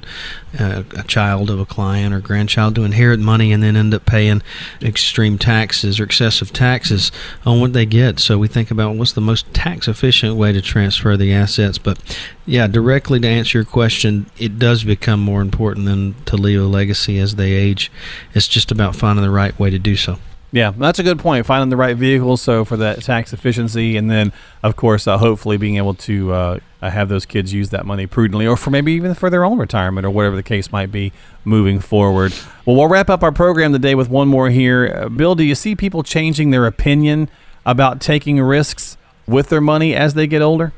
uh, 0.59 0.83
a 0.97 1.03
child 1.05 1.51
of 1.51 1.59
a 1.59 1.67
client 1.67 2.15
or 2.15 2.21
grandchild, 2.21 2.75
to 2.75 2.85
inherit 2.85 3.21
money 3.21 3.53
and 3.53 3.63
then 3.63 3.77
end 3.77 3.95
up 3.95 4.07
paying 4.07 4.43
extreme 4.83 5.39
taxes 5.39 5.99
or 5.99 6.05
excessive 6.05 6.53
taxes 6.53 7.11
on 7.47 7.61
what 7.61 7.73
they 7.73 7.87
get. 7.87 8.21
So 8.21 8.39
we 8.39 8.49
think 8.49 8.71
about 8.71 8.97
what's 8.97 9.13
the 9.13 9.21
most 9.21 9.53
tax 9.55 9.89
efficient 9.89 10.37
way 10.37 10.53
to 10.53 10.61
transfer 10.61 11.17
the 11.17 11.33
assets. 11.33 11.79
But 11.79 11.99
yeah, 12.47 12.67
directly 12.67 13.21
to 13.21 13.29
answer 13.29 13.59
your 13.59 13.65
question, 13.65 14.27
it 14.39 14.59
does 14.59 14.85
become 14.85 15.21
more 15.21 15.41
important 15.41 15.87
than 15.87 16.15
to 16.25 16.37
leave 16.37 16.61
a 16.61 16.65
legacy 16.65 17.19
as 17.19 17.37
they 17.37 17.53
age. 17.53 17.91
It's 18.35 18.49
just 18.49 18.71
about 18.71 18.97
finding 18.97 19.25
the 19.25 19.31
right 19.31 19.59
way 19.59 19.71
to 19.71 19.79
do 19.79 19.97
so. 19.97 20.19
Yeah, 20.55 20.71
that's 20.71 21.01
a 21.01 21.03
good 21.03 21.19
point. 21.19 21.47
Finding 21.47 21.69
the 21.69 21.77
right 21.77 21.97
vehicle, 21.97 22.37
so 22.37 22.65
for 22.65 22.77
that 22.77 23.03
tax 23.03 23.33
efficiency, 23.33 23.97
and 23.97 24.09
then 24.09 24.33
of 24.63 24.77
course, 24.77 25.09
uh, 25.09 25.19
hopefully 25.19 25.57
being 25.57 25.79
able 25.79 25.95
to 25.95 26.33
uh, 26.33 26.59
have 26.81 27.09
those 27.09 27.27
kids 27.27 27.53
use 27.53 27.71
that 27.71 27.85
money 27.85 28.07
prudently, 28.07 28.47
or 28.47 28.57
for 28.57 28.71
maybe 28.71 28.93
even 28.93 29.15
for 29.15 29.31
their 29.31 29.45
own 29.45 29.59
retirement, 29.59 30.07
or 30.07 30.11
whatever 30.11 30.37
the 30.37 30.45
case 30.45 30.71
might 30.71 30.93
be 30.93 31.13
moving 31.45 31.81
forward. 31.81 32.33
Well, 32.65 32.77
we'll 32.77 32.87
wrap 32.87 33.11
up 33.11 33.25
our 33.25 33.33
program 33.33 33.73
today 33.73 33.97
with 33.97 34.09
one 34.09 34.29
more 34.29 34.49
here. 34.49 34.95
Uh, 34.95 35.09
Bill, 35.09 35.35
do 35.35 35.43
you 35.43 35.57
see 35.57 35.75
people 35.75 36.05
changing 36.05 36.51
their 36.51 36.67
opinion 36.67 37.29
about 37.67 38.01
taking 38.01 38.41
risks 38.41 38.97
with 39.27 39.49
their 39.49 39.61
money 39.61 39.93
as 39.93 40.15
they 40.15 40.29
get 40.29 40.41
older? 40.41 40.73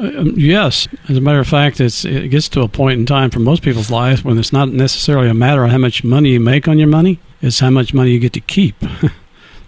Um, 0.00 0.34
yes, 0.36 0.88
as 1.08 1.16
a 1.18 1.20
matter 1.20 1.38
of 1.38 1.46
fact, 1.46 1.80
it's 1.80 2.04
it 2.04 2.30
gets 2.30 2.48
to 2.48 2.62
a 2.62 2.68
point 2.68 2.98
in 2.98 3.06
time 3.06 3.30
for 3.30 3.38
most 3.38 3.62
people's 3.62 3.92
lives 3.92 4.24
when 4.24 4.36
it's 4.38 4.52
not 4.52 4.70
necessarily 4.70 5.28
a 5.28 5.34
matter 5.34 5.62
of 5.62 5.70
how 5.70 5.78
much 5.78 6.02
money 6.02 6.30
you 6.30 6.40
make 6.40 6.66
on 6.66 6.80
your 6.80 6.88
money; 6.88 7.20
it's 7.40 7.60
how 7.60 7.70
much 7.70 7.94
money 7.94 8.10
you 8.10 8.18
get 8.18 8.32
to 8.32 8.40
keep. 8.40 8.74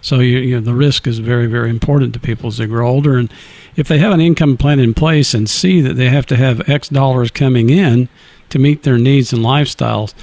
So 0.03 0.19
you, 0.19 0.39
you 0.39 0.55
know, 0.55 0.61
the 0.61 0.73
risk 0.75 1.07
is 1.07 1.19
very, 1.19 1.47
very 1.47 1.69
important 1.69 2.13
to 2.13 2.19
people 2.19 2.49
as 2.49 2.57
they 2.57 2.67
grow 2.67 2.87
older. 2.87 3.17
And 3.17 3.33
if 3.77 3.87
they 3.87 3.99
have 3.99 4.11
an 4.11 4.19
income 4.19 4.57
plan 4.57 4.79
in 4.79 4.93
place 4.93 5.33
and 5.33 5.49
see 5.49 5.79
that 5.79 5.93
they 5.93 6.09
have 6.09 6.25
to 6.27 6.35
have 6.35 6.69
X 6.69 6.89
dollars 6.89 7.31
coming 7.31 7.69
in 7.69 8.09
to 8.49 8.59
meet 8.59 8.83
their 8.83 8.97
needs 8.97 9.31
and 9.31 9.41
lifestyles, 9.41 10.13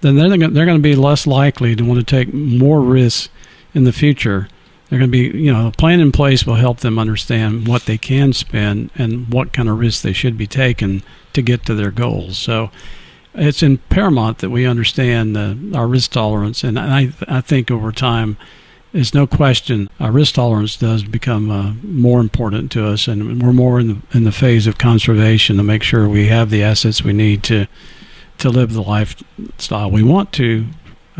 then 0.00 0.16
they're 0.16 0.30
they're 0.30 0.64
going 0.64 0.78
to 0.78 0.82
be 0.82 0.96
less 0.96 1.26
likely 1.26 1.76
to 1.76 1.84
want 1.84 2.00
to 2.00 2.04
take 2.04 2.32
more 2.32 2.80
risks 2.80 3.28
in 3.74 3.84
the 3.84 3.92
future. 3.92 4.48
They're 4.88 4.98
going 4.98 5.10
to 5.10 5.30
be, 5.32 5.38
you 5.38 5.52
know, 5.52 5.68
a 5.68 5.72
plan 5.72 6.00
in 6.00 6.12
place 6.12 6.46
will 6.46 6.54
help 6.54 6.78
them 6.78 6.98
understand 6.98 7.68
what 7.68 7.84
they 7.84 7.98
can 7.98 8.32
spend 8.32 8.90
and 8.94 9.30
what 9.30 9.52
kind 9.52 9.68
of 9.68 9.78
risks 9.78 10.00
they 10.00 10.12
should 10.14 10.38
be 10.38 10.46
taking 10.46 11.02
to 11.34 11.42
get 11.42 11.66
to 11.66 11.74
their 11.74 11.90
goals. 11.90 12.38
So 12.38 12.70
it's 13.34 13.62
in 13.62 13.78
paramount 13.90 14.38
that 14.38 14.50
we 14.50 14.64
understand 14.64 15.36
our 15.76 15.86
risk 15.86 16.12
tolerance, 16.12 16.64
and 16.64 16.78
I 16.78 17.12
I 17.28 17.42
think 17.42 17.70
over 17.70 17.92
time 17.92 18.38
there's 18.96 19.12
no 19.12 19.26
question 19.26 19.90
our 20.00 20.10
risk 20.10 20.36
tolerance 20.36 20.74
does 20.74 21.02
become 21.02 21.50
uh, 21.50 21.74
more 21.82 22.18
important 22.18 22.72
to 22.72 22.86
us, 22.86 23.06
and 23.06 23.42
we're 23.42 23.52
more 23.52 23.78
in 23.78 23.88
the 23.88 24.16
in 24.16 24.24
the 24.24 24.32
phase 24.32 24.66
of 24.66 24.78
conservation 24.78 25.58
to 25.58 25.62
make 25.62 25.82
sure 25.82 26.08
we 26.08 26.28
have 26.28 26.48
the 26.48 26.62
assets 26.62 27.04
we 27.04 27.12
need 27.12 27.42
to 27.42 27.66
to 28.38 28.48
live 28.48 28.72
the 28.72 28.82
lifestyle 28.82 29.90
we 29.90 30.02
want 30.02 30.32
to 30.32 30.66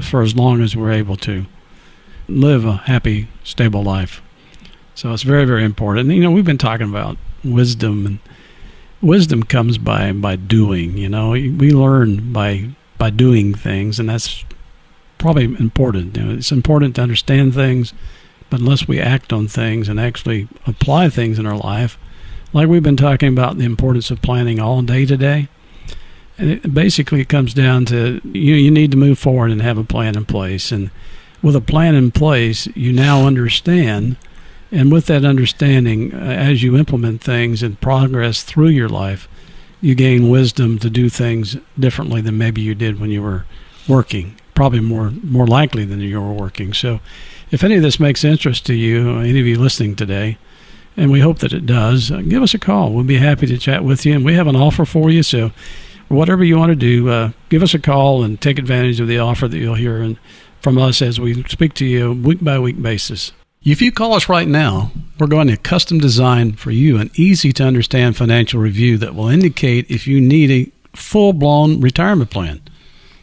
for 0.01 0.23
as 0.23 0.35
long 0.35 0.63
as 0.63 0.75
we're 0.75 0.91
able 0.91 1.17
to 1.17 1.45
live 2.29 2.65
a 2.65 2.79
happy, 2.79 3.29
stable 3.45 3.83
life. 3.83 4.23
So 4.95 5.13
it's 5.13 5.23
very, 5.23 5.45
very 5.45 5.63
important. 5.63 6.11
You 6.11 6.23
know, 6.23 6.31
we've 6.31 6.47
been 6.47 6.57
talking 6.57 6.89
about 6.89 7.19
wisdom, 7.45 8.07
and 8.07 8.19
wisdom 9.03 9.43
comes 9.43 9.77
by 9.77 10.13
by 10.13 10.37
doing. 10.37 10.97
You 10.97 11.11
know, 11.11 11.31
we 11.31 11.73
learn 11.73 12.33
by 12.33 12.71
by 12.97 13.11
doing 13.11 13.55
things, 13.55 14.01
and 14.01 14.09
that's 14.09 14.47
probably 15.19 15.45
important. 15.45 16.17
You 16.17 16.25
know, 16.25 16.35
it's 16.35 16.53
important 16.53 16.97
to 16.97 17.03
understand 17.03 17.55
things, 17.55 17.93
but 18.51 18.61
unless 18.61 18.87
we 18.87 19.01
act 19.01 19.33
on 19.33 19.49
things 19.49 19.89
and 19.89 19.99
actually 19.99 20.49
apply 20.67 21.09
things 21.09 21.39
in 21.39 21.47
our 21.47 21.57
life, 21.57 21.99
like 22.53 22.69
we've 22.69 22.83
been 22.83 22.97
talking 22.97 23.29
about 23.29 23.59
the 23.59 23.65
importance 23.65 24.11
of 24.11 24.23
planning 24.23 24.61
all 24.61 24.83
day 24.83 25.05
today, 25.05 25.49
and 26.39 26.51
it 26.51 26.75
basically 26.75 27.21
it 27.21 27.29
comes 27.29 27.55
down 27.55 27.85
to 27.87 28.21
you 28.25 28.55
you 28.55 28.71
need 28.71 28.91
to 28.91 28.97
move 28.97 29.19
forward 29.19 29.51
and 29.51 29.63
have 29.63 29.79
a 29.79 29.85
plan 29.85 30.17
in 30.17 30.25
place 30.25 30.71
and 30.71 30.91
with 31.43 31.57
a 31.57 31.61
plan 31.61 31.95
in 31.95 32.11
place 32.11 32.67
you 32.75 32.93
now 32.93 33.27
understand 33.27 34.17
and 34.71 34.91
with 34.93 35.07
that 35.07 35.25
understanding 35.25 36.13
uh, 36.13 36.19
as 36.19 36.63
you 36.63 36.77
implement 36.77 37.23
things 37.23 37.63
and 37.63 37.81
progress 37.81 38.43
through 38.43 38.69
your 38.69 38.89
life 38.89 39.29
you 39.81 39.95
gain 39.95 40.29
wisdom 40.29 40.79
to 40.79 40.91
do 40.91 41.09
things 41.09 41.57
differently 41.79 42.21
than 42.21 42.37
maybe 42.37 42.61
you 42.61 42.75
did 42.75 43.01
when 43.01 43.11
you 43.11 43.23
were 43.23 43.45
working 43.89 44.39
probably 44.57 44.81
more 44.81 45.13
more 45.23 45.47
likely 45.47 45.85
than 45.85 46.01
you 46.01 46.21
were 46.21 46.33
working. 46.33 46.73
So, 46.73 46.99
if 47.53 47.63
any 47.63 47.77
of 47.77 47.83
this 47.83 48.01
makes 48.01 48.25
interest 48.25 48.67
to 48.67 48.75
you, 48.75 49.21
any 49.21 49.39
of 49.39 49.47
you 49.47 49.57
listening 49.57 49.95
today, 49.95 50.39
and 50.97 51.13
we 51.13 51.21
hope 51.21 51.39
that 51.39 51.53
it 51.53 51.67
does, 51.67 52.11
uh, 52.11 52.23
give 52.23 52.43
us 52.43 52.55
a 52.55 52.59
call. 52.59 52.93
We'll 52.93 53.05
be 53.05 53.19
happy 53.19 53.47
to 53.47 53.59
chat 53.59 53.85
with 53.85 54.05
you, 54.05 54.15
and 54.15 54.25
we 54.25 54.35
have 54.35 54.49
an 54.49 54.57
offer 54.57 54.85
for 54.85 55.11
you. 55.11 55.23
So, 55.23 55.53
whatever 56.09 56.43
you 56.43 56.59
want 56.59 56.71
to 56.71 56.77
do, 56.77 57.09
uh, 57.09 57.31
give 57.51 57.63
us 57.63 57.75
a 57.75 57.79
call 57.79 58.25
and 58.25 58.41
take 58.41 58.59
advantage 58.59 58.99
of 58.99 59.07
the 59.07 59.21
offer 59.21 59.47
that 59.47 59.59
you'll 59.59 59.75
hear 59.75 60.03
and 60.03 60.19
from 60.61 60.79
us 60.79 61.01
as 61.01 61.21
we 61.21 61.45
speak 61.45 61.75
to 61.75 61.85
you 61.85 62.13
week 62.13 62.43
by 62.43 62.59
week 62.59 62.83
basis. 62.83 63.31
If 63.63 63.83
you 63.83 63.93
call 63.93 64.15
us 64.15 64.29
right 64.29 64.49
now, 64.49 64.93
we're 65.19 65.27
going 65.27 65.49
to 65.49 65.57
custom 65.57 65.99
design 65.99 66.53
for 66.53 66.71
you 66.71 66.99
an 66.99 67.11
easy 67.15 67.53
to 67.55 67.65
understand 67.65 68.17
financial 68.17 68.61
review 68.61 68.97
that 68.99 69.15
will 69.15 69.29
indicate 69.29 69.91
if 69.91 70.07
you 70.07 70.21
need 70.21 70.51
a 70.51 70.97
full 70.97 71.33
blown 71.33 71.81
retirement 71.81 72.31
plan. 72.31 72.61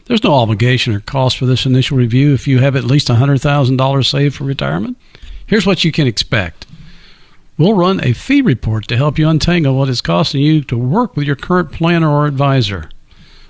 There's 0.06 0.24
no 0.24 0.34
obligation 0.34 0.94
or 0.94 1.00
cost 1.00 1.38
for 1.38 1.46
this 1.46 1.64
initial 1.64 1.96
review 1.96 2.34
if 2.34 2.46
you 2.46 2.58
have 2.58 2.76
at 2.76 2.84
least 2.84 3.08
$100,000 3.08 4.10
saved 4.10 4.36
for 4.36 4.44
retirement. 4.44 4.98
Here's 5.46 5.66
what 5.66 5.82
you 5.82 5.92
can 5.92 6.06
expect. 6.06 6.66
We'll 7.56 7.74
run 7.74 8.04
a 8.04 8.12
fee 8.12 8.42
report 8.42 8.86
to 8.88 8.96
help 8.96 9.18
you 9.18 9.28
untangle 9.28 9.78
what 9.78 9.88
it's 9.88 10.02
costing 10.02 10.42
you 10.42 10.62
to 10.64 10.76
work 10.76 11.16
with 11.16 11.26
your 11.26 11.36
current 11.36 11.72
planner 11.72 12.10
or 12.10 12.26
advisor. 12.26 12.90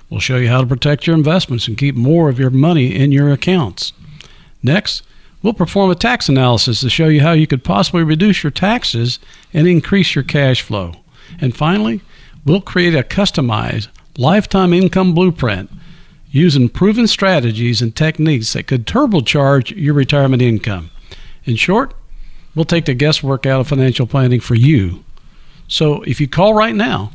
We'll 0.09 0.19
show 0.21 0.37
you 0.37 0.47
how 0.47 0.61
to 0.61 0.67
protect 0.67 1.07
your 1.07 1.15
investments 1.15 1.67
and 1.67 1.77
keep 1.77 1.95
more 1.95 2.29
of 2.29 2.39
your 2.39 2.51
money 2.51 2.95
in 2.95 3.11
your 3.11 3.33
accounts. 3.33 3.91
Next, 4.63 5.03
we'll 5.41 5.53
perform 5.53 5.91
a 5.91 5.95
tax 5.95 6.29
analysis 6.29 6.79
to 6.81 6.89
show 6.89 7.07
you 7.07 7.21
how 7.21 7.33
you 7.33 7.47
could 7.47 7.63
possibly 7.63 8.03
reduce 8.03 8.43
your 8.43 8.51
taxes 8.51 9.19
and 9.53 9.67
increase 9.67 10.15
your 10.15 10.23
cash 10.23 10.61
flow. 10.61 10.93
And 11.41 11.55
finally, 11.55 12.01
we'll 12.45 12.61
create 12.61 12.95
a 12.95 13.03
customized 13.03 13.89
lifetime 14.17 14.71
income 14.71 15.13
blueprint 15.13 15.69
using 16.35 16.67
proven 16.67 17.07
strategies 17.07 17.81
and 17.81 17.95
techniques 17.95 18.51
that 18.51 18.67
could 18.67 18.85
turbocharge 18.85 19.73
your 19.77 19.93
retirement 19.93 20.41
income. 20.41 20.91
In 21.45 21.55
short, 21.55 21.93
we'll 22.53 22.65
take 22.65 22.83
the 22.83 22.93
guesswork 22.93 23.45
out 23.45 23.61
of 23.61 23.69
financial 23.69 24.05
planning 24.05 24.41
for 24.41 24.53
you. 24.53 25.05
So 25.69 26.01
if 26.01 26.19
you 26.19 26.27
call 26.27 26.53
right 26.53 26.75
now, 26.75 27.13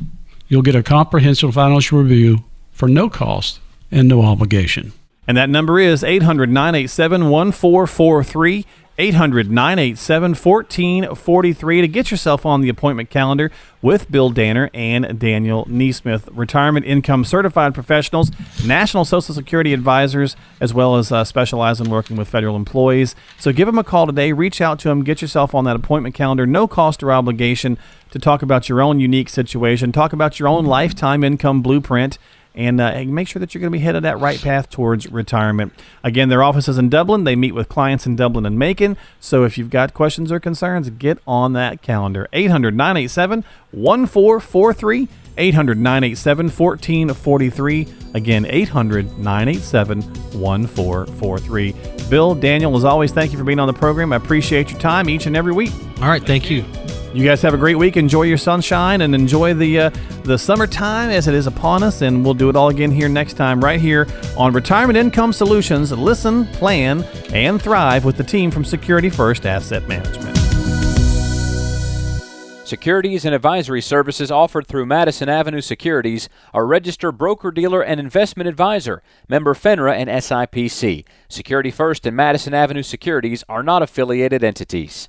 you'll 0.49 0.63
get 0.63 0.75
a 0.75 0.83
comprehensive 0.83 1.53
financial 1.53 1.99
review 1.99 2.45
for 2.73 2.89
no 2.89 3.11
cost 3.11 3.61
and 3.91 4.09
no 4.09 4.23
obligation. 4.23 4.95
And 5.29 5.37
that 5.37 5.51
number 5.51 5.79
is 5.79 6.03
800 6.03 6.51
987 6.51 7.29
1443. 7.29 8.65
800 9.01 9.51
987 9.51 10.31
1443 10.33 11.81
to 11.81 11.89
get 11.89 12.11
yourself 12.11 12.45
on 12.45 12.61
the 12.61 12.69
appointment 12.69 13.09
calendar 13.09 13.51
with 13.81 14.11
Bill 14.11 14.29
Danner 14.29 14.69
and 14.75 15.19
Daniel 15.19 15.65
Neesmith, 15.65 16.29
retirement 16.31 16.85
income 16.85 17.25
certified 17.25 17.73
professionals, 17.73 18.31
national 18.63 19.07
Social 19.07 19.35
Security 19.35 19.73
advisors, 19.73 20.37
as 20.61 20.75
well 20.75 20.97
as 20.97 21.11
uh, 21.11 21.25
specialize 21.25 21.81
in 21.81 21.89
working 21.89 22.19
with 22.19 22.29
federal 22.29 22.57
employees. 22.57 23.15
So 23.39 23.53
give 23.53 23.65
them 23.65 23.79
a 23.79 23.85
call 23.85 24.05
today, 24.07 24.33
reach 24.33 24.61
out 24.61 24.79
to 24.81 24.89
them, 24.89 25.03
get 25.03 25.23
yourself 25.23 25.55
on 25.55 25.65
that 25.65 25.77
appointment 25.77 26.15
calendar, 26.15 26.47
no 26.47 26.69
cost 26.69 27.03
or 27.03 27.11
obligation 27.11 27.79
to 28.11 28.19
talk 28.19 28.43
about 28.43 28.69
your 28.69 28.83
own 28.83 29.01
unique 29.01 29.31
situation, 29.31 29.93
talk 29.93 30.13
about 30.13 30.39
your 30.39 30.49
own 30.49 30.67
lifetime 30.67 31.25
income 31.25 31.63
blueprint 31.63 32.19
and 32.55 32.81
uh, 32.81 33.05
make 33.05 33.29
sure 33.29 33.41
that 33.41 33.55
you're 33.55 33.61
going 33.61 33.73
to 33.73 33.79
be 33.79 33.85
headed 33.85 34.03
that 34.03 34.19
right 34.19 34.41
path 34.41 34.71
towards 34.71 35.11
retirement. 35.11 35.73
Again, 36.03 36.29
their 36.29 36.43
office 36.43 36.69
is 36.69 36.79
in 36.79 36.89
Dublin. 36.89 37.25
They 37.25 37.37
meet 37.37 37.53
with 37.53 37.69
clients 37.69 38.07
in 38.07 38.17
Dublin 38.17 38.45
and 38.45 38.59
Macon. 38.59 38.97
So 39.21 39.45
if 39.45 39.57
you've 39.57 39.71
got 39.71 39.95
questions 39.95 40.33
or 40.33 40.41
concerns, 40.41 40.91
get 40.91 41.19
on 41.27 41.53
that 41.53 41.83
calendar. 41.83 42.29
800 42.33 42.75
987 42.75 43.45
1443. 43.71 45.09
800 45.39 45.79
987 45.79 46.47
1443. 46.47 47.87
Again, 48.15 48.47
800 48.47 49.19
987 49.19 50.03
1443. 50.41 51.75
Bill, 52.09 52.35
Daniel, 52.35 52.77
as 52.77 52.85
always, 52.85 53.13
thank 53.13 53.33
you 53.33 53.39
for 53.39 53.45
being 53.45 53.61
on 53.61 53.69
the 53.69 53.73
program. 53.73 54.13
I 54.13 54.17
appreciate 54.17 54.71
your 54.71 54.81
time 54.81 55.09
each 55.09 55.27
and 55.27 55.37
every 55.37 55.53
week. 55.53 55.73
All 56.01 56.09
right, 56.09 56.23
thank 56.23 56.51
you. 56.51 56.65
You 57.13 57.25
guys 57.25 57.43
have 57.43 57.55
a 57.55 57.59
great 57.59 57.77
week. 57.77 57.97
Enjoy 57.97 58.23
your 58.23 58.39
sunshine 58.39 59.01
and 59.01 59.15
enjoy 59.15 59.55
the 59.55 59.81
uh, 59.81 59.91
the 60.23 60.39
summertime 60.39 61.11
as 61.11 61.27
it 61.27 61.35
is 61.35 61.49
upon 61.49 61.83
us. 61.83 62.03
And 62.03 62.25
we'll 62.25 62.35
do 62.35 62.49
it 62.49 62.57
all 62.57 62.69
again 62.69 62.93
here 62.93 63.09
next 63.09 63.35
time, 63.35 63.63
right 63.63 63.81
here 63.81 64.07
on 64.37 64.53
Retirement 64.53 64.97
Income 64.97 65.33
Solutions. 65.33 65.91
Listen, 65.91 66.47
plan, 66.47 67.03
and 67.33 67.61
thrive 67.61 68.05
with 68.05 68.17
the 68.17 68.25
team 68.25 68.51
from 68.53 68.65
Security 68.65 69.11
First 69.11 69.45
Asset 69.45 69.89
Management. 69.89 70.40
Securities 72.71 73.25
and 73.25 73.35
advisory 73.35 73.83
services 73.83 74.31
offered 74.31 74.65
through 74.65 74.87
Madison 74.87 75.29
Avenue 75.29 75.61
Securities 75.61 76.29
are 76.55 76.65
registered 76.65 77.19
broker 77.19 77.51
dealer 77.51 77.83
and 77.83 77.99
investment 77.99 78.49
advisor, 78.49 79.03
member 79.29 79.55
FINRA 79.55 79.95
and 79.95 80.09
SIPC. 80.09 81.05
Security 81.29 81.73
First 81.73 82.07
and 82.07 82.17
Madison 82.17 82.55
Avenue 82.55 82.85
Securities 82.85 83.43
are 83.49 83.65
not 83.65 83.83
affiliated 83.83 84.45
entities. 84.45 85.09